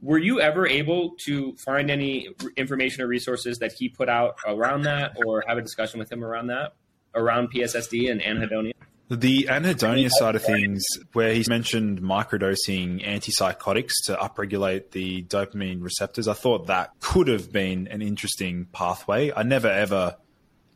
were 0.00 0.18
you 0.18 0.40
ever 0.40 0.66
able 0.66 1.14
to 1.24 1.54
find 1.56 1.90
any 1.90 2.28
information 2.56 3.02
or 3.02 3.06
resources 3.06 3.58
that 3.58 3.72
he 3.72 3.88
put 3.88 4.08
out 4.08 4.36
around 4.46 4.82
that 4.82 5.16
or 5.24 5.42
have 5.46 5.58
a 5.58 5.62
discussion 5.62 5.98
with 5.98 6.10
him 6.10 6.24
around 6.24 6.48
that 6.48 6.74
around 7.14 7.52
pssd 7.52 8.10
and 8.10 8.20
anhedonia? 8.20 8.72
The 9.08 9.44
anhedonia 9.44 10.10
side 10.10 10.34
of 10.34 10.42
things 10.42 10.84
where 11.12 11.32
he's 11.32 11.48
mentioned 11.48 12.02
microdosing 12.02 13.06
antipsychotics 13.06 13.92
to 14.06 14.16
upregulate 14.16 14.90
the 14.90 15.22
dopamine 15.22 15.82
receptors 15.82 16.28
i 16.28 16.34
thought 16.34 16.66
that 16.66 16.90
could 17.00 17.28
have 17.28 17.52
been 17.52 17.88
an 17.88 18.02
interesting 18.02 18.66
pathway. 18.72 19.32
I 19.34 19.44
never 19.44 19.68
ever 19.68 20.16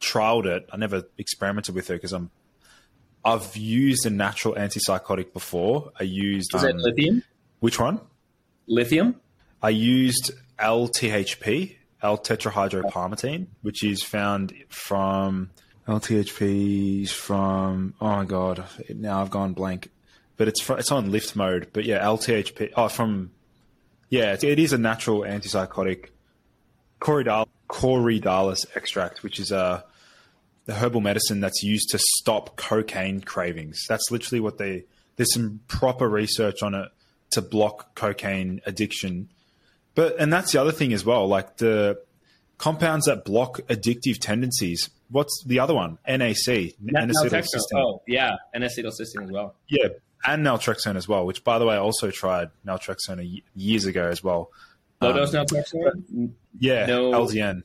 trialed 0.01 0.47
it. 0.47 0.66
I 0.73 0.79
never 0.79 1.05
experimented 1.18 1.75
with 1.75 1.91
it 1.91 1.95
because 1.95 2.12
i'm 2.14 2.31
i've 3.23 3.55
used 3.55 4.07
a 4.07 4.11
natural 4.11 4.55
antipsychotic 4.55 5.35
before. 5.35 5.93
I 5.99 6.05
used 6.05 6.55
is 6.55 6.64
um, 6.64 6.71
it 6.71 6.77
lithium? 6.77 7.23
Which 7.59 7.79
one 7.79 8.01
lithium? 8.71 9.16
I 9.62 9.71
used 9.71 10.31
L-THP, 10.59 11.77
L-tetrahydropalmatine, 12.03 13.49
which 13.62 13.85
is 13.85 14.03
found 14.03 14.55
from 14.68 15.51
L-THP 15.87 17.09
from 17.11 17.95
oh 18.01 18.09
my 18.09 18.25
god, 18.25 18.64
now 18.95 19.21
I've 19.21 19.31
gone 19.31 19.53
blank. 19.53 19.91
But 20.37 20.49
it's 20.49 20.68
it's 20.71 20.91
on 20.91 21.11
LiftMode. 21.11 21.68
But 21.73 21.85
yeah, 21.85 22.03
L-THP 22.03 22.73
oh 22.77 22.89
from 22.89 23.33
Yeah, 24.09 24.37
it 24.41 24.59
is 24.59 24.73
a 24.73 24.79
natural 24.79 25.21
antipsychotic. 25.21 26.07
Coridal- 27.01 27.49
Corydalis 27.68 28.66
extract, 28.75 29.23
which 29.23 29.39
is 29.39 29.53
a 29.53 29.85
the 30.66 30.75
herbal 30.75 31.01
medicine 31.01 31.41
that's 31.41 31.62
used 31.62 31.91
to 31.91 31.99
stop 31.99 32.57
cocaine 32.57 33.21
cravings. 33.21 33.85
That's 33.89 34.11
literally 34.11 34.41
what 34.41 34.59
they. 34.59 34.85
There's 35.16 35.35
some 35.35 35.61
proper 35.66 36.09
research 36.09 36.62
on 36.62 36.75
it 36.75 36.89
to 37.31 37.43
block 37.43 37.95
cocaine 37.95 38.61
addiction. 38.66 39.28
But 39.95 40.16
and 40.18 40.33
that's 40.33 40.53
the 40.53 40.61
other 40.61 40.72
thing 40.72 40.93
as 40.93 41.05
well. 41.05 41.26
Like 41.26 41.57
the 41.59 42.01
compounds 42.59 43.07
that 43.07 43.24
block 43.24 43.61
addictive 43.68 44.18
tendencies. 44.18 44.91
What's 45.11 45.43
the 45.45 45.59
other 45.59 45.74
one? 45.74 45.99
NAC, 46.07 46.47
N-acetylcysteine. 46.47 47.74
Oh, 47.74 48.03
yeah, 48.07 48.37
N-acetylcysteine 48.55 49.24
as 49.24 49.31
well. 49.33 49.57
Yeah, 49.68 49.89
and 50.24 50.47
naltrexone 50.47 50.97
as 50.97 51.09
well. 51.09 51.26
Which, 51.26 51.43
by 51.43 51.59
the 51.59 51.66
way, 51.66 51.74
I 51.74 51.78
also 51.78 52.11
tried 52.11 52.51
naltrexone 52.64 53.43
years 53.57 53.87
ago 53.87 54.07
as 54.07 54.22
well. 54.22 54.51
Low 55.01 55.12
dose 55.12 55.35
um, 55.35 55.47
naltrexone. 55.47 56.31
Yeah, 56.59 56.87
no, 56.87 57.11
LDN. 57.12 57.62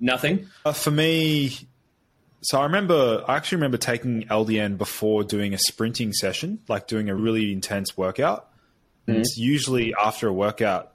Nothing. 0.00 0.48
Uh, 0.64 0.72
for 0.72 0.90
me, 0.90 1.56
so 2.42 2.60
I 2.60 2.64
remember, 2.64 3.24
I 3.26 3.36
actually 3.36 3.56
remember 3.56 3.78
taking 3.78 4.24
LDN 4.24 4.76
before 4.76 5.24
doing 5.24 5.54
a 5.54 5.58
sprinting 5.58 6.12
session, 6.12 6.60
like 6.68 6.86
doing 6.86 7.08
a 7.08 7.14
really 7.14 7.52
intense 7.52 7.96
workout. 7.96 8.50
Mm-hmm. 9.06 9.20
It's 9.20 9.36
usually 9.36 9.94
after 9.94 10.28
a 10.28 10.32
workout, 10.32 10.92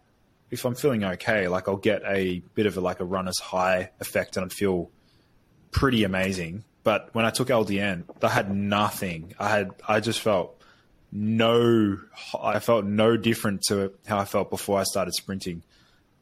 if 0.50 0.66
I'm 0.66 0.76
feeling 0.76 1.04
okay, 1.04 1.48
like 1.48 1.68
I'll 1.68 1.78
get 1.78 2.04
a 2.06 2.40
bit 2.54 2.66
of 2.66 2.78
a, 2.78 2.82
like 2.82 3.00
a 3.00 3.06
runner's 3.06 3.40
high 3.40 3.92
effect 4.00 4.38
and 4.38 4.46
I'd 4.46 4.54
feel 4.54 4.92
pretty 5.72 6.04
amazing. 6.04 6.66
But 6.84 7.10
when 7.14 7.26
I 7.26 7.30
took 7.30 7.48
LDN, 7.48 8.04
I 8.22 8.30
had 8.30 8.54
nothing. 8.54 9.34
I 9.40 9.50
had, 9.50 9.72
I 9.88 10.00
just 10.00 10.20
felt 10.20 10.62
no, 11.12 12.00
I 12.40 12.60
felt 12.60 12.86
no 12.86 13.18
different 13.18 13.64
to 13.68 13.94
how 14.06 14.18
I 14.18 14.26
felt 14.26 14.50
before 14.50 14.80
I 14.80 14.84
started 14.84 15.14
sprinting. 15.14 15.64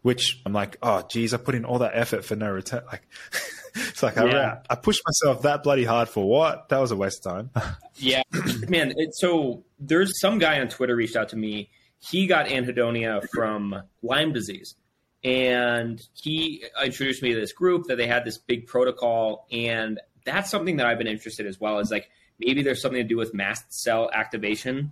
Which 0.01 0.41
I'm 0.45 0.53
like, 0.53 0.77
oh, 0.81 1.03
geez, 1.09 1.33
I 1.33 1.37
put 1.37 1.55
in 1.55 1.65
all 1.65 1.79
that 1.79 1.91
effort 1.93 2.23
for 2.23 2.35
no 2.35 2.49
return. 2.49 2.83
Like, 2.89 3.05
it's 3.75 4.01
like 4.01 4.15
yeah. 4.15 4.59
I, 4.69 4.73
I 4.73 4.75
pushed 4.75 5.01
myself 5.05 5.41
that 5.41 5.61
bloody 5.61 5.83
hard 5.83 6.07
for 6.07 6.27
what? 6.27 6.69
That 6.69 6.79
was 6.79 6.91
a 6.91 6.95
waste 6.95 7.25
of 7.25 7.33
time. 7.33 7.49
yeah, 7.97 8.21
man. 8.69 8.93
It, 8.95 9.13
so 9.13 9.63
there's 9.77 10.19
some 10.21 10.39
guy 10.39 10.61
on 10.61 10.69
Twitter 10.69 10.95
reached 10.95 11.17
out 11.17 11.29
to 11.29 11.35
me 11.35 11.69
he 11.99 12.27
got 12.27 12.47
anhedonia 12.47 13.27
from 13.33 13.83
Lyme 14.01 14.33
disease. 14.33 14.75
And 15.23 16.01
he 16.13 16.63
introduced 16.81 17.21
me 17.21 17.33
to 17.33 17.39
this 17.39 17.51
group 17.51 17.87
that 17.87 17.97
they 17.97 18.07
had 18.07 18.23
this 18.23 18.37
big 18.37 18.67
protocol. 18.67 19.45
And 19.51 19.99
that's 20.23 20.49
something 20.49 20.77
that 20.77 20.85
I've 20.85 20.97
been 20.97 21.07
interested 21.07 21.45
in 21.45 21.49
as 21.49 21.59
well 21.59 21.79
is 21.79 21.91
like 21.91 22.09
maybe 22.39 22.63
there's 22.63 22.81
something 22.81 23.01
to 23.01 23.07
do 23.07 23.17
with 23.17 23.33
mast 23.33 23.73
cell 23.73 24.09
activation 24.13 24.91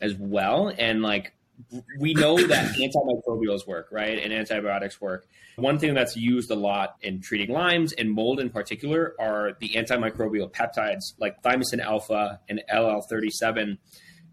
as 0.00 0.14
well. 0.14 0.72
And 0.76 1.02
like 1.02 1.32
we 1.98 2.12
know 2.14 2.36
that 2.36 2.74
antimicrobials 2.74 3.66
work, 3.66 3.88
right? 3.90 4.18
And 4.18 4.32
antibiotics 4.32 5.00
work. 5.00 5.26
One 5.56 5.78
thing 5.78 5.94
that's 5.94 6.16
used 6.16 6.50
a 6.50 6.54
lot 6.54 6.96
in 7.02 7.20
treating 7.20 7.50
Lyme's 7.50 7.92
and 7.92 8.10
mold 8.10 8.40
in 8.40 8.50
particular 8.50 9.14
are 9.18 9.52
the 9.60 9.70
antimicrobial 9.70 10.50
peptides 10.50 11.14
like 11.18 11.42
thymosin 11.42 11.80
alpha 11.80 12.40
and 12.48 12.62
LL37 12.72 13.78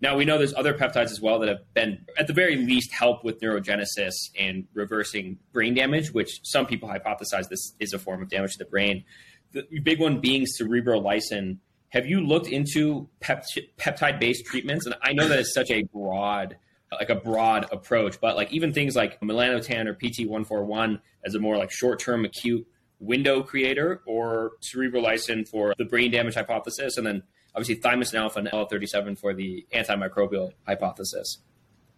now 0.01 0.15
we 0.15 0.25
know 0.25 0.37
there's 0.37 0.53
other 0.53 0.73
peptides 0.73 1.11
as 1.11 1.19
well 1.21 1.39
that 1.39 1.49
have 1.49 1.73
been, 1.73 2.05
at 2.17 2.27
the 2.27 2.33
very 2.33 2.55
least, 2.55 2.91
help 2.91 3.23
with 3.23 3.41
neurogenesis 3.41 4.13
and 4.39 4.65
reversing 4.73 5.37
brain 5.51 5.73
damage, 5.73 6.13
which 6.13 6.39
some 6.43 6.65
people 6.65 6.87
hypothesize 6.87 7.49
this 7.49 7.73
is 7.79 7.93
a 7.93 7.99
form 7.99 8.21
of 8.21 8.29
damage 8.29 8.53
to 8.53 8.59
the 8.59 8.69
brain. 8.69 9.03
The 9.51 9.79
big 9.83 9.99
one 9.99 10.19
being 10.19 10.45
cerebrolysin. 10.45 11.57
Have 11.89 12.05
you 12.05 12.21
looked 12.21 12.47
into 12.47 13.09
peptide-based 13.19 14.45
treatments? 14.45 14.85
And 14.85 14.95
I 15.01 15.13
know 15.13 15.27
that 15.27 15.39
it's 15.39 15.53
such 15.53 15.71
a 15.71 15.83
broad, 15.83 16.55
like 16.91 17.09
a 17.09 17.15
broad 17.15 17.65
approach, 17.71 18.21
but 18.21 18.35
like 18.35 18.53
even 18.53 18.73
things 18.73 18.95
like 18.95 19.19
melanotan 19.21 19.87
or 19.87 19.95
PT141 19.95 21.01
as 21.25 21.33
a 21.33 21.39
more 21.39 21.57
like 21.57 21.71
short-term 21.71 22.25
acute 22.25 22.67
window 22.99 23.41
creator, 23.41 24.01
or 24.05 24.51
cerebrolysin 24.61 25.47
for 25.47 25.73
the 25.77 25.85
brain 25.85 26.11
damage 26.11 26.35
hypothesis, 26.35 26.97
and 26.97 27.07
then 27.07 27.23
obviously 27.59 27.75
thymosin 27.75 28.15
alpha 28.15 28.39
and 28.39 28.47
L37 28.47 29.19
for 29.19 29.33
the 29.33 29.65
antimicrobial 29.73 30.53
hypothesis. 30.65 31.39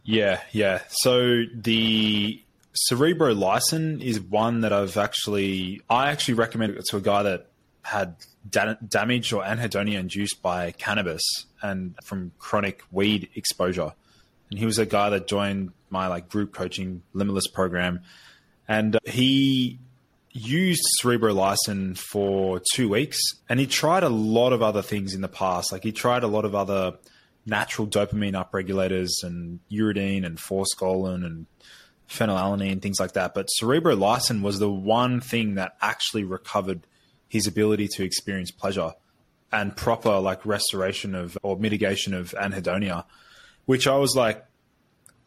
Yeah, 0.04 0.42
yeah. 0.52 0.82
So 0.90 1.44
the 1.54 2.42
cerebrolysin 2.90 4.02
is 4.02 4.20
one 4.20 4.62
that 4.62 4.74
I've 4.74 4.98
actually, 4.98 5.82
I 5.90 6.10
actually 6.10 6.36
recommended 6.36 6.84
to 6.90 6.98
a 6.98 7.02
guy 7.02 7.24
that 7.24 7.48
had 7.84 8.16
da- 8.50 8.76
damage 8.88 9.34
or 9.34 9.44
anhedonia 9.44 10.00
induced 10.00 10.42
by 10.42 10.72
cannabis 10.72 11.22
and 11.62 11.96
from 12.04 12.32
chronic 12.40 12.84
weed 12.92 13.30
exposure. 13.36 13.94
And 14.50 14.60
he 14.60 14.66
was 14.66 14.80
a 14.80 14.86
guy 14.86 15.10
that 15.12 15.28
joined 15.28 15.72
my 15.90 16.08
like 16.08 16.30
group 16.30 16.54
coaching 16.54 17.04
limitless 17.14 17.48
program. 17.48 18.02
And 18.68 18.96
uh, 18.96 19.00
he 19.06 19.80
used 20.34 20.84
cerebrolysin 21.02 21.98
for 21.98 22.62
two 22.74 22.90
weeks 22.90 23.20
and 23.50 23.60
he 23.60 23.68
tried 23.68 24.04
a 24.04 24.10
lot 24.10 24.54
of 24.54 24.62
other 24.62 24.82
things 24.82 25.14
in 25.14 25.22
the 25.22 25.28
past. 25.28 25.72
Like 25.72 25.84
he 25.84 25.92
tried 25.92 26.24
a 26.24 26.28
lot 26.28 26.46
of 26.46 26.56
other 26.56 26.94
natural 27.46 27.88
dopamine 27.88 28.34
upregulators 28.34 29.10
and 29.24 29.60
uridine 29.72 30.26
and 30.26 30.38
forskolin 30.38 31.26
and 31.26 31.48
phenylalanine, 32.08 32.74
and 32.74 32.82
things 32.82 33.00
like 33.00 33.14
that. 33.14 33.34
But 33.34 33.48
cerebrolysin 33.60 34.42
was 34.42 34.60
the 34.60 34.72
one 34.72 35.22
thing 35.22 35.56
that 35.56 35.76
actually 35.82 36.24
recovered 36.24 36.86
his 37.28 37.48
ability 37.48 37.88
to 37.96 38.04
experience 38.04 38.52
pleasure 38.52 38.94
and 39.52 39.76
proper 39.76 40.20
like 40.20 40.46
restoration 40.46 41.16
of 41.16 41.38
or 41.44 41.58
mitigation 41.58 42.14
of 42.14 42.32
anhedonia, 42.32 43.06
which 43.66 43.88
I 43.88 43.98
was 43.98 44.16
like, 44.16 44.46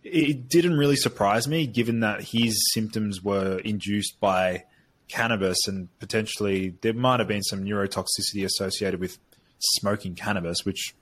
it 0.02 0.48
didn't 0.48 0.76
really 0.76 0.96
surprise 0.96 1.48
me 1.48 1.66
given 1.66 2.00
that 2.00 2.20
his 2.20 2.62
symptoms 2.72 3.22
were 3.22 3.58
induced 3.58 4.20
by 4.20 4.64
cannabis 5.08 5.66
and 5.66 5.88
potentially 5.98 6.74
there 6.80 6.94
might 6.94 7.20
have 7.20 7.28
been 7.28 7.42
some 7.42 7.64
neurotoxicity 7.64 8.44
associated 8.44 9.00
with 9.00 9.18
smoking 9.58 10.14
cannabis, 10.14 10.64
which 10.64 10.94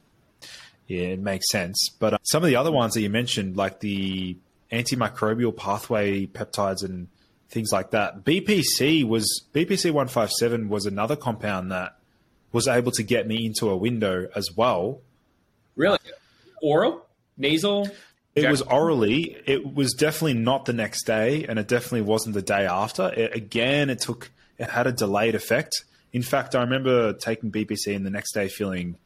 yeah, 0.86 1.08
it 1.08 1.20
makes 1.20 1.50
sense. 1.50 1.88
But 1.98 2.14
uh, 2.14 2.18
some 2.22 2.42
of 2.42 2.48
the 2.48 2.56
other 2.56 2.72
ones 2.72 2.94
that 2.94 3.00
you 3.00 3.10
mentioned, 3.10 3.56
like 3.56 3.80
the 3.80 4.36
antimicrobial 4.70 5.56
pathway 5.56 6.26
peptides 6.26 6.84
and 6.84 7.08
things 7.48 7.72
like 7.72 7.90
that, 7.92 8.24
BPC 8.24 9.04
was 9.06 9.44
BPC 9.54 9.92
one 9.92 10.08
five 10.08 10.30
seven 10.30 10.68
was 10.68 10.86
another 10.86 11.16
compound 11.16 11.70
that 11.70 11.96
was 12.52 12.68
able 12.68 12.92
to 12.92 13.02
get 13.02 13.26
me 13.26 13.46
into 13.46 13.70
a 13.70 13.76
window 13.76 14.28
as 14.34 14.50
well. 14.54 15.00
Really, 15.76 15.98
oral, 16.60 17.06
nasal. 17.38 17.88
It 18.34 18.50
was 18.50 18.62
orally. 18.62 19.36
It 19.46 19.74
was 19.74 19.92
definitely 19.92 20.34
not 20.34 20.64
the 20.64 20.72
next 20.72 21.04
day, 21.04 21.44
and 21.46 21.58
it 21.58 21.68
definitely 21.68 22.02
wasn't 22.02 22.34
the 22.34 22.42
day 22.42 22.66
after. 22.66 23.12
It, 23.12 23.34
again, 23.34 23.90
it 23.90 24.00
took. 24.00 24.30
It 24.58 24.70
had 24.70 24.86
a 24.86 24.92
delayed 24.92 25.34
effect. 25.34 25.84
In 26.12 26.22
fact, 26.22 26.54
I 26.54 26.62
remember 26.62 27.12
taking 27.12 27.50
BPC 27.50 27.94
and 27.94 28.06
the 28.06 28.10
next 28.10 28.32
day 28.32 28.48
feeling 28.48 28.96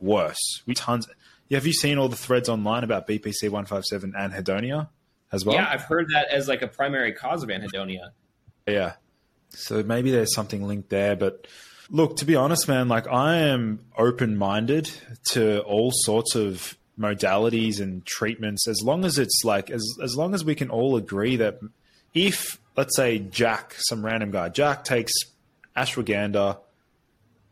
worse. 0.00 0.62
We 0.66 0.74
tons. 0.74 1.08
Yeah, 1.48 1.58
Have 1.58 1.66
you 1.66 1.72
seen 1.72 1.98
all 1.98 2.08
the 2.08 2.16
threads 2.16 2.48
online 2.48 2.84
about 2.84 3.08
BPC 3.08 3.50
one 3.50 3.66
five 3.66 3.84
seven 3.84 4.12
anhedonia 4.12 4.88
as 5.32 5.44
well? 5.44 5.56
Yeah, 5.56 5.68
I've 5.68 5.82
heard 5.82 6.06
that 6.12 6.28
as 6.30 6.46
like 6.48 6.62
a 6.62 6.68
primary 6.68 7.12
cause 7.12 7.42
of 7.42 7.48
anhedonia. 7.48 8.10
Yeah, 8.68 8.94
so 9.50 9.82
maybe 9.82 10.10
there's 10.10 10.34
something 10.34 10.66
linked 10.66 10.90
there, 10.90 11.16
but. 11.16 11.46
Look, 11.90 12.16
to 12.16 12.24
be 12.24 12.34
honest, 12.34 12.66
man, 12.66 12.88
like 12.88 13.06
I 13.08 13.36
am 13.36 13.84
open 13.98 14.38
minded 14.38 14.90
to 15.32 15.60
all 15.64 15.90
sorts 15.92 16.34
of 16.34 16.78
modalities 16.98 17.80
and 17.80 18.04
treatments 18.06 18.68
as 18.68 18.80
long 18.82 19.04
as 19.04 19.18
it's 19.18 19.42
like 19.44 19.70
as 19.70 19.84
as 20.02 20.14
long 20.16 20.34
as 20.34 20.44
we 20.44 20.54
can 20.54 20.70
all 20.70 20.96
agree 20.96 21.36
that 21.36 21.58
if 22.12 22.60
let's 22.76 22.96
say 22.96 23.18
Jack 23.18 23.74
some 23.78 24.04
random 24.04 24.30
guy 24.30 24.48
Jack 24.48 24.84
takes 24.84 25.12
ashwagandha 25.76 26.58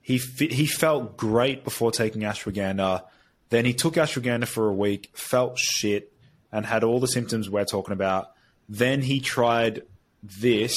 he 0.01 0.19
he 0.19 0.67
felt 0.67 1.17
great 1.17 1.65
before 1.65 1.91
taking 1.91 2.23
ashwagandha 2.23 3.03
then 3.51 3.65
he 3.65 3.75
took 3.75 3.95
ashwagandha 3.95 4.47
for 4.47 4.69
a 4.69 4.73
week 4.73 5.11
felt 5.13 5.59
shit 5.59 6.13
and 6.53 6.65
had 6.65 6.85
all 6.85 7.01
the 7.01 7.09
symptoms 7.09 7.51
we're 7.51 7.65
talking 7.65 7.93
about 7.93 8.31
then 8.69 9.03
he 9.03 9.19
tried 9.19 9.83
this 10.23 10.77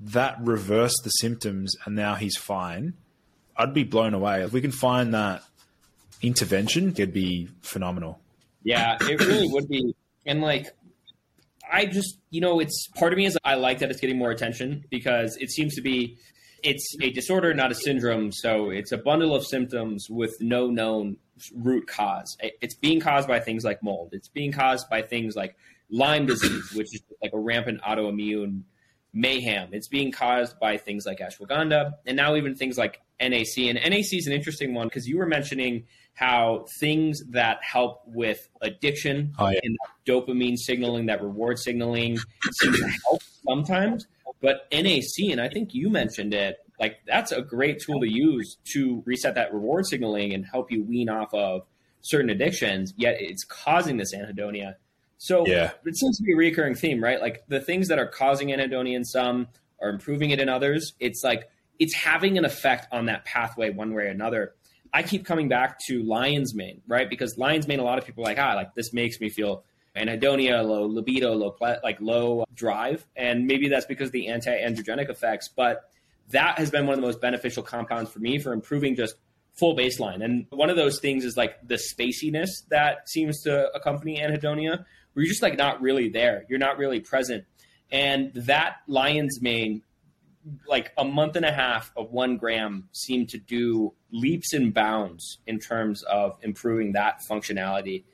that 0.00 0.36
reversed 0.42 1.02
the 1.04 1.10
symptoms 1.10 1.74
and 1.84 1.94
now 1.94 2.14
he's 2.14 2.36
fine. 2.36 2.94
I'd 3.56 3.72
be 3.72 3.84
blown 3.84 4.14
away. 4.14 4.42
If 4.42 4.52
we 4.52 4.60
can 4.60 4.72
find 4.72 5.14
that 5.14 5.42
intervention 6.22 6.92
could 6.92 7.12
be 7.12 7.48
phenomenal. 7.62 8.20
Yeah, 8.62 8.96
it 9.00 9.20
really 9.20 9.48
would 9.48 9.68
be. 9.68 9.94
And 10.24 10.40
like, 10.40 10.74
I 11.70 11.86
just, 11.86 12.18
you 12.30 12.40
know, 12.40 12.60
it's 12.60 12.88
part 12.96 13.12
of 13.12 13.16
me 13.16 13.26
is 13.26 13.38
I 13.44 13.54
like 13.54 13.78
that 13.80 13.90
it's 13.90 14.00
getting 14.00 14.18
more 14.18 14.30
attention 14.30 14.84
because 14.90 15.36
it 15.36 15.50
seems 15.50 15.74
to 15.76 15.82
be, 15.82 16.18
it's 16.62 16.96
a 17.00 17.10
disorder, 17.10 17.54
not 17.54 17.70
a 17.70 17.74
syndrome. 17.74 18.32
So 18.32 18.70
it's 18.70 18.92
a 18.92 18.98
bundle 18.98 19.34
of 19.34 19.46
symptoms 19.46 20.08
with 20.08 20.36
no 20.40 20.68
known 20.68 21.16
root 21.54 21.86
cause. 21.86 22.36
It's 22.40 22.74
being 22.74 23.00
caused 23.00 23.28
by 23.28 23.40
things 23.40 23.64
like 23.64 23.82
mold. 23.82 24.10
It's 24.12 24.28
being 24.28 24.52
caused 24.52 24.88
by 24.88 25.02
things 25.02 25.36
like 25.36 25.56
Lyme 25.90 26.26
disease, 26.26 26.72
which 26.72 26.94
is 26.94 27.02
like 27.22 27.32
a 27.32 27.38
rampant 27.38 27.82
autoimmune 27.82 28.62
mayhem. 29.12 29.70
It's 29.72 29.88
being 29.88 30.12
caused 30.12 30.58
by 30.58 30.76
things 30.76 31.06
like 31.06 31.18
ashwagandha 31.18 31.94
and 32.06 32.16
now 32.16 32.36
even 32.36 32.54
things 32.54 32.76
like 32.76 33.00
NAC. 33.20 33.58
And 33.58 33.78
NAC 33.78 34.12
is 34.12 34.26
an 34.26 34.32
interesting 34.32 34.74
one 34.74 34.88
because 34.88 35.06
you 35.06 35.18
were 35.18 35.26
mentioning 35.26 35.86
how 36.16 36.64
things 36.80 37.22
that 37.30 37.58
help 37.62 38.00
with 38.06 38.48
addiction 38.62 39.34
Oh, 39.38 39.50
yeah. 39.50 39.60
and 39.62 39.76
dopamine 40.06 40.56
signaling, 40.56 41.06
that 41.06 41.22
reward 41.22 41.58
signaling 41.58 42.16
seem 42.52 42.72
to 42.72 42.88
help 43.04 43.22
sometimes. 43.46 44.06
But 44.40 44.66
NAC, 44.72 45.30
and 45.30 45.40
I 45.40 45.48
think 45.50 45.74
you 45.74 45.90
mentioned 45.90 46.32
it, 46.32 46.56
like 46.80 46.96
that's 47.06 47.32
a 47.32 47.42
great 47.42 47.80
tool 47.80 48.00
to 48.00 48.08
use 48.10 48.56
to 48.72 49.02
reset 49.04 49.34
that 49.34 49.52
reward 49.52 49.86
signaling 49.86 50.32
and 50.32 50.44
help 50.44 50.70
you 50.72 50.82
wean 50.84 51.10
off 51.10 51.32
of 51.34 51.66
certain 52.00 52.30
addictions, 52.30 52.94
yet 52.96 53.16
it's 53.20 53.44
causing 53.44 53.98
this 53.98 54.14
anhedonia. 54.14 54.76
So 55.18 55.46
Yeah. 55.46 55.72
it 55.84 55.96
seems 55.96 56.16
to 56.16 56.22
be 56.22 56.32
a 56.32 56.36
recurring 56.36 56.74
theme, 56.74 57.02
right? 57.02 57.20
Like 57.20 57.44
the 57.48 57.60
things 57.60 57.88
that 57.88 57.98
are 57.98 58.06
causing 58.06 58.48
anhedonia 58.48 58.96
in 58.96 59.04
some 59.04 59.48
are 59.82 59.90
improving 59.90 60.30
it 60.30 60.40
in 60.40 60.48
others. 60.48 60.94
It's 60.98 61.22
like 61.22 61.50
it's 61.78 61.92
having 61.94 62.38
an 62.38 62.46
effect 62.46 62.86
on 62.90 63.04
that 63.06 63.26
pathway 63.26 63.68
one 63.68 63.92
way 63.92 64.04
or 64.04 64.08
another. 64.08 64.54
I 64.96 65.02
keep 65.02 65.26
coming 65.26 65.46
back 65.46 65.78
to 65.88 66.02
lion's 66.02 66.54
mane, 66.54 66.80
right? 66.88 67.10
Because 67.10 67.36
lion's 67.36 67.68
mane, 67.68 67.80
a 67.80 67.84
lot 67.84 67.98
of 67.98 68.06
people 68.06 68.24
are 68.24 68.28
like, 68.28 68.38
ah, 68.38 68.54
like 68.54 68.74
this 68.74 68.94
makes 68.94 69.20
me 69.20 69.28
feel 69.28 69.62
anhedonia, 69.94 70.66
low 70.66 70.86
libido, 70.86 71.34
low 71.34 71.50
ple- 71.50 71.76
like 71.84 72.00
low 72.00 72.46
drive, 72.54 73.04
and 73.14 73.46
maybe 73.46 73.68
that's 73.68 73.84
because 73.84 74.08
of 74.08 74.12
the 74.12 74.28
anti-androgenic 74.28 75.10
effects. 75.10 75.50
But 75.54 75.90
that 76.30 76.56
has 76.56 76.70
been 76.70 76.86
one 76.86 76.94
of 76.94 77.00
the 77.02 77.06
most 77.06 77.20
beneficial 77.20 77.62
compounds 77.62 78.10
for 78.10 78.20
me 78.20 78.38
for 78.38 78.54
improving 78.54 78.96
just 78.96 79.16
full 79.52 79.76
baseline. 79.76 80.24
And 80.24 80.46
one 80.48 80.70
of 80.70 80.76
those 80.76 80.98
things 80.98 81.26
is 81.26 81.36
like 81.36 81.56
the 81.62 81.74
spaciness 81.74 82.48
that 82.70 83.06
seems 83.06 83.42
to 83.42 83.70
accompany 83.74 84.18
anhedonia, 84.18 84.78
where 85.12 85.24
you're 85.24 85.26
just 85.26 85.42
like 85.42 85.58
not 85.58 85.82
really 85.82 86.08
there, 86.08 86.46
you're 86.48 86.58
not 86.58 86.78
really 86.78 87.00
present, 87.00 87.44
and 87.92 88.32
that 88.32 88.76
lion's 88.86 89.42
mane 89.42 89.82
like 90.66 90.92
a 90.96 91.04
month 91.04 91.36
and 91.36 91.44
a 91.44 91.52
half 91.52 91.92
of 91.96 92.12
one 92.12 92.36
gram 92.36 92.88
seemed 92.92 93.28
to 93.30 93.38
do 93.38 93.92
leaps 94.12 94.52
and 94.52 94.72
bounds 94.72 95.38
in 95.46 95.58
terms 95.58 96.02
of 96.04 96.38
improving 96.42 96.92
that 96.92 97.20
functionality. 97.28 98.04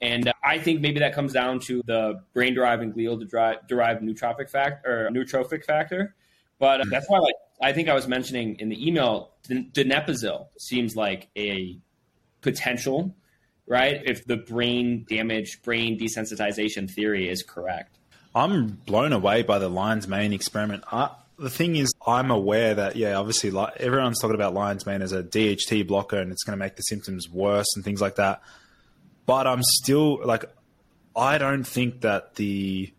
And 0.00 0.28
uh, 0.28 0.32
I 0.42 0.58
think 0.58 0.80
maybe 0.80 1.00
that 1.00 1.14
comes 1.14 1.32
down 1.32 1.60
to 1.60 1.82
the 1.86 2.22
brain 2.34 2.54
derived 2.54 2.82
and 2.82 2.94
glial 2.94 3.18
derived, 3.68 4.02
nootropic 4.02 4.50
factor 4.50 5.06
or 5.06 5.10
neurotrophic 5.10 5.64
factor. 5.64 6.14
But 6.58 6.80
uh, 6.80 6.84
that's 6.90 7.08
why, 7.08 7.18
like, 7.18 7.34
I 7.60 7.72
think 7.72 7.88
I 7.88 7.94
was 7.94 8.08
mentioning 8.08 8.56
in 8.58 8.68
the 8.68 8.86
email, 8.86 9.32
donepezil 9.48 10.46
seems 10.58 10.96
like 10.96 11.28
a 11.36 11.78
potential, 12.40 13.14
right? 13.66 14.02
If 14.04 14.26
the 14.26 14.36
brain 14.36 15.06
damage, 15.08 15.62
brain 15.62 15.98
desensitization 15.98 16.90
theory 16.90 17.28
is 17.28 17.42
correct. 17.42 17.98
I'm 18.34 18.80
blown 18.86 19.12
away 19.12 19.42
by 19.42 19.58
the 19.58 19.68
lion's 19.68 20.08
mane 20.08 20.32
experiment. 20.32 20.84
I, 20.90 21.10
the 21.42 21.50
thing 21.50 21.76
is, 21.76 21.92
I'm 22.06 22.30
aware 22.30 22.74
that 22.74 22.96
yeah, 22.96 23.14
obviously, 23.14 23.50
li- 23.50 23.72
everyone's 23.76 24.20
talking 24.20 24.34
about 24.34 24.54
lion's 24.54 24.86
mane 24.86 25.02
as 25.02 25.12
a 25.12 25.22
DHT 25.22 25.86
blocker, 25.86 26.18
and 26.18 26.32
it's 26.32 26.44
going 26.44 26.56
to 26.56 26.62
make 26.64 26.76
the 26.76 26.82
symptoms 26.82 27.28
worse 27.28 27.66
and 27.74 27.84
things 27.84 28.00
like 28.00 28.16
that. 28.16 28.42
But 29.26 29.46
I'm 29.46 29.62
still 29.62 30.24
like, 30.24 30.44
I 31.14 31.38
don't 31.38 31.64
think 31.64 32.00
that 32.02 32.36
the 32.36 32.92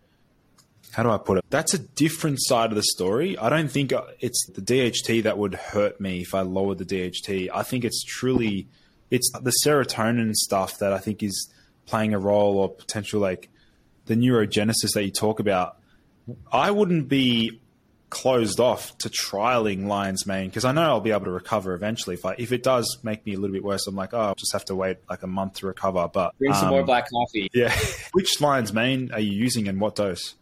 how 0.93 1.01
do 1.01 1.09
I 1.09 1.17
put 1.17 1.39
it? 1.39 1.45
That's 1.49 1.73
a 1.73 1.79
different 1.79 2.37
side 2.39 2.69
of 2.69 2.75
the 2.75 2.83
story. 2.83 3.35
I 3.37 3.49
don't 3.49 3.69
think 3.69 3.91
uh, 3.91 4.03
it's 4.19 4.45
the 4.47 4.61
DHT 4.61 5.23
that 5.23 5.37
would 5.37 5.55
hurt 5.55 5.99
me 5.99 6.21
if 6.21 6.35
I 6.35 6.41
lowered 6.41 6.77
the 6.77 6.85
DHT. 6.85 7.49
I 7.51 7.63
think 7.63 7.83
it's 7.83 8.03
truly 8.03 8.67
it's 9.09 9.31
the 9.31 9.53
serotonin 9.65 10.33
stuff 10.33 10.77
that 10.79 10.93
I 10.93 10.99
think 10.99 11.23
is 11.23 11.51
playing 11.85 12.13
a 12.13 12.19
role 12.19 12.57
or 12.57 12.69
potential 12.69 13.19
like 13.19 13.49
the 14.05 14.15
neurogenesis 14.15 14.93
that 14.93 15.03
you 15.03 15.11
talk 15.11 15.39
about. 15.39 15.77
I 16.51 16.71
wouldn't 16.71 17.09
be 17.09 17.59
closed 18.13 18.59
off 18.59 18.95
to 18.99 19.09
trialing 19.09 19.87
lion's 19.87 20.27
mane 20.27 20.47
because 20.47 20.65
I 20.65 20.71
know 20.71 20.83
I'll 20.83 21.01
be 21.01 21.09
able 21.09 21.25
to 21.25 21.31
recover 21.31 21.73
eventually. 21.73 22.13
If 22.13 22.23
I, 22.25 22.35
if 22.37 22.51
it 22.51 22.61
does 22.61 22.99
make 23.01 23.25
me 23.25 23.33
a 23.33 23.37
little 23.39 23.53
bit 23.53 23.63
worse, 23.63 23.87
I'm 23.87 23.95
like, 23.95 24.13
oh, 24.13 24.19
I'll 24.19 24.35
just 24.35 24.53
have 24.53 24.63
to 24.65 24.75
wait 24.75 24.97
like 25.09 25.23
a 25.23 25.27
month 25.27 25.55
to 25.55 25.65
recover. 25.65 26.07
But 26.13 26.37
Bring 26.37 26.53
some 26.53 26.65
um, 26.65 26.69
more 26.75 26.83
black 26.83 27.09
coffee. 27.09 27.49
Yeah, 27.53 27.75
which 28.13 28.39
lion's 28.39 28.71
mane 28.71 29.09
are 29.11 29.19
you 29.19 29.31
using 29.31 29.67
and 29.67 29.81
what 29.81 29.95
dose? 29.95 30.35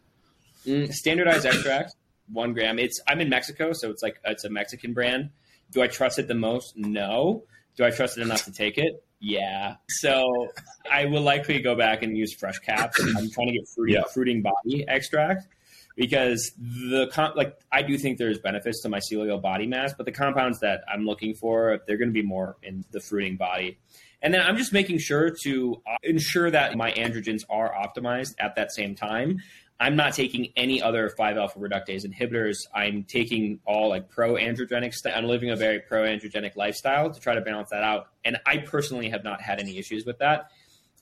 Mm, 0.68 0.92
standardized 0.92 1.46
extract, 1.46 1.96
one 2.32 2.52
gram. 2.54 2.78
It's 2.78 3.00
I'm 3.08 3.22
in 3.22 3.30
Mexico, 3.30 3.72
so 3.72 3.90
it's 3.90 4.04
like 4.04 4.20
it's 4.26 4.44
a 4.44 4.50
Mexican 4.50 4.92
brand. 4.94 5.30
Do 5.72 5.82
I 5.82 5.88
trust 5.88 6.20
it 6.20 6.28
the 6.28 6.36
most? 6.36 6.76
No. 6.76 7.44
Do 7.78 7.86
I 7.86 7.90
trust 7.92 8.18
it 8.18 8.22
enough 8.22 8.44
to 8.46 8.52
take 8.52 8.78
it? 8.78 9.02
Yeah. 9.22 9.76
So 9.88 10.50
I 10.92 11.06
will 11.06 11.22
likely 11.22 11.62
go 11.62 11.76
back 11.76 12.04
and 12.04 12.18
use 12.18 12.36
FreshCaps. 12.36 13.00
I'm 13.18 13.30
trying 13.32 13.48
to 13.48 13.54
get 13.54 13.68
fruity, 13.74 13.94
Yeah. 13.94 14.04
fruiting 14.14 14.42
body 14.42 14.84
extract 14.90 15.48
because 15.96 16.52
the 16.58 17.32
like 17.36 17.60
I 17.72 17.82
do 17.82 17.98
think 17.98 18.18
there's 18.18 18.40
benefits 18.40 18.82
to 18.84 18.90
mycelial 18.90 19.42
body 19.42 19.68
mass, 19.68 19.94
but 19.94 20.06
the 20.06 20.12
compounds 20.12 20.60
that 20.60 20.84
I'm 20.92 21.06
looking 21.06 21.34
for, 21.34 21.82
they're 21.88 21.98
going 21.98 22.10
to 22.10 22.14
be 22.14 22.22
more 22.22 22.58
in 22.64 22.86
the 22.92 23.00
fruiting 23.00 23.38
body. 23.38 23.78
And 24.22 24.34
then 24.34 24.42
I'm 24.42 24.58
just 24.58 24.72
making 24.72 25.00
sure 25.00 25.32
to 25.44 25.82
ensure 26.04 26.52
that 26.52 26.78
my 26.78 26.92
androgens 26.92 27.44
are 27.50 27.74
optimized 27.74 28.36
at 28.40 28.56
that 28.56 28.72
same 28.72 28.96
time. 28.96 29.42
I'm 29.80 29.96
not 29.96 30.14
taking 30.14 30.50
any 30.56 30.80
other 30.80 31.10
5 31.10 31.38
alpha 31.38 31.58
reductase 31.58 32.06
inhibitors. 32.06 32.68
I'm 32.72 33.04
taking 33.04 33.60
all 33.66 33.90
like 33.90 34.10
pro 34.10 34.36
androgenic 34.36 34.94
stuff. 34.94 35.14
I'm 35.16 35.26
living 35.26 35.50
a 35.50 35.56
very 35.56 35.80
pro 35.80 36.04
androgenic 36.04 36.56
lifestyle 36.56 37.12
to 37.12 37.20
try 37.20 37.34
to 37.34 37.42
balance 37.42 37.72
that 37.72 37.84
out. 37.84 38.10
And 38.24 38.38
I 38.46 38.58
personally 38.58 39.10
have 39.10 39.24
not 39.24 39.42
had 39.42 39.60
any 39.60 39.80
issues 39.80 40.06
with 40.06 40.20
that. 40.20 40.52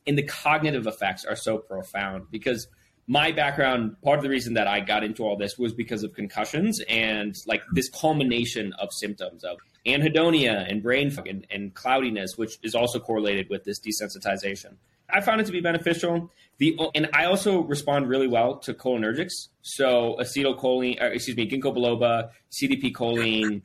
And 0.08 0.18
the 0.18 0.24
cognitive 0.24 0.88
effects 0.88 1.26
are 1.26 1.36
so 1.36 1.58
profound 1.58 2.28
because 2.32 2.70
my 3.10 3.32
background, 3.32 4.00
part 4.04 4.20
of 4.20 4.24
the 4.24 4.30
reason 4.30 4.54
that 4.54 4.68
I 4.68 4.82
got 4.82 5.04
into 5.04 5.24
all 5.24 5.36
this 5.36 5.58
was 5.58 5.74
because 5.74 6.04
of 6.04 6.14
concussions 6.14 6.80
and 6.88 7.36
like 7.48 7.64
this 7.74 7.90
culmination 7.90 8.72
of 8.74 8.94
symptoms 8.94 9.44
of 9.44 9.58
anhedonia 9.88 10.70
and 10.70 10.84
brain 10.84 11.10
fog 11.10 11.28
and, 11.28 11.48
and 11.50 11.74
cloudiness, 11.74 12.38
which 12.38 12.60
is 12.62 12.76
also 12.76 13.00
correlated 13.00 13.50
with 13.50 13.64
this 13.64 13.80
desensitization. 13.80 14.76
I 15.12 15.22
found 15.22 15.42
it 15.42 15.48
to 15.48 15.52
be 15.52 15.60
beneficial. 15.60 16.30
The 16.60 16.78
and 16.94 17.10
I 17.12 17.26
also 17.26 17.64
respond 17.64 18.10
really 18.10 18.28
well 18.28 18.58
to 18.60 18.76
cholinergics. 18.76 19.48
So 19.64 20.16
acetylcholine, 20.20 21.02
excuse 21.02 21.36
me, 21.36 21.50
ginkgo 21.50 21.76
biloba, 21.76 22.30
CDP 22.52 22.94
choline, 22.94 23.64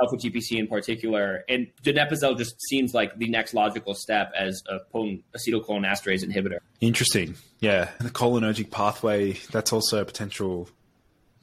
alpha 0.00 0.16
GPC 0.16 0.58
in 0.58 0.66
particular, 0.66 1.44
and 1.48 1.68
donepezil 1.82 2.36
just 2.36 2.60
seems 2.68 2.94
like 2.94 3.16
the 3.18 3.28
next 3.28 3.54
logical 3.54 3.94
step 3.94 4.32
as 4.36 4.62
a 4.68 4.78
potent 4.90 5.24
acetylcholinesterase 5.36 6.24
inhibitor. 6.24 6.58
Interesting. 6.80 7.36
Yeah. 7.60 7.90
The 8.00 8.10
cholinergic 8.10 8.70
pathway, 8.70 9.32
that's 9.50 9.72
also 9.72 10.00
a 10.00 10.04
potential 10.04 10.68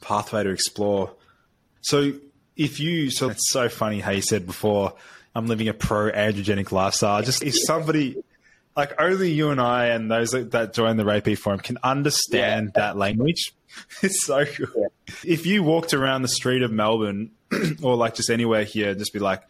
pathway 0.02 0.44
to 0.44 0.50
explore. 0.50 1.14
So 1.82 2.14
if 2.56 2.80
you, 2.80 3.10
so 3.10 3.30
it's 3.30 3.52
so 3.52 3.70
funny 3.70 4.00
how 4.00 4.12
you 4.12 4.22
said 4.22 4.46
before, 4.46 4.94
I'm 5.34 5.48
living 5.48 5.68
a 5.68 5.74
pro 5.74 6.12
androgenic 6.12 6.72
lifestyle. 6.72 7.22
Just 7.24 7.44
if 7.44 7.56
somebody, 7.66 8.22
like 8.76 9.00
only 9.00 9.32
you 9.32 9.50
and 9.52 9.62
I 9.62 9.88
and 9.88 10.12
those 10.12 10.32
that, 10.32 10.52
that 10.52 10.74
join 10.74 10.98
the 10.98 11.06
Ray 11.06 11.22
Peat 11.22 11.40
forum 11.40 11.60
can 11.60 11.78
understand 11.84 12.74
that 12.76 12.98
language. 12.98 13.54
It's 14.02 14.26
so 14.26 14.44
cool. 14.44 14.92
If 15.26 15.46
you 15.46 15.64
walked 15.64 15.94
around 15.94 16.24
the 16.24 16.28
street 16.28 16.62
of 16.62 16.74
Melbourne 16.74 17.32
or 17.84 17.96
like 17.96 18.16
just 18.16 18.30
anywhere 18.30 18.64
here 18.64 18.90
and 18.92 19.00
just 19.00 19.14
be 19.14 19.20
like, 19.20 19.42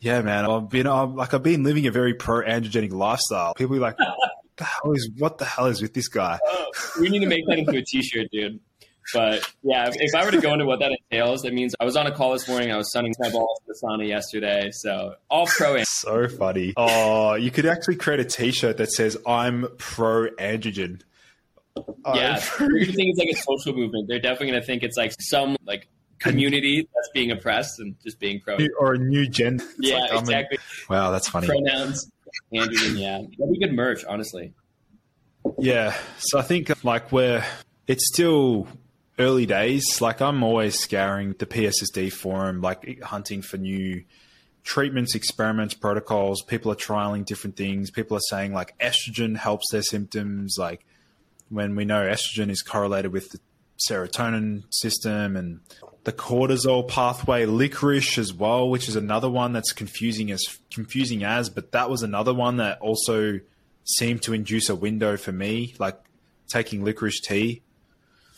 yeah, 0.00 0.20
man, 0.22 0.44
I've 0.44 0.68
been, 0.68 0.86
I'm, 0.86 1.16
like, 1.16 1.32
I've 1.34 1.42
been 1.42 1.62
living 1.62 1.86
a 1.86 1.90
very 1.90 2.14
pro 2.14 2.42
androgenic 2.42 2.92
lifestyle. 2.92 3.54
People 3.54 3.74
be 3.76 3.80
like, 3.80 3.98
what 3.98 4.18
the 4.56 4.64
hell 4.64 4.92
is, 4.92 5.10
what 5.18 5.38
the 5.38 5.44
hell 5.44 5.66
is 5.66 5.80
with 5.80 5.94
this 5.94 6.08
guy? 6.08 6.38
Oh, 6.46 6.66
we 7.00 7.08
need 7.08 7.20
to 7.20 7.26
make 7.26 7.46
that 7.48 7.58
into 7.58 7.76
a 7.78 7.82
t-shirt, 7.82 8.28
dude. 8.30 8.60
But 9.12 9.46
yeah, 9.62 9.86
if, 9.88 9.96
if 9.98 10.14
I 10.14 10.24
were 10.24 10.30
to 10.30 10.40
go 10.40 10.52
into 10.54 10.64
what 10.64 10.78
that 10.80 10.90
entails, 11.10 11.42
that 11.42 11.52
means 11.52 11.74
I 11.78 11.84
was 11.84 11.94
on 11.94 12.06
a 12.06 12.12
call 12.12 12.32
this 12.32 12.48
morning. 12.48 12.72
I 12.72 12.76
was 12.78 12.90
sunning 12.90 13.12
my 13.18 13.28
balls 13.30 13.60
the 13.66 13.74
sauna 13.84 14.08
yesterday. 14.08 14.70
So 14.72 15.16
all 15.28 15.46
pro. 15.46 15.74
and- 15.76 15.84
So 15.88 16.26
funny. 16.28 16.72
Oh, 16.76 17.34
you 17.34 17.50
could 17.50 17.66
actually 17.66 17.96
create 17.96 18.20
a 18.20 18.24
T-shirt 18.24 18.78
that 18.78 18.90
says 18.90 19.18
"I'm 19.26 19.66
pro 19.76 20.28
androgen." 20.36 21.02
Oh, 21.76 21.84
Yeah, 22.14 22.38
they're 22.58 22.68
think 22.86 22.96
it's 23.14 23.18
like 23.18 23.28
a 23.30 23.36
social 23.36 23.74
movement. 23.74 24.08
They're 24.08 24.20
definitely 24.20 24.52
gonna 24.52 24.62
think 24.64 24.82
it's 24.82 24.96
like 24.96 25.12
some 25.20 25.56
like 25.66 25.86
community 26.24 26.88
that's 26.94 27.10
being 27.12 27.30
oppressed 27.30 27.78
and 27.80 27.94
just 28.02 28.18
being 28.18 28.40
pro. 28.40 28.58
or 28.78 28.94
a 28.94 28.98
new 28.98 29.26
gender. 29.28 29.64
Yeah, 29.78 29.98
like, 29.98 30.20
exactly. 30.20 30.58
wow, 30.88 31.10
that's 31.10 31.28
funny. 31.28 31.46
Pronouns, 31.46 32.10
androgen. 32.52 32.98
Yeah, 32.98 33.18
that'd 33.38 33.52
be 33.52 33.58
good 33.58 33.74
merch, 33.74 34.04
honestly. 34.04 34.52
Yeah. 35.58 35.94
So 36.18 36.38
I 36.38 36.42
think 36.42 36.84
like 36.84 37.12
we're 37.12 37.44
it's 37.86 38.06
still 38.12 38.66
early 39.18 39.46
days. 39.46 40.00
Like 40.00 40.20
I'm 40.20 40.42
always 40.42 40.78
scouring 40.78 41.34
the 41.38 41.46
PSSD 41.46 42.12
forum, 42.12 42.60
like 42.60 43.02
hunting 43.02 43.42
for 43.42 43.58
new 43.58 44.04
treatments, 44.62 45.14
experiments, 45.14 45.74
protocols. 45.74 46.42
People 46.42 46.72
are 46.72 46.76
trialing 46.76 47.24
different 47.24 47.56
things. 47.56 47.90
People 47.90 48.16
are 48.16 48.26
saying 48.28 48.52
like 48.52 48.76
estrogen 48.78 49.36
helps 49.36 49.70
their 49.70 49.82
symptoms. 49.82 50.56
Like 50.58 50.84
when 51.50 51.76
we 51.76 51.84
know 51.84 52.06
estrogen 52.06 52.50
is 52.50 52.62
correlated 52.62 53.12
with 53.12 53.28
the 53.30 53.38
serotonin 53.88 54.64
system 54.70 55.36
and 55.36 55.60
the 56.04 56.12
cortisol 56.12 56.86
pathway, 56.86 57.46
licorice 57.46 58.18
as 58.18 58.32
well, 58.32 58.68
which 58.68 58.88
is 58.88 58.96
another 58.96 59.30
one 59.30 59.52
that's 59.52 59.72
confusing 59.72 60.30
as 60.30 60.42
confusing 60.72 61.24
as, 61.24 61.48
but 61.48 61.72
that 61.72 61.88
was 61.88 62.02
another 62.02 62.34
one 62.34 62.58
that 62.58 62.78
also 62.80 63.40
seemed 63.84 64.22
to 64.22 64.34
induce 64.34 64.68
a 64.68 64.74
window 64.74 65.16
for 65.16 65.32
me, 65.32 65.74
like 65.78 65.98
taking 66.48 66.84
licorice 66.84 67.20
tea. 67.20 67.62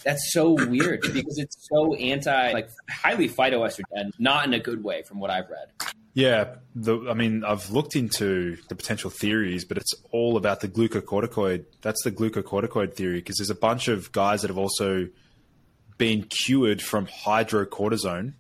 That's 0.05 0.33
so 0.33 0.53
weird 0.53 1.01
because 1.01 1.39
it's 1.39 1.57
so 1.69 1.95
anti, 1.95 2.53
like 2.53 2.71
highly 2.89 3.29
phytoestrogen, 3.29 4.13
not 4.19 4.47
in 4.47 4.55
a 4.55 4.61
good 4.61 4.85
way 4.85 5.03
from 5.03 5.19
what 5.19 5.31
I've 5.31 5.51
read. 5.51 5.93
Yeah, 6.15 6.55
the, 6.77 7.11
I 7.11 7.15
mean, 7.15 7.45
I've 7.45 7.71
looked 7.71 7.97
into 7.97 8.57
the 8.69 8.77
potential 8.77 9.11
theories, 9.11 9.65
but 9.65 9.77
it's 9.77 9.93
all 10.13 10.37
about 10.37 10.61
the 10.61 10.69
glucocorticoid. 10.69 11.65
That's 11.83 12.03
the 12.05 12.13
glucocorticoid 12.13 12.95
theory 12.95 13.17
because 13.17 13.37
there's 13.37 13.51
a 13.51 13.57
bunch 13.57 13.89
of 13.89 14.13
guys 14.13 14.43
that 14.43 14.49
have 14.49 14.57
also 14.57 15.09
been 15.99 16.25
cured 16.25 16.83
from 16.83 17.07
hydrocortisone, 17.07 18.35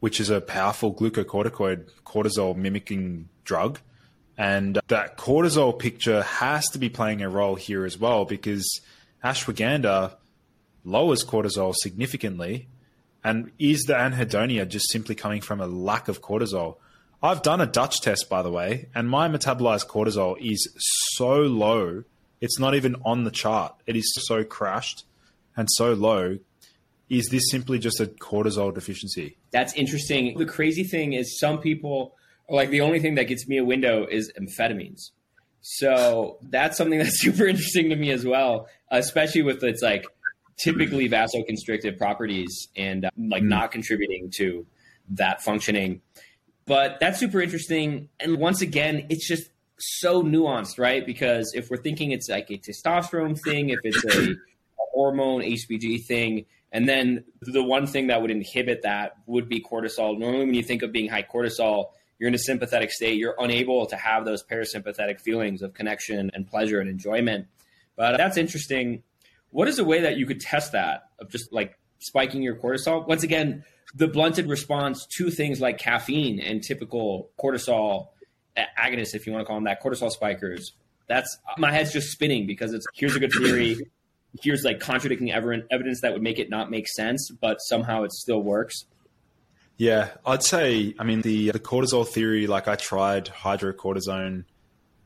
which 0.00 0.20
is 0.20 0.30
a 0.30 0.40
powerful 0.40 0.94
glucocorticoid 0.94 1.90
cortisol 2.04 2.56
mimicking 2.56 3.28
drug. 3.44 3.80
And 4.36 4.78
uh, 4.78 4.80
that 4.88 5.16
cortisol 5.16 5.78
picture 5.78 6.22
has 6.22 6.68
to 6.70 6.78
be 6.78 6.88
playing 6.88 7.22
a 7.22 7.28
role 7.28 7.54
here 7.54 7.84
as 7.84 7.98
well 7.98 8.24
because 8.24 8.80
ashwagandha 9.22 10.16
lowers 10.84 11.24
cortisol 11.24 11.74
significantly. 11.74 12.68
And 13.22 13.52
is 13.58 13.84
the 13.84 13.94
anhedonia 13.94 14.68
just 14.68 14.90
simply 14.90 15.14
coming 15.14 15.40
from 15.40 15.60
a 15.60 15.66
lack 15.66 16.08
of 16.08 16.20
cortisol? 16.20 16.76
I've 17.22 17.40
done 17.40 17.62
a 17.62 17.66
Dutch 17.66 18.02
test, 18.02 18.28
by 18.28 18.42
the 18.42 18.50
way, 18.50 18.88
and 18.94 19.08
my 19.08 19.28
metabolized 19.28 19.86
cortisol 19.86 20.36
is 20.38 20.68
so 21.14 21.36
low, 21.36 22.04
it's 22.42 22.58
not 22.58 22.74
even 22.74 22.96
on 23.02 23.24
the 23.24 23.30
chart. 23.30 23.74
It 23.86 23.96
is 23.96 24.12
so 24.26 24.44
crashed 24.44 25.06
and 25.56 25.66
so 25.70 25.94
low. 25.94 26.38
Is 27.08 27.28
this 27.30 27.42
simply 27.50 27.78
just 27.78 28.00
a 28.00 28.06
cortisol 28.06 28.74
deficiency? 28.74 29.36
That's 29.50 29.74
interesting. 29.74 30.38
The 30.38 30.46
crazy 30.46 30.84
thing 30.84 31.12
is, 31.12 31.38
some 31.38 31.58
people 31.58 32.14
are 32.48 32.56
like, 32.56 32.70
the 32.70 32.80
only 32.80 32.98
thing 32.98 33.14
that 33.16 33.24
gets 33.24 33.46
me 33.46 33.58
a 33.58 33.64
window 33.64 34.06
is 34.10 34.32
amphetamines. 34.40 35.10
So 35.60 36.38
that's 36.42 36.76
something 36.76 36.98
that's 37.02 37.20
super 37.20 37.46
interesting 37.46 37.90
to 37.90 37.96
me 37.96 38.10
as 38.10 38.24
well, 38.24 38.68
especially 38.90 39.42
with 39.42 39.62
its 39.62 39.82
like 39.82 40.06
typically 40.56 41.08
vasoconstrictive 41.08 41.98
properties 41.98 42.68
and 42.76 43.06
uh, 43.06 43.10
like 43.16 43.42
mm. 43.42 43.48
not 43.48 43.72
contributing 43.72 44.30
to 44.36 44.66
that 45.10 45.42
functioning. 45.42 46.00
But 46.66 46.98
that's 47.00 47.18
super 47.18 47.42
interesting. 47.42 48.08
And 48.18 48.38
once 48.38 48.62
again, 48.62 49.06
it's 49.10 49.28
just 49.28 49.50
so 49.78 50.22
nuanced, 50.22 50.78
right? 50.78 51.04
Because 51.04 51.52
if 51.54 51.68
we're 51.68 51.82
thinking 51.82 52.12
it's 52.12 52.28
like 52.28 52.50
a 52.50 52.58
testosterone 52.58 53.38
thing, 53.38 53.70
if 53.70 53.80
it's 53.82 54.04
a, 54.04 54.34
hormone 54.94 55.42
HCG 55.42 56.04
thing, 56.04 56.46
and 56.74 56.88
then 56.88 57.24
the 57.40 57.62
one 57.62 57.86
thing 57.86 58.08
that 58.08 58.20
would 58.20 58.32
inhibit 58.32 58.82
that 58.82 59.12
would 59.26 59.48
be 59.48 59.60
cortisol. 59.60 60.18
Normally, 60.18 60.44
when 60.44 60.54
you 60.54 60.62
think 60.64 60.82
of 60.82 60.90
being 60.90 61.08
high 61.08 61.22
cortisol, 61.22 61.92
you're 62.18 62.26
in 62.26 62.34
a 62.34 62.38
sympathetic 62.38 62.90
state. 62.90 63.16
You're 63.16 63.36
unable 63.38 63.86
to 63.86 63.96
have 63.96 64.24
those 64.24 64.42
parasympathetic 64.42 65.20
feelings 65.20 65.62
of 65.62 65.72
connection 65.72 66.32
and 66.34 66.48
pleasure 66.48 66.80
and 66.80 66.90
enjoyment. 66.90 67.46
But 67.94 68.16
that's 68.16 68.36
interesting. 68.36 69.04
What 69.50 69.68
is 69.68 69.78
a 69.78 69.84
way 69.84 70.00
that 70.00 70.16
you 70.16 70.26
could 70.26 70.40
test 70.40 70.72
that 70.72 71.04
of 71.20 71.30
just 71.30 71.52
like 71.52 71.78
spiking 72.00 72.42
your 72.42 72.56
cortisol? 72.56 73.06
Once 73.06 73.22
again, 73.22 73.62
the 73.94 74.08
blunted 74.08 74.48
response 74.48 75.06
to 75.18 75.30
things 75.30 75.60
like 75.60 75.78
caffeine 75.78 76.40
and 76.40 76.60
typical 76.60 77.30
cortisol 77.40 78.08
agonists, 78.56 79.14
if 79.14 79.28
you 79.28 79.32
want 79.32 79.44
to 79.44 79.46
call 79.46 79.56
them 79.56 79.64
that, 79.64 79.80
cortisol 79.80 80.10
spikers. 80.10 80.72
That's 81.06 81.38
my 81.56 81.70
head's 81.70 81.92
just 81.92 82.10
spinning 82.10 82.48
because 82.48 82.72
it's 82.72 82.86
here's 82.94 83.14
a 83.14 83.20
good 83.20 83.32
theory, 83.32 83.76
here's 84.42 84.64
like 84.64 84.80
contradicting 84.80 85.32
evidence 85.32 86.00
that 86.02 86.12
would 86.12 86.22
make 86.22 86.38
it 86.38 86.50
not 86.50 86.70
make 86.70 86.88
sense, 86.88 87.30
but 87.30 87.58
somehow 87.58 88.02
it 88.02 88.12
still 88.12 88.42
works. 88.42 88.84
Yeah, 89.76 90.10
I'd 90.24 90.42
say. 90.42 90.94
I 90.98 91.04
mean, 91.04 91.22
the 91.22 91.50
the 91.50 91.58
cortisol 91.58 92.06
theory. 92.06 92.46
Like, 92.46 92.68
I 92.68 92.76
tried 92.76 93.26
hydrocortisone. 93.26 94.44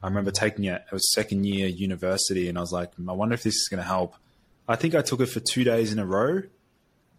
I 0.02 0.06
remember 0.06 0.30
taking 0.30 0.64
it. 0.66 0.82
It 0.86 0.92
was 0.92 1.12
second 1.12 1.44
year 1.44 1.66
university, 1.68 2.48
and 2.48 2.58
I 2.58 2.60
was 2.60 2.72
like, 2.72 2.92
I 3.08 3.12
wonder 3.12 3.34
if 3.34 3.42
this 3.42 3.54
is 3.54 3.68
going 3.68 3.82
to 3.82 3.88
help. 3.88 4.14
I 4.68 4.76
think 4.76 4.94
I 4.94 5.02
took 5.02 5.20
it 5.20 5.26
for 5.26 5.40
two 5.40 5.64
days 5.64 5.92
in 5.92 5.98
a 5.98 6.04
row, 6.04 6.42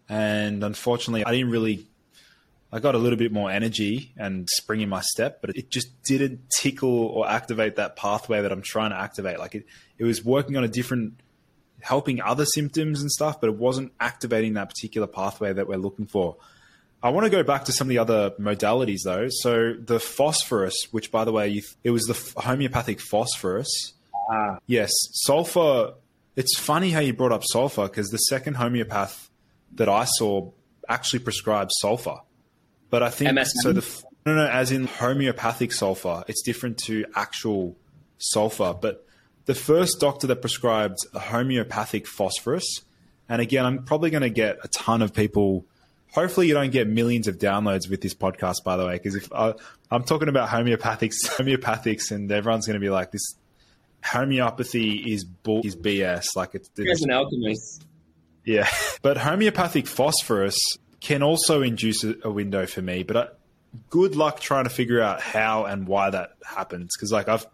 and 0.08 0.62
unfortunately, 0.62 1.24
I 1.24 1.32
didn't 1.32 1.50
really. 1.50 1.86
I 2.72 2.78
got 2.78 2.94
a 2.94 2.98
little 2.98 3.18
bit 3.18 3.32
more 3.32 3.50
energy 3.50 4.12
and 4.16 4.48
spring 4.48 4.80
in 4.80 4.88
my 4.88 5.00
step, 5.00 5.40
but 5.40 5.50
it 5.56 5.70
just 5.70 5.88
didn't 6.04 6.42
tickle 6.56 7.06
or 7.06 7.28
activate 7.28 7.74
that 7.76 7.96
pathway 7.96 8.42
that 8.42 8.52
I'm 8.52 8.62
trying 8.62 8.90
to 8.90 8.96
activate. 8.96 9.40
Like 9.40 9.56
it, 9.56 9.66
it 9.98 10.04
was 10.04 10.24
working 10.24 10.56
on 10.56 10.62
a 10.62 10.68
different, 10.68 11.14
helping 11.82 12.20
other 12.20 12.44
symptoms 12.44 13.00
and 13.00 13.10
stuff, 13.10 13.40
but 13.40 13.48
it 13.48 13.56
wasn't 13.56 13.92
activating 14.00 14.54
that 14.54 14.68
particular 14.68 15.06
pathway 15.06 15.52
that 15.52 15.66
we're 15.66 15.78
looking 15.78 16.06
for. 16.06 16.36
I 17.02 17.10
want 17.10 17.24
to 17.24 17.30
go 17.30 17.42
back 17.42 17.64
to 17.64 17.72
some 17.72 17.86
of 17.86 17.88
the 17.88 17.98
other 17.98 18.30
modalities 18.32 19.00
though. 19.04 19.28
So 19.30 19.72
the 19.72 19.98
phosphorus, 19.98 20.74
which 20.90 21.10
by 21.10 21.24
the 21.24 21.32
way, 21.32 21.62
it 21.82 21.90
was 21.90 22.04
the 22.04 22.40
homeopathic 22.40 23.00
phosphorus. 23.00 23.94
Ah. 24.30 24.58
Yes, 24.66 24.92
sulfur. 25.12 25.94
It's 26.36 26.58
funny 26.58 26.90
how 26.90 27.00
you 27.00 27.14
brought 27.14 27.32
up 27.32 27.42
sulfur 27.44 27.88
because 27.88 28.08
the 28.08 28.18
second 28.18 28.54
homeopath 28.54 29.30
that 29.76 29.88
I 29.88 30.04
saw 30.04 30.50
actually 30.88 31.20
prescribed 31.20 31.70
sulfur. 31.80 32.16
But 32.90 33.02
I 33.02 33.10
think 33.10 33.30
MSM? 33.30 33.46
so. 33.62 33.72
The 33.72 34.04
no, 34.26 34.34
no, 34.34 34.46
as 34.46 34.70
in 34.70 34.86
homeopathic 34.86 35.72
sulfur. 35.72 36.24
It's 36.28 36.42
different 36.42 36.78
to 36.84 37.06
actual 37.14 37.76
sulfur. 38.18 38.74
But 38.78 39.06
the 39.50 39.54
first 39.56 39.98
doctor 39.98 40.28
that 40.28 40.36
prescribed 40.36 40.98
homeopathic 41.12 42.06
phosphorus, 42.06 42.82
and 43.28 43.42
again, 43.42 43.66
I'm 43.66 43.82
probably 43.82 44.10
going 44.10 44.22
to 44.22 44.30
get 44.30 44.58
a 44.62 44.68
ton 44.68 45.02
of 45.02 45.12
people. 45.12 45.66
Hopefully, 46.12 46.46
you 46.46 46.54
don't 46.54 46.70
get 46.70 46.86
millions 46.86 47.26
of 47.26 47.38
downloads 47.38 47.90
with 47.90 48.00
this 48.00 48.14
podcast, 48.14 48.62
by 48.64 48.76
the 48.76 48.86
way, 48.86 48.92
because 48.92 49.16
if 49.16 49.32
I, 49.32 49.54
I'm 49.90 50.04
talking 50.04 50.28
about 50.28 50.50
homeopathics, 50.50 51.16
homeopathics, 51.24 52.12
and 52.12 52.30
everyone's 52.30 52.68
going 52.68 52.74
to 52.74 52.80
be 52.80 52.90
like, 52.90 53.10
"This 53.10 53.34
homeopathy 54.04 55.12
is 55.12 55.24
bull, 55.24 55.62
is 55.64 55.74
BS." 55.74 56.26
Like 56.36 56.54
it's, 56.54 56.70
it's 56.76 57.02
an 57.02 57.10
alchemist. 57.10 57.86
Yeah. 58.44 58.68
But 59.02 59.16
homeopathic 59.16 59.88
phosphorus 59.88 60.58
can 61.00 61.24
also 61.24 61.62
induce 61.62 62.04
a, 62.04 62.14
a 62.22 62.30
window 62.30 62.66
for 62.66 62.82
me, 62.82 63.02
but 63.02 63.16
I, 63.16 63.26
good 63.88 64.14
luck 64.14 64.38
trying 64.38 64.64
to 64.64 64.70
figure 64.70 65.00
out 65.00 65.20
how 65.20 65.64
and 65.64 65.88
why 65.88 66.10
that 66.10 66.34
happens. 66.44 66.94
Because, 66.96 67.10
like, 67.10 67.28
I've, 67.28 67.46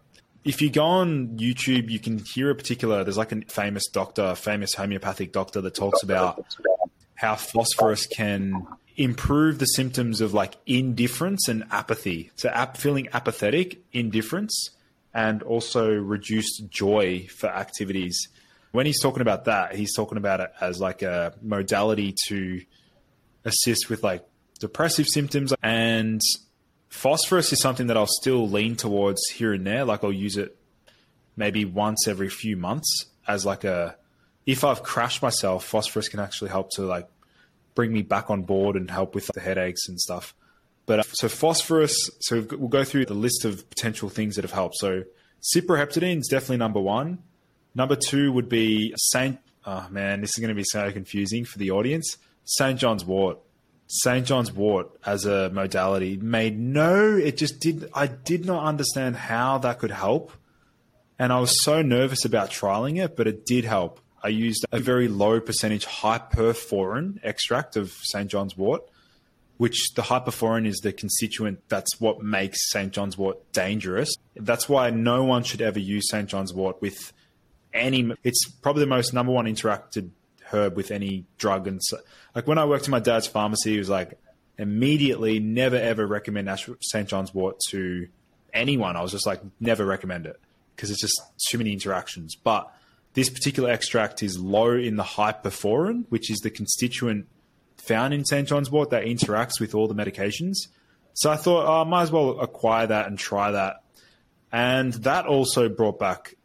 if 0.47 0.61
you 0.61 0.69
go 0.69 0.83
on 0.83 1.37
YouTube, 1.37 1.89
you 1.89 1.99
can 1.99 2.19
hear 2.19 2.49
a 2.49 2.55
particular, 2.55 3.03
there's 3.03 3.17
like 3.17 3.31
a 3.31 3.41
famous 3.41 3.87
doctor, 3.87 4.35
famous 4.35 4.73
homeopathic 4.73 5.31
doctor 5.31 5.61
that 5.61 5.75
talks 5.75 6.03
about 6.03 6.45
how 7.15 7.35
phosphorus 7.35 8.07
can 8.07 8.65
improve 8.95 9.59
the 9.59 9.65
symptoms 9.65 10.21
of 10.21 10.33
like 10.33 10.55
indifference 10.65 11.47
and 11.47 11.63
apathy. 11.71 12.31
So, 12.35 12.49
ap- 12.49 12.77
feeling 12.77 13.09
apathetic, 13.13 13.81
indifference, 13.91 14.71
and 15.13 15.43
also 15.43 15.91
reduced 15.91 16.69
joy 16.69 17.27
for 17.27 17.47
activities 17.47 18.27
when 18.71 18.85
he's 18.85 19.01
talking 19.01 19.21
about 19.21 19.45
that, 19.45 19.75
he's 19.75 19.95
talking 19.95 20.17
about 20.17 20.39
it 20.39 20.51
as 20.59 20.79
like 20.79 21.01
a 21.01 21.33
modality 21.41 22.13
to 22.27 22.61
assist 23.45 23.89
with 23.89 24.03
like 24.03 24.23
depressive 24.59 25.07
symptoms. 25.07 25.53
And 25.63 26.21
phosphorus 26.97 27.53
is 27.53 27.61
something 27.61 27.87
that 27.87 27.97
I'll 27.97 28.07
still 28.07 28.49
lean 28.49 28.75
towards 28.75 29.21
here 29.29 29.53
and 29.53 29.65
there. 29.65 29.85
Like 29.85 30.03
I'll 30.03 30.11
use 30.11 30.35
it 30.35 30.57
maybe 31.35 31.63
once 31.63 32.07
every 32.07 32.29
few 32.29 32.57
months 32.57 33.05
as 33.27 33.45
like 33.45 33.63
a 33.63 33.95
if 34.45 34.63
I've 34.63 34.81
crashed 34.81 35.21
myself, 35.21 35.65
phosphorus 35.65 36.09
can 36.09 36.19
actually 36.19 36.49
help 36.49 36.71
to 36.71 36.83
like 36.83 37.07
bring 37.75 37.93
me 37.93 38.01
back 38.01 38.29
on 38.29 38.43
board 38.43 38.75
and 38.75 38.89
help 38.89 39.13
with 39.13 39.27
the 39.27 39.41
headaches 39.41 39.87
and 39.87 39.99
stuff. 39.99 40.33
But 40.85 40.99
uh, 40.99 41.03
so 41.11 41.27
phosphorus, 41.27 42.09
so 42.21 42.45
we'll 42.51 42.69
go 42.69 42.83
through 42.83 43.05
the 43.05 43.13
list 43.13 43.45
of 43.45 43.69
potential 43.69 44.09
things 44.09 44.35
that 44.35 44.43
have 44.43 44.53
helped. 44.53 44.77
So 44.77 45.03
cyproheptadine 45.53 46.19
is 46.19 46.27
definitely 46.29 46.57
number 46.57 46.79
one. 46.79 47.19
Number 47.75 47.95
two 47.95 48.31
would 48.31 48.49
be 48.49 48.95
Saint. 48.97 49.37
Oh 49.65 49.87
man, 49.91 50.21
this 50.21 50.31
is 50.31 50.37
going 50.37 50.49
to 50.49 50.55
be 50.55 50.63
so 50.63 50.91
confusing 50.91 51.45
for 51.45 51.59
the 51.59 51.71
audience. 51.71 52.17
Saint 52.45 52.79
John's 52.79 53.05
Wort. 53.05 53.37
St. 53.87 54.25
John's 54.25 54.51
Wort 54.51 54.89
as 55.05 55.25
a 55.25 55.49
modality 55.49 56.17
made 56.17 56.59
no, 56.59 57.15
it 57.15 57.37
just 57.37 57.59
did, 57.59 57.89
I 57.93 58.07
did 58.07 58.45
not 58.45 58.65
understand 58.65 59.15
how 59.15 59.57
that 59.59 59.79
could 59.79 59.91
help. 59.91 60.31
And 61.17 61.33
I 61.33 61.39
was 61.39 61.63
so 61.63 61.81
nervous 61.81 62.25
about 62.25 62.51
trialing 62.51 63.03
it, 63.03 63.15
but 63.15 63.27
it 63.27 63.45
did 63.45 63.65
help. 63.65 63.99
I 64.21 64.27
used 64.27 64.65
a 64.71 64.79
very 64.79 65.07
low 65.07 65.39
percentage 65.39 65.85
hyperforin 65.85 67.19
extract 67.23 67.75
of 67.77 67.91
St. 68.03 68.29
John's 68.29 68.57
Wort, 68.57 68.83
which 69.55 69.93
the 69.95 70.01
hyperforin 70.01 70.67
is 70.67 70.77
the 70.77 70.91
constituent 70.91 71.61
that's 71.69 71.99
what 71.99 72.21
makes 72.21 72.69
St. 72.69 72.91
John's 72.91 73.17
Wort 73.17 73.51
dangerous. 73.53 74.13
That's 74.35 74.67
why 74.67 74.89
no 74.89 75.23
one 75.23 75.43
should 75.43 75.61
ever 75.61 75.79
use 75.79 76.09
St. 76.09 76.27
John's 76.27 76.53
Wort 76.53 76.81
with 76.81 77.13
any. 77.73 78.11
It's 78.23 78.49
probably 78.49 78.81
the 78.81 78.87
most 78.87 79.13
number 79.13 79.31
one 79.31 79.45
interacted 79.45 80.09
herb 80.51 80.75
with 80.75 80.91
any 80.91 81.25
drug. 81.37 81.67
And 81.67 81.83
so, 81.83 81.97
like 82.35 82.47
when 82.47 82.57
I 82.57 82.65
worked 82.65 82.85
in 82.85 82.91
my 82.91 82.99
dad's 82.99 83.27
pharmacy, 83.27 83.73
he 83.73 83.79
was 83.79 83.89
like 83.89 84.19
immediately 84.57 85.39
never 85.39 85.75
ever 85.75 86.05
recommend 86.05 86.49
St. 86.81 87.07
John's 87.07 87.33
Wort 87.33 87.59
to 87.69 88.07
anyone. 88.53 88.95
I 88.95 89.01
was 89.01 89.11
just 89.11 89.25
like 89.25 89.41
never 89.59 89.85
recommend 89.85 90.25
it 90.25 90.39
because 90.75 90.91
it's 90.91 91.01
just 91.01 91.19
too 91.49 91.57
many 91.57 91.73
interactions. 91.73 92.35
But 92.35 92.71
this 93.13 93.29
particular 93.29 93.69
extract 93.71 94.23
is 94.23 94.37
low 94.39 94.71
in 94.71 94.95
the 94.95 95.03
hyperforin, 95.03 96.05
which 96.09 96.29
is 96.29 96.39
the 96.39 96.49
constituent 96.49 97.27
found 97.77 98.13
in 98.13 98.25
St. 98.25 98.47
John's 98.47 98.69
Wort 98.69 98.89
that 98.89 99.03
interacts 99.03 99.59
with 99.59 99.73
all 99.73 99.87
the 99.87 99.95
medications. 99.95 100.67
So 101.13 101.31
I 101.31 101.35
thought 101.35 101.65
oh, 101.65 101.81
I 101.81 101.83
might 101.83 102.03
as 102.03 102.11
well 102.11 102.39
acquire 102.39 102.87
that 102.87 103.07
and 103.07 103.17
try 103.17 103.51
that. 103.51 103.77
And 104.51 104.93
that 104.93 105.25
also 105.25 105.67
brought 105.69 105.99
back 105.99 106.35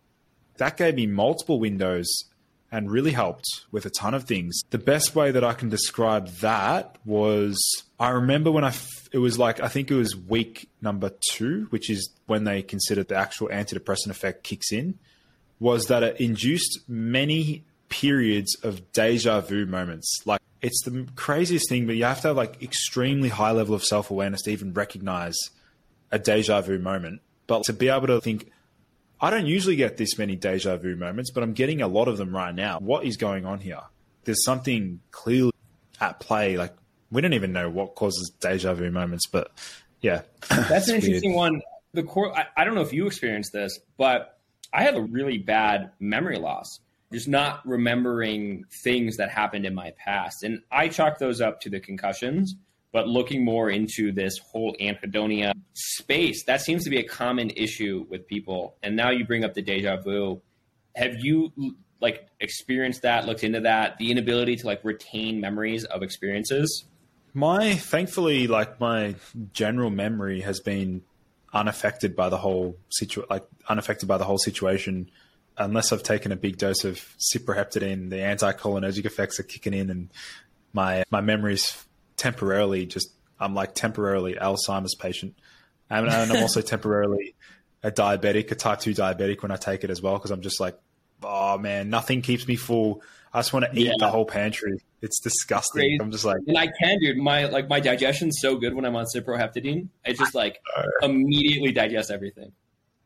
that 0.59 0.77
gave 0.77 0.95
me 0.95 1.07
multiple 1.07 1.59
windows 1.59 2.25
and 2.73 2.91
really 2.91 3.13
helped 3.13 3.47
with 3.71 3.85
a 3.85 3.91
ton 3.91 4.15
of 4.15 4.25
things. 4.25 4.63
The 4.71 4.79
best 4.79 5.15
way 5.15 5.31
that 5.31 5.45
I 5.45 5.53
can 5.53 5.69
describe 5.69 6.29
that 6.41 6.97
was 7.05 7.61
I 8.01 8.09
remember 8.09 8.51
when 8.51 8.65
I, 8.65 8.69
f- 8.69 9.09
it 9.13 9.19
was 9.19 9.39
like, 9.39 9.61
I 9.61 9.69
think 9.69 9.91
it 9.91 9.95
was 9.95 10.17
week 10.17 10.71
number 10.81 11.13
two, 11.31 11.67
which 11.69 11.91
is 11.91 12.11
when 12.27 12.45
they 12.45 12.63
considered 12.63 13.09
the 13.09 13.15
actual 13.15 13.49
antidepressant 13.49 14.09
effect 14.09 14.43
kicks 14.43 14.73
in, 14.73 14.99
was 15.61 15.87
that 15.87 16.03
it 16.03 16.19
induced 16.19 16.81
many 16.89 17.65
periods 17.91 18.57
of 18.63 18.91
deja 18.93 19.43
vu 19.43 19.67
moments. 19.67 20.23
Like, 20.25 20.41
it's 20.63 20.83
the 20.85 21.07
craziest 21.15 21.69
thing, 21.69 21.87
but 21.87 21.97
you 21.97 22.05
have 22.05 22.23
to 22.23 22.29
have 22.29 22.37
like 22.37 22.63
extremely 22.63 23.29
high 23.29 23.53
level 23.53 23.75
of 23.75 23.85
self 23.85 24.11
awareness 24.11 24.43
to 24.43 24.51
even 24.51 24.73
recognize 24.73 25.37
a 26.11 26.19
deja 26.19 26.63
vu 26.63 26.79
moment. 26.79 27.21
But 27.47 27.65
to 27.65 27.73
be 27.73 27.89
able 27.89 28.07
to 28.07 28.21
think, 28.21 28.51
I 29.23 29.31
don't 29.31 29.47
usually 29.47 29.77
get 29.77 29.97
this 29.97 30.19
many 30.19 30.35
deja 30.35 30.77
vu 30.77 30.97
moments, 30.97 31.31
but 31.31 31.45
I'm 31.45 31.53
getting 31.53 31.81
a 31.81 31.87
lot 31.87 32.09
of 32.09 32.19
them 32.19 32.35
right 32.35 32.53
now. 32.53 32.81
What 32.81 33.05
is 33.05 33.17
going 33.17 33.47
on 33.47 33.61
here? 33.61 33.81
There's 34.25 34.45
something 34.45 35.01
clearly 35.13 35.53
at 36.01 36.19
play. 36.19 36.59
Like 36.59 36.75
we 37.13 37.23
don't 37.23 37.33
even 37.33 37.53
know 37.53 37.71
what 37.71 37.95
causes 37.95 38.33
deja 38.41 38.75
vu 38.75 38.91
moments, 38.91 39.27
but 39.29 39.53
yeah, 40.01 40.23
that's 40.49 40.89
an 40.89 40.97
interesting 40.97 41.35
weird. 41.35 41.53
one. 41.53 41.63
The 41.95 42.03
core. 42.03 42.37
I, 42.37 42.47
I 42.57 42.65
don't 42.65 42.75
know 42.75 42.81
if 42.81 42.93
you 42.93 43.07
experienced 43.07 43.53
this, 43.53 43.79
but 43.97 44.41
I 44.75 44.83
have 44.83 44.97
a 44.97 45.03
really 45.03 45.39
bad 45.39 45.93
memory 46.01 46.39
loss. 46.39 46.81
Just 47.13 47.29
not 47.29 47.65
remembering 47.67 48.65
things 48.83 49.19
that 49.19 49.31
happened 49.31 49.67
in 49.67 49.75
my 49.75 49.93
past, 49.99 50.43
and 50.43 50.63
I 50.73 50.89
chalk 50.89 51.19
those 51.19 51.41
up 51.41 51.61
to 51.61 51.71
the 51.71 51.79
concussions 51.79 52.57
but 52.93 53.09
looking 53.09 53.45
more 53.45 53.71
into 53.71 54.13
this 54.13 54.39
whole 54.39 54.77
anhedonia 54.81 55.53
space, 55.73 56.45
that 56.45 56.61
seems 56.61 56.85
to 56.85 56.91
be 56.91 56.99
a 56.99 57.05
common 57.05 57.51
issue 57.51 58.07
with 58.09 58.27
people. 58.27 58.77
And 58.83 58.97
now 58.97 59.11
you 59.11 59.25
bring 59.25 59.45
up 59.45 59.55
the 59.55 59.63
deja 59.63 59.97
vu. 59.97 60.41
Have 60.95 61.15
you 61.21 61.53
like 62.01 62.29
experienced 62.41 63.03
that, 63.03 63.27
looked 63.27 63.45
into 63.45 63.61
that, 63.61 63.97
the 63.99 64.11
inability 64.11 64.57
to 64.57 64.67
like 64.67 64.85
retain 64.85 65.41
memories 65.41 65.85
of 65.85 66.03
experiences? 66.03 66.85
My 67.33 67.75
thankfully, 67.75 68.47
like 68.47 68.79
my 68.79 69.15
general 69.53 69.91
memory 69.91 70.43
has 70.43 70.61
been 70.61 71.03
unaffected 71.55 72.15
by 72.15 72.29
the 72.29 72.37
whole 72.37 72.77
situ 72.91 73.25
like 73.29 73.47
unaffected 73.69 74.09
by 74.09 74.17
the 74.17 74.25
whole 74.25 74.39
situation 74.39 75.11
unless 75.57 75.93
I've 75.93 76.03
taken 76.03 76.33
a 76.33 76.37
big 76.37 76.57
dose 76.57 76.85
of 76.85 76.99
ciprofloxacin, 77.19 78.11
the 78.11 78.17
anticholinergic 78.17 79.05
effects 79.05 79.39
are 79.41 79.45
kicking 79.45 79.75
in, 79.75 79.91
and 79.91 80.09
my 80.73 81.05
my 81.11 81.21
memory's 81.21 81.85
temporarily 82.23 82.87
just 82.87 83.13
I'm 83.41 83.55
like 83.55 83.75
temporarily 83.75 84.35
Alzheimer's 84.35 84.95
patient, 84.95 85.35
and, 85.91 86.07
and 86.07 86.33
I'm 86.33 86.43
also 86.43 86.61
temporarily 86.61 87.35
a 87.83 87.91
diabetic, 87.91 88.53
a 88.53 88.55
type 88.55 88.79
two 88.79 88.93
diabetic 88.93 89.43
when 89.43 89.51
I 89.51 89.57
take 89.57 89.83
it 89.83 89.91
as 89.91 90.01
well 90.01 90.15
because 90.15 90.31
I'm 90.31 90.41
just 90.41 90.61
like, 90.61 90.79
oh 91.23 91.59
man, 91.59 91.91
nothing 91.91 92.23
keeps 92.23 92.47
me 92.47 92.55
full. 92.55 93.03
I 93.33 93.41
just 93.41 93.53
want 93.53 93.65
to 93.65 93.77
eat 93.77 93.87
yeah. 93.87 93.93
the 93.99 94.09
whole 94.09 94.25
pantry. 94.25 94.79
It's 95.01 95.19
disgusting. 95.19 95.81
Crazy. 95.81 95.99
I'm 96.01 96.13
just 96.13 96.25
like, 96.25 96.37
and 96.47 96.57
I 96.57 96.69
can, 96.69 97.01
dude. 97.01 97.17
My 97.17 97.47
like 97.47 97.69
my 97.69 97.81
digestion's 97.81 98.39
so 98.41 98.57
good 98.57 98.75
when 98.75 98.85
I'm 98.85 98.95
on 98.95 99.07
ciprofloxacin. 99.13 99.89
I 100.07 100.13
just 100.13 100.35
like 100.35 100.61
uh. 100.77 100.85
immediately 101.03 101.73
digest 101.73 102.13
everything. 102.13 102.53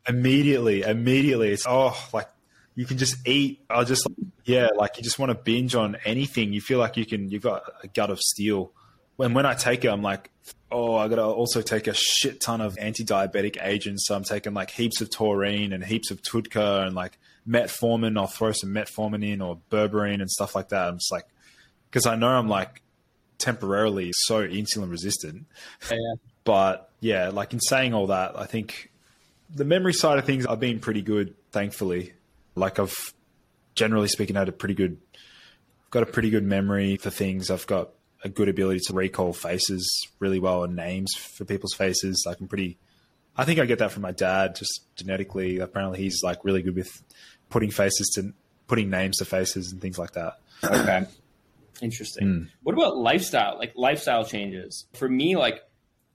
Immediately, 0.07 0.83
immediately. 0.83 1.51
It's 1.51 1.65
oh, 1.67 1.97
like 2.13 2.29
you 2.75 2.85
can 2.85 2.99
just 2.99 3.27
eat. 3.27 3.65
I 3.71 3.85
just 3.85 4.07
yeah, 4.45 4.69
like 4.77 4.99
you 4.99 5.03
just 5.03 5.19
want 5.19 5.31
to 5.31 5.35
binge 5.35 5.75
on 5.75 5.97
anything. 6.05 6.53
You 6.53 6.61
feel 6.61 6.79
like 6.79 6.99
you 6.99 7.07
can. 7.07 7.31
You've 7.31 7.43
got 7.43 7.63
a 7.83 7.89
gut 7.89 8.11
of 8.11 8.21
steel 8.21 8.73
when 9.17 9.35
when 9.35 9.47
I 9.47 9.55
take 9.55 9.85
it, 9.85 9.89
I'm 9.89 10.03
like, 10.03 10.31
oh, 10.71 10.97
I 10.97 11.09
got 11.09 11.17
to 11.17 11.25
also 11.25 11.63
take 11.63 11.87
a 11.87 11.95
shit 11.95 12.41
ton 12.41 12.61
of 12.61 12.77
anti-diabetic 12.79 13.65
agents. 13.65 14.07
So 14.07 14.15
I'm 14.15 14.25
taking 14.25 14.55
like 14.55 14.71
heaps 14.71 15.01
of 15.01 15.11
taurine 15.11 15.73
and 15.73 15.85
heaps 15.85 16.11
of 16.11 16.23
TUDCA 16.23 16.87
and 16.87 16.95
like 16.95 17.19
metformin. 17.49 18.19
I'll 18.19 18.27
throw 18.27 18.53
some 18.53 18.71
metformin 18.71 19.27
in 19.27 19.41
or 19.41 19.59
berberine 19.71 20.21
and 20.21 20.31
stuff 20.31 20.55
like 20.55 20.71
that. 20.71 20.89
I'm 20.89 20.99
just 20.99 21.13
like, 21.13 21.27
because 21.91 22.07
I 22.07 22.17
know 22.17 22.29
I'm 22.29 22.49
like 22.49 22.83
temporarily 23.39 24.13
so 24.13 24.47
insulin 24.47 24.91
resistant. 24.91 25.47
Yeah. 25.91 25.97
but 26.45 26.91
yeah, 27.01 27.29
like 27.29 27.53
in 27.53 27.61
saying 27.61 27.95
all 27.95 28.09
that, 28.09 28.39
I 28.39 28.47
think 28.47 28.91
the 29.55 29.65
memory 29.65 29.95
side 29.95 30.19
of 30.19 30.25
things, 30.25 30.47
I've 30.47 30.61
been 30.61 30.81
pretty 30.81 31.03
good, 31.03 31.35
thankfully. 31.53 32.13
Like 32.55 32.79
I've 32.79 32.95
generally 33.75 34.09
speaking 34.09 34.37
had 34.37 34.49
a 34.49 34.53
pretty 34.53 34.75
good, 34.75 34.99
got 35.91 36.03
a 36.03 36.07
pretty 36.07 36.31
good 36.31 36.45
memory 36.45 36.97
for 36.97 37.11
things. 37.11 37.51
I've 37.51 37.67
got 37.67 37.91
a 38.27 38.29
good 38.29 38.49
ability 38.49 38.81
to 38.85 38.93
recall 38.93 39.33
faces 39.33 39.89
really 40.19 40.41
well 40.41 40.65
and 40.65 40.75
names 40.75 41.15
for 41.15 41.45
people's 41.45 41.75
faces. 41.75 42.25
Like 42.27 42.41
I'm 42.41 42.49
pretty, 42.49 42.77
I 43.37 43.45
think 43.45 43.61
I 43.61 43.65
get 43.65 43.79
that 43.79 43.93
from 43.93 44.03
my 44.03 44.11
dad 44.11 44.57
just 44.57 44.83
genetically. 44.97 45.61
Apparently, 45.61 45.99
he's 45.99 46.23
like 46.23 46.45
really 46.45 46.61
good 46.61 46.75
with 46.75 47.03
putting 47.49 47.71
faces 47.71 48.11
to 48.17 48.35
putting 48.67 48.91
names 48.91 49.19
to 49.19 49.25
faces 49.25 49.71
and 49.73 49.81
things 49.81 49.99
like 49.99 50.13
that. 50.13 50.35
Okay, 50.65 51.07
interesting. 51.81 52.27
Mm. 52.27 52.49
What 52.65 52.75
about 52.75 52.97
lifestyle? 52.97 53.57
Like 53.59 53.73
lifestyle 53.77 54.25
changes 54.25 54.87
for 54.95 55.09
me. 55.09 55.37
Like 55.37 55.63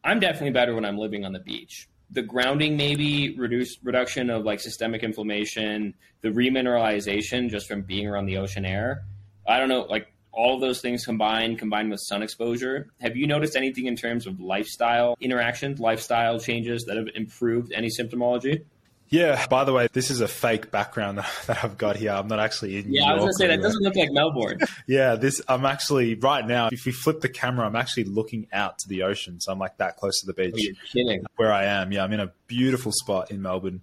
I'm 0.04 0.20
definitely 0.20 0.52
better 0.52 0.76
when 0.76 0.86
I'm 0.86 0.98
living 0.98 1.26
on 1.26 1.32
the 1.32 1.40
beach. 1.40 1.88
The 2.14 2.22
grounding, 2.22 2.76
maybe 2.76 3.38
reduce 3.38 3.78
reduction 3.84 4.30
of 4.30 4.44
like 4.44 4.60
systemic 4.60 5.02
inflammation, 5.02 5.94
the 6.20 6.28
remineralization 6.28 7.50
just 7.50 7.70
from 7.70 7.84
being 7.84 8.06
around 8.06 8.26
the 8.26 8.36
ocean 8.36 8.66
air. 8.66 9.06
I 9.48 9.60
don't 9.60 9.70
know, 9.70 9.84
like 9.84 10.12
all 10.34 10.56
of 10.56 10.62
those 10.62 10.82
things 10.82 11.06
combined, 11.06 11.60
combined 11.60 11.90
with 11.90 12.00
sun 12.02 12.24
exposure, 12.24 12.88
have 13.00 13.16
you 13.16 13.28
noticed 13.28 13.56
anything 13.56 13.86
in 13.86 13.96
terms 13.96 14.28
of 14.28 14.40
lifestyle 14.40 15.16
interactions, 15.20 15.80
lifestyle 15.80 16.40
changes 16.40 16.86
that 16.86 16.98
have 16.98 17.08
improved 17.16 17.74
any 17.74 17.90
symptomology? 17.90 18.64
Yeah. 19.10 19.46
By 19.48 19.66
the 19.66 19.74
way, 19.74 19.90
this 19.92 20.10
is 20.10 20.22
a 20.22 20.28
fake 20.28 20.72
background 20.72 21.18
that 21.46 21.64
I've 21.64 21.78
got 21.78 21.98
here. 21.98 22.12
I'm 22.12 22.28
not 22.28 22.40
actually 22.40 22.78
in. 22.78 22.92
Yeah, 22.92 23.08
New 23.08 23.12
I 23.12 23.14
was 23.14 23.20
going 23.20 23.32
to 23.32 23.38
say 23.38 23.48
that 23.48 23.62
doesn't 23.62 23.84
look 23.84 23.96
like 23.96 24.12
Melbourne. 24.12 24.60
yeah, 24.88 25.16
this. 25.16 25.42
I'm 25.48 25.66
actually 25.66 26.16
right 26.16 26.48
now. 26.48 26.70
If 26.72 26.86
we 26.86 26.94
flip 26.94 27.20
the 27.20 27.30
camera, 27.30 27.68
I'm 27.68 27.76
actually 27.76 28.06
looking 28.06 28.48
out 28.54 28.80
to 28.80 28.90
the 28.90 29.04
ocean, 29.04 29.42
so 29.42 29.52
I'm 29.52 29.60
like 29.60 29.78
that 29.78 29.98
close 29.98 30.20
to 30.22 30.28
the 30.28 30.34
beach. 30.34 30.54
Oh, 30.56 30.62
you're 30.94 31.06
kidding. 31.06 31.26
Where 31.36 31.52
I 31.52 31.66
am, 31.66 31.92
yeah, 31.92 32.04
I'm 32.04 32.14
in 32.14 32.22
a 32.22 32.32
beautiful 32.48 32.94
spot 32.94 33.32
in 33.32 33.42
Melbourne, 33.42 33.82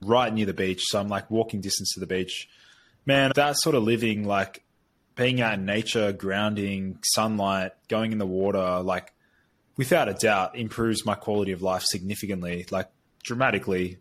right 0.00 0.32
near 0.32 0.46
the 0.46 0.54
beach. 0.54 0.82
So 0.84 0.98
I'm 0.98 1.08
like 1.08 1.30
walking 1.30 1.60
distance 1.60 1.92
to 1.94 2.00
the 2.00 2.06
beach. 2.06 2.48
Man, 3.04 3.32
that 3.34 3.56
sort 3.58 3.74
of 3.74 3.82
living 3.82 4.24
like 4.24 4.62
being 5.14 5.40
out 5.40 5.54
in 5.54 5.64
nature, 5.64 6.12
grounding, 6.12 6.98
sunlight, 7.02 7.72
going 7.88 8.12
in 8.12 8.18
the 8.18 8.26
water, 8.26 8.80
like 8.80 9.12
without 9.76 10.08
a 10.08 10.14
doubt 10.14 10.56
improves 10.56 11.04
my 11.04 11.14
quality 11.14 11.52
of 11.52 11.62
life 11.62 11.82
significantly, 11.84 12.66
like 12.70 12.88
dramatically. 13.22 13.98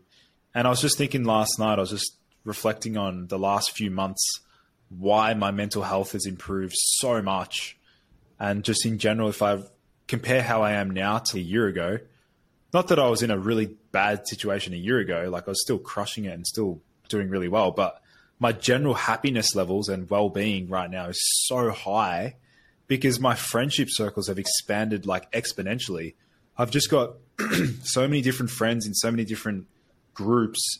And 0.54 0.68
I 0.68 0.70
was 0.70 0.82
just 0.82 0.98
thinking 0.98 1.24
last 1.24 1.60
night, 1.60 1.78
I 1.78 1.82
was 1.82 1.92
just 1.92 2.18
reflecting 2.44 2.98
on 2.98 3.28
the 3.28 3.40
last 3.40 3.72
few 3.72 3.92
months, 3.92 4.42
why 4.90 5.34
my 5.34 5.52
mental 5.52 5.84
health 5.84 6.14
has 6.14 6.26
improved 6.26 6.74
so 6.76 7.22
much. 7.22 7.78
And 8.40 8.64
just 8.64 8.86
in 8.86 8.98
general, 8.98 9.30
if 9.30 9.42
I 9.42 9.62
compare 10.08 10.42
how 10.42 10.64
I 10.64 10.74
am 10.74 10.90
now 10.90 11.20
to 11.20 11.38
a 11.38 11.42
year 11.42 11.68
ago, 11.68 12.00
not 12.74 12.88
that 12.88 13.00
I 13.00 13.08
was 13.08 13.22
in 13.22 13.32
a 13.32 13.38
really 13.38 13.76
bad 13.92 14.28
situation 14.28 14.74
a 14.74 14.78
year 14.78 15.00
ago, 15.00 15.30
like 15.32 15.48
I 15.48 15.52
was 15.52 15.62
still 15.62 15.80
crushing 15.80 16.26
it 16.26 16.34
and 16.34 16.46
still 16.46 16.82
doing 17.10 17.30
really 17.30 17.48
well, 17.48 17.72
but 17.72 18.02
my 18.40 18.54
general 18.54 18.94
happiness 18.94 19.54
levels 19.54 19.90
and 19.90 20.10
well-being 20.10 20.70
right 20.70 20.90
now 20.90 21.08
is 21.08 21.20
so 21.46 21.72
high 21.72 22.36
because 22.88 23.20
my 23.20 23.36
friendship 23.36 23.90
circles 23.92 24.28
have 24.28 24.40
expanded 24.40 25.06
like 25.06 25.32
exponentially. 25.32 26.16
I've 26.58 26.72
just 26.72 26.90
got 26.90 27.16
so 27.84 28.08
many 28.08 28.22
different 28.22 28.50
friends 28.50 28.88
in 28.88 28.94
so 28.94 29.12
many 29.12 29.26
different 29.26 29.68
groups. 30.14 30.80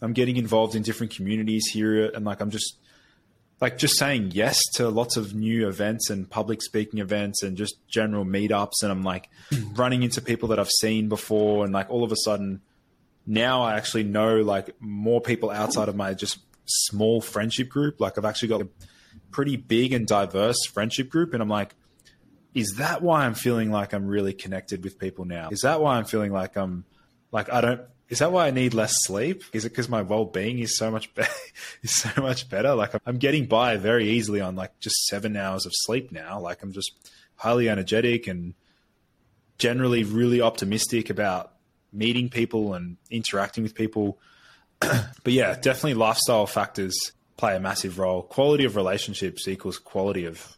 I'm 0.00 0.12
getting 0.12 0.36
involved 0.36 0.74
in 0.74 0.82
different 0.82 1.14
communities 1.14 1.66
here 1.66 2.06
and 2.06 2.24
like 2.24 2.40
I'm 2.40 2.50
just 2.50 2.76
like 3.60 3.76
just 3.76 3.98
saying 3.98 4.30
yes 4.32 4.58
to 4.76 4.88
lots 4.88 5.16
of 5.16 5.34
new 5.34 5.68
events 5.68 6.08
and 6.08 6.30
public 6.30 6.62
speaking 6.62 7.00
events 7.00 7.42
and 7.42 7.56
just 7.56 7.74
general 7.88 8.24
meetups 8.24 8.82
and 8.82 8.90
I'm 8.90 9.02
like 9.02 9.28
hmm. 9.50 9.74
running 9.74 10.02
into 10.02 10.22
people 10.22 10.48
that 10.48 10.58
I've 10.58 10.70
seen 10.70 11.08
before 11.08 11.64
and 11.64 11.72
like 11.72 11.90
all 11.90 12.04
of 12.04 12.12
a 12.12 12.16
sudden 12.16 12.62
now 13.26 13.62
I 13.62 13.76
actually 13.76 14.04
know 14.04 14.36
like 14.36 14.74
more 14.80 15.20
people 15.20 15.50
outside 15.50 15.88
of 15.88 15.96
my 15.96 16.14
just 16.14 16.38
small 16.70 17.20
friendship 17.20 17.68
group. 17.68 18.00
Like 18.00 18.18
I've 18.18 18.24
actually 18.24 18.48
got 18.48 18.62
a 18.62 18.68
pretty 19.30 19.56
big 19.56 19.92
and 19.92 20.06
diverse 20.06 20.64
friendship 20.66 21.10
group, 21.10 21.34
and 21.34 21.42
I'm 21.42 21.48
like, 21.48 21.74
is 22.54 22.74
that 22.78 23.02
why 23.02 23.24
I'm 23.24 23.34
feeling 23.34 23.70
like 23.70 23.92
I'm 23.92 24.06
really 24.06 24.32
connected 24.32 24.82
with 24.82 24.98
people 24.98 25.24
now? 25.24 25.48
Is 25.50 25.60
that 25.60 25.80
why 25.80 25.96
I'm 25.96 26.04
feeling 26.04 26.32
like 26.32 26.56
I'm 26.56 26.84
like 27.32 27.52
I 27.52 27.60
don't? 27.60 27.80
Is 28.08 28.18
that 28.18 28.32
why 28.32 28.48
I 28.48 28.50
need 28.50 28.74
less 28.74 28.92
sleep? 29.04 29.44
Is 29.52 29.64
it 29.64 29.68
because 29.68 29.88
my 29.88 30.02
well 30.02 30.24
being 30.24 30.58
is 30.58 30.76
so 30.76 30.90
much 30.90 31.14
better? 31.14 31.30
is 31.82 31.94
so 31.94 32.10
much 32.20 32.48
better? 32.48 32.74
Like 32.74 32.92
I'm 33.06 33.18
getting 33.18 33.46
by 33.46 33.76
very 33.76 34.08
easily 34.08 34.40
on 34.40 34.56
like 34.56 34.78
just 34.80 35.06
seven 35.06 35.36
hours 35.36 35.64
of 35.64 35.72
sleep 35.74 36.10
now. 36.10 36.40
Like 36.40 36.62
I'm 36.62 36.72
just 36.72 36.92
highly 37.36 37.68
energetic 37.68 38.26
and 38.26 38.54
generally 39.58 40.02
really 40.02 40.40
optimistic 40.40 41.08
about 41.10 41.52
meeting 41.92 42.28
people 42.28 42.74
and 42.74 42.96
interacting 43.10 43.62
with 43.62 43.74
people 43.74 44.18
but 45.24 45.32
yeah, 45.32 45.54
definitely 45.54 45.94
lifestyle 45.94 46.46
factors 46.46 46.96
play 47.36 47.56
a 47.56 47.60
massive 47.60 47.98
role. 47.98 48.22
Quality 48.22 48.64
of 48.64 48.76
relationships 48.76 49.48
equals 49.48 49.78
quality 49.78 50.26
of 50.26 50.56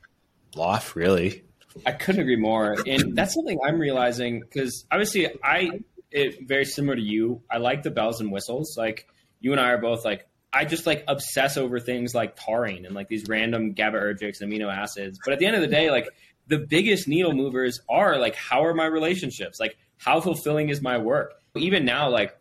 life, 0.54 0.96
really. 0.96 1.44
I 1.86 1.92
couldn't 1.92 2.20
agree 2.20 2.36
more. 2.36 2.76
And 2.86 3.16
that's 3.16 3.34
something 3.34 3.58
I'm 3.64 3.78
realizing 3.78 4.40
because 4.40 4.84
obviously 4.90 5.28
I, 5.42 5.80
it, 6.10 6.46
very 6.46 6.64
similar 6.64 6.96
to 6.96 7.02
you, 7.02 7.42
I 7.50 7.58
like 7.58 7.82
the 7.82 7.90
bells 7.90 8.20
and 8.20 8.30
whistles. 8.30 8.76
Like 8.76 9.06
you 9.40 9.52
and 9.52 9.60
I 9.60 9.70
are 9.70 9.78
both 9.78 10.04
like 10.04 10.26
I 10.52 10.64
just 10.64 10.86
like 10.86 11.04
obsess 11.08 11.56
over 11.56 11.80
things 11.80 12.14
like 12.14 12.36
taurine 12.36 12.84
and 12.84 12.94
like 12.94 13.08
these 13.08 13.26
random 13.26 13.74
GABAergics 13.74 14.42
amino 14.42 14.72
acids. 14.72 15.18
But 15.24 15.32
at 15.32 15.38
the 15.38 15.46
end 15.46 15.56
of 15.56 15.62
the 15.62 15.68
day, 15.68 15.90
like 15.90 16.08
the 16.48 16.58
biggest 16.58 17.08
needle 17.08 17.32
movers 17.32 17.80
are 17.88 18.18
like 18.18 18.34
how 18.34 18.64
are 18.64 18.74
my 18.74 18.86
relationships? 18.86 19.58
Like 19.58 19.76
how 19.96 20.20
fulfilling 20.20 20.68
is 20.68 20.82
my 20.82 20.98
work? 20.98 21.34
Even 21.54 21.84
now, 21.84 22.10
like 22.10 22.36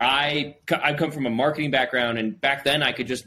I 0.00 0.56
I 0.70 0.94
come 0.94 1.10
from 1.10 1.26
a 1.26 1.30
marketing 1.30 1.70
background, 1.70 2.18
and 2.18 2.40
back 2.40 2.64
then 2.64 2.82
I 2.82 2.92
could 2.92 3.06
just 3.06 3.26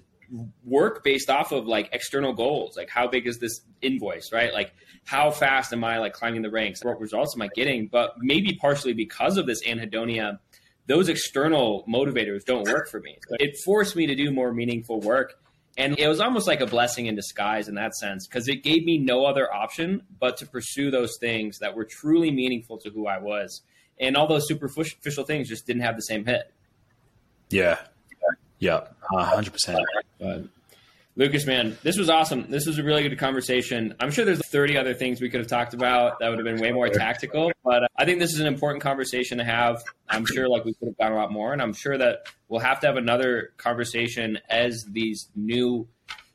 work 0.63 1.03
based 1.03 1.29
off 1.29 1.51
of 1.51 1.65
like 1.65 1.89
external 1.91 2.33
goals, 2.33 2.77
like 2.77 2.89
how 2.89 3.07
big 3.07 3.27
is 3.27 3.39
this 3.39 3.61
invoice, 3.81 4.31
right? 4.31 4.53
Like 4.53 4.73
how 5.05 5.31
fast 5.31 5.73
am 5.73 5.83
I 5.83 5.97
like 5.97 6.13
climbing 6.13 6.41
the 6.41 6.51
ranks? 6.51 6.83
What 6.83 6.99
results 6.99 7.35
am 7.35 7.41
I 7.41 7.49
getting? 7.55 7.87
But 7.87 8.15
maybe 8.19 8.53
partially 8.53 8.93
because 8.93 9.37
of 9.37 9.47
this 9.47 9.63
anhedonia, 9.65 10.39
those 10.85 11.09
external 11.09 11.83
motivators 11.87 12.45
don't 12.45 12.67
work 12.67 12.89
for 12.89 12.99
me. 12.99 13.17
So 13.27 13.37
it 13.39 13.57
forced 13.65 13.95
me 13.95 14.05
to 14.07 14.15
do 14.15 14.31
more 14.31 14.53
meaningful 14.53 14.99
work. 14.99 15.33
And 15.77 15.97
it 15.97 16.07
was 16.07 16.19
almost 16.19 16.45
like 16.45 16.61
a 16.61 16.65
blessing 16.65 17.05
in 17.05 17.15
disguise 17.15 17.69
in 17.69 17.75
that 17.75 17.95
sense 17.95 18.27
because 18.27 18.47
it 18.47 18.63
gave 18.63 18.83
me 18.83 18.97
no 18.97 19.25
other 19.25 19.51
option 19.51 20.03
but 20.19 20.37
to 20.37 20.45
pursue 20.45 20.91
those 20.91 21.17
things 21.17 21.59
that 21.59 21.75
were 21.75 21.85
truly 21.85 22.31
meaningful 22.31 22.77
to 22.79 22.89
who 22.89 23.07
I 23.07 23.19
was. 23.19 23.61
And 23.99 24.17
all 24.17 24.27
those 24.27 24.47
superficial 24.47 25.23
things 25.23 25.47
just 25.47 25.65
didn't 25.65 25.83
have 25.83 25.95
the 25.95 26.01
same 26.01 26.25
hit. 26.25 26.51
Yeah. 27.49 27.79
Yeah. 28.59 28.87
hundred 29.11 29.51
percent. 29.51 29.79
Lucas, 31.15 31.45
man, 31.45 31.77
this 31.83 31.97
was 31.97 32.09
awesome. 32.09 32.49
This 32.49 32.65
was 32.65 32.77
a 32.77 32.83
really 32.83 33.03
good 33.07 33.19
conversation. 33.19 33.93
I'm 33.99 34.09
sure 34.09 34.23
there's 34.23 34.39
30 34.39 34.77
other 34.77 34.93
things 34.93 35.19
we 35.19 35.29
could 35.29 35.41
have 35.41 35.49
talked 35.49 35.73
about 35.73 36.19
that 36.19 36.29
would 36.29 36.37
have 36.37 36.45
been 36.45 36.61
way 36.61 36.71
more 36.71 36.87
tactical, 36.87 37.51
but 37.61 37.83
uh, 37.83 37.87
I 37.97 38.05
think 38.05 38.19
this 38.19 38.31
is 38.31 38.39
an 38.39 38.47
important 38.47 38.81
conversation 38.81 39.39
to 39.39 39.43
have. 39.43 39.83
I'm 40.07 40.25
sure 40.25 40.47
like 40.47 40.63
we 40.63 40.73
could 40.75 40.87
have 40.87 40.95
done 40.95 41.11
a 41.11 41.15
lot 41.15 41.29
more, 41.29 41.51
and 41.51 41.61
I'm 41.61 41.73
sure 41.73 41.97
that 41.97 42.27
we'll 42.47 42.61
have 42.61 42.79
to 42.81 42.87
have 42.87 42.95
another 42.95 43.51
conversation 43.57 44.39
as 44.49 44.85
these 44.89 45.27
new 45.35 45.89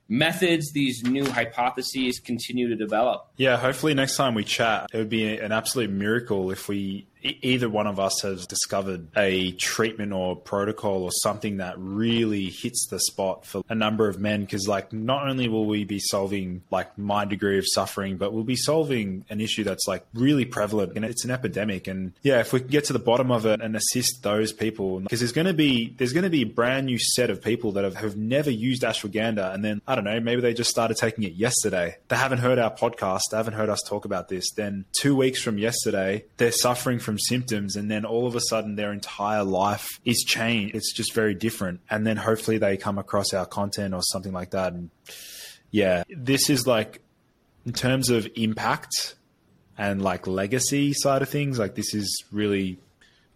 methods, 0.07 0.73
these 0.73 1.03
new 1.03 1.25
hypotheses 1.31 2.21
continue 2.21 2.69
to 2.69 2.77
develop. 2.77 3.31
Yeah, 3.39 3.57
hopefully 3.57 3.95
next 3.95 4.17
time 4.17 4.35
we 4.35 4.45
chat, 4.45 4.89
it 4.93 4.99
would 4.99 5.09
be 5.09 5.39
an 5.39 5.51
absolute 5.51 5.89
miracle 5.89 6.51
if 6.51 6.69
we 6.69 7.07
either 7.25 7.69
one 7.69 7.87
of 7.87 7.99
us 7.99 8.21
has 8.23 8.47
discovered 8.47 9.09
a 9.17 9.53
treatment 9.53 10.13
or 10.13 10.37
protocol 10.37 11.05
or 11.05 11.11
something 11.23 11.59
that 11.59 11.75
really 11.79 12.51
hits 12.51 12.87
the 12.91 13.01
spot 13.01 13.45
for 13.47 13.63
a 13.69 13.75
number 13.75 14.09
of 14.09 14.19
men 14.19 14.43
because 14.43 14.69
like 14.69 14.93
not 14.93 15.27
only 15.27 15.49
will 15.49 15.67
we 15.67 15.85
be 15.85 15.99
solving 15.99 16.63
like 16.71 16.97
my 16.99 17.25
degree 17.25 17.59
of 17.59 17.65
suffering 17.67 18.17
but 18.17 18.33
we'll 18.33 18.45
be 18.45 18.57
solving 18.57 19.25
an 19.31 19.41
issue 19.41 19.65
that's 19.65 19.87
like 19.87 20.05
really 20.15 20.45
prevalent 20.45 20.93
and 20.97 21.05
it's 21.05 21.25
an 21.25 21.31
epidemic. 21.31 21.87
And 21.87 22.13
yeah 22.23 22.41
if 22.41 22.53
we 22.53 22.61
can 22.61 22.69
get 22.69 22.85
to 22.85 22.93
the 22.93 22.99
bottom 22.99 23.31
of 23.31 23.47
it 23.47 23.61
and 23.61 23.77
assist 23.77 24.23
those 24.23 24.53
people 24.53 25.01
because 25.01 25.21
there's 25.21 25.33
going 25.33 25.47
to 25.47 25.55
be 25.55 25.95
there's 25.97 26.13
going 26.13 26.25
to 26.25 26.31
be 26.31 26.43
a 26.43 26.47
brand 26.47 26.87
new 26.87 26.99
set 26.99 27.31
of 27.31 27.43
people 27.43 27.73
that 27.73 27.85
have, 27.85 27.97
have 27.97 28.17
never 28.17 28.51
used 28.51 28.83
ashwagandha 28.83 29.55
and 29.55 29.65
then 29.65 29.81
i 29.87 29.95
don't 29.95 30.05
know 30.05 30.21
maybe 30.21 30.41
they 30.41 30.55
just 30.55 30.71
started 30.71 30.97
taking 30.97 31.25
it 31.25 31.35
yesterday. 31.35 31.97
They 32.09 32.17
haven't 32.17 32.39
heard 32.39 32.59
our 32.59 32.75
podcast. 32.75 33.21
They 33.31 33.37
haven't 33.37 33.55
heard 33.55 33.69
us 33.69 33.81
talk 33.87 34.05
about 34.05 34.29
this. 34.29 34.51
Then 34.53 34.85
two 34.99 35.15
weeks 35.17 35.41
from 35.41 35.59
yesterday 35.59 36.25
they're 36.37 36.53
suffering 36.53 36.99
from 36.99 37.14
symptoms 37.19 37.77
and 37.77 37.91
then 37.91 38.05
all 38.05 38.27
of 38.27 38.37
a 38.37 38.41
sudden 38.41 38.77
their 38.77 38.93
entire 38.93 39.45
life 39.45 40.01
is 40.05 40.25
changed. 40.27 40.75
It's 40.75 40.93
just 40.93 41.13
very 41.13 41.35
different. 41.35 41.81
And 41.91 42.07
then 42.07 42.17
hopefully 42.17 42.59
they 42.59 42.77
come 42.77 42.99
across 42.99 43.33
our 43.33 43.47
content 43.47 43.95
or 43.95 44.03
something 44.03 44.33
like 44.33 44.51
that. 44.51 44.73
And 44.73 44.91
yeah, 45.71 46.05
this 46.09 46.51
is 46.51 46.67
like 46.67 47.01
in 47.67 47.73
terms 47.73 48.11
of 48.11 48.29
impact 48.37 49.15
and 49.77 50.03
like 50.03 50.27
legacy 50.27 50.93
side 50.93 51.23
of 51.23 51.29
things, 51.29 51.59
like 51.59 51.75
this 51.75 51.95
is 51.95 52.25
really 52.31 52.79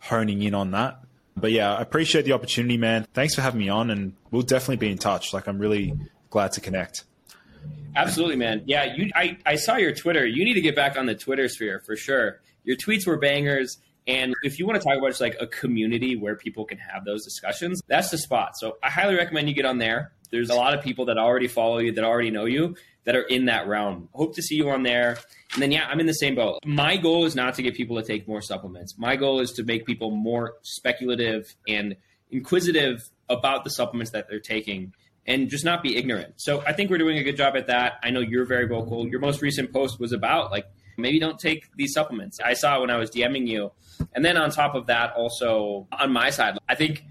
honing 0.00 0.42
in 0.42 0.54
on 0.54 0.70
that. 0.72 1.00
But 1.36 1.52
yeah, 1.52 1.74
I 1.74 1.80
appreciate 1.80 2.24
the 2.24 2.32
opportunity, 2.32 2.76
man. 2.76 3.06
Thanks 3.14 3.34
for 3.34 3.42
having 3.42 3.60
me 3.60 3.68
on 3.68 3.90
and 3.90 4.14
we'll 4.30 4.42
definitely 4.42 4.76
be 4.76 4.90
in 4.90 4.98
touch. 4.98 5.32
Like 5.32 5.46
I'm 5.46 5.58
really 5.58 5.94
glad 6.30 6.52
to 6.52 6.60
connect. 6.60 7.04
Absolutely, 7.96 8.36
man. 8.36 8.62
Yeah, 8.66 8.94
you 8.94 9.10
I, 9.14 9.38
I 9.44 9.56
saw 9.56 9.76
your 9.76 9.92
Twitter. 9.92 10.24
You 10.26 10.44
need 10.44 10.54
to 10.54 10.60
get 10.60 10.76
back 10.76 10.96
on 10.96 11.06
the 11.06 11.14
Twitter 11.14 11.48
sphere 11.48 11.82
for 11.84 11.96
sure. 11.96 12.40
Your 12.68 12.76
tweets 12.76 13.06
were 13.06 13.16
bangers. 13.16 13.78
And 14.06 14.34
if 14.42 14.58
you 14.58 14.66
want 14.66 14.78
to 14.78 14.86
talk 14.86 14.98
about 14.98 15.08
just 15.08 15.22
like 15.22 15.38
a 15.40 15.46
community 15.46 16.16
where 16.16 16.36
people 16.36 16.66
can 16.66 16.76
have 16.76 17.06
those 17.06 17.24
discussions, 17.24 17.80
that's 17.88 18.10
the 18.10 18.18
spot. 18.18 18.58
So 18.58 18.76
I 18.82 18.90
highly 18.90 19.16
recommend 19.16 19.48
you 19.48 19.54
get 19.54 19.64
on 19.64 19.78
there. 19.78 20.12
There's 20.30 20.50
a 20.50 20.54
lot 20.54 20.74
of 20.74 20.84
people 20.84 21.06
that 21.06 21.16
already 21.16 21.48
follow 21.48 21.78
you, 21.78 21.92
that 21.92 22.04
already 22.04 22.30
know 22.30 22.44
you, 22.44 22.76
that 23.04 23.16
are 23.16 23.22
in 23.22 23.46
that 23.46 23.66
realm. 23.66 24.10
Hope 24.12 24.34
to 24.34 24.42
see 24.42 24.56
you 24.56 24.68
on 24.68 24.82
there. 24.82 25.16
And 25.54 25.62
then, 25.62 25.72
yeah, 25.72 25.86
I'm 25.88 25.98
in 25.98 26.04
the 26.04 26.12
same 26.12 26.34
boat. 26.34 26.58
My 26.66 26.98
goal 26.98 27.24
is 27.24 27.34
not 27.34 27.54
to 27.54 27.62
get 27.62 27.74
people 27.74 27.96
to 27.96 28.02
take 28.02 28.28
more 28.28 28.42
supplements. 28.42 28.98
My 28.98 29.16
goal 29.16 29.40
is 29.40 29.52
to 29.52 29.62
make 29.62 29.86
people 29.86 30.10
more 30.10 30.56
speculative 30.60 31.54
and 31.66 31.96
inquisitive 32.30 33.08
about 33.30 33.64
the 33.64 33.70
supplements 33.70 34.12
that 34.12 34.28
they're 34.28 34.40
taking 34.40 34.92
and 35.26 35.48
just 35.48 35.64
not 35.64 35.82
be 35.82 35.96
ignorant. 35.96 36.34
So 36.36 36.62
I 36.66 36.74
think 36.74 36.90
we're 36.90 36.98
doing 36.98 37.16
a 37.16 37.22
good 37.22 37.38
job 37.38 37.56
at 37.56 37.68
that. 37.68 37.94
I 38.02 38.10
know 38.10 38.20
you're 38.20 38.44
very 38.44 38.68
vocal. 38.68 39.08
Your 39.08 39.20
most 39.20 39.40
recent 39.40 39.72
post 39.72 39.98
was 39.98 40.12
about 40.12 40.50
like 40.50 40.66
maybe 40.98 41.18
don't 41.18 41.38
take 41.38 41.74
these 41.76 41.92
supplements. 41.92 42.40
I 42.40 42.54
saw 42.54 42.80
when 42.80 42.90
I 42.90 42.96
was 42.96 43.10
DMing 43.10 43.46
you. 43.46 43.72
And 44.14 44.24
then 44.24 44.36
on 44.36 44.50
top 44.50 44.74
of 44.74 44.86
that, 44.86 45.14
also 45.14 45.86
on 45.92 46.12
my 46.12 46.30
side, 46.30 46.58
I 46.68 46.74
think 46.74 47.04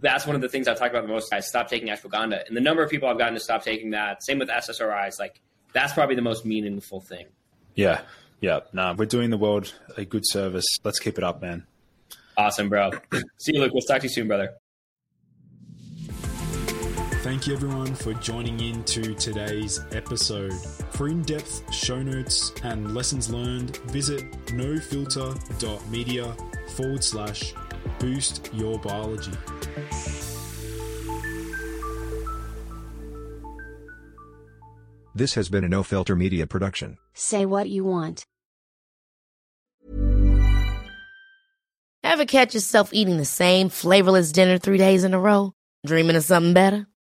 that's 0.00 0.26
one 0.26 0.34
of 0.34 0.42
the 0.42 0.48
things 0.48 0.68
I 0.68 0.74
talk 0.74 0.90
about 0.90 1.02
the 1.02 1.12
most. 1.12 1.32
I 1.32 1.40
stopped 1.40 1.70
taking 1.70 1.88
ashwagandha, 1.88 2.46
and 2.46 2.56
the 2.56 2.60
number 2.60 2.82
of 2.82 2.90
people 2.90 3.08
I've 3.08 3.18
gotten 3.18 3.34
to 3.34 3.40
stop 3.40 3.62
taking 3.62 3.90
that. 3.90 4.22
Same 4.22 4.38
with 4.38 4.48
SSRIs. 4.48 5.18
Like 5.18 5.40
that's 5.72 5.92
probably 5.92 6.16
the 6.16 6.22
most 6.22 6.44
meaningful 6.44 7.00
thing. 7.00 7.26
Yeah, 7.74 8.00
yeah. 8.40 8.60
Nah, 8.72 8.94
we're 8.94 9.06
doing 9.06 9.30
the 9.30 9.38
world 9.38 9.72
a 9.96 10.04
good 10.04 10.24
service. 10.26 10.66
Let's 10.84 10.98
keep 10.98 11.18
it 11.18 11.24
up, 11.24 11.40
man. 11.40 11.66
Awesome, 12.36 12.68
bro. 12.68 12.90
See 13.38 13.54
you, 13.54 13.60
Luke. 13.60 13.72
We'll 13.72 13.82
talk 13.82 14.00
to 14.00 14.06
you 14.06 14.12
soon, 14.12 14.28
brother. 14.28 14.54
Thank 17.32 17.46
you 17.46 17.54
everyone 17.54 17.94
for 17.94 18.12
joining 18.12 18.60
in 18.60 18.84
to 18.84 19.14
today's 19.14 19.80
episode. 19.92 20.52
For 20.90 21.08
in 21.08 21.22
depth 21.22 21.72
show 21.72 22.02
notes 22.02 22.52
and 22.62 22.94
lessons 22.94 23.30
learned, 23.30 23.78
visit 23.86 24.30
nofilter.media 24.48 26.36
forward 26.76 27.02
slash 27.02 27.54
boost 27.98 28.50
your 28.52 28.78
biology. 28.80 29.32
This 35.14 35.32
has 35.32 35.48
been 35.48 35.64
a 35.64 35.70
No 35.70 35.82
Filter 35.82 36.14
Media 36.14 36.46
production. 36.46 36.98
Say 37.14 37.46
what 37.46 37.66
you 37.70 37.82
want. 37.86 38.26
Ever 42.04 42.26
catch 42.26 42.52
yourself 42.52 42.92
eating 42.92 43.16
the 43.16 43.24
same 43.24 43.70
flavorless 43.70 44.32
dinner 44.32 44.58
three 44.58 44.76
days 44.76 45.02
in 45.02 45.14
a 45.14 45.18
row? 45.18 45.54
Dreaming 45.86 46.16
of 46.16 46.24
something 46.24 46.52
better? 46.52 46.88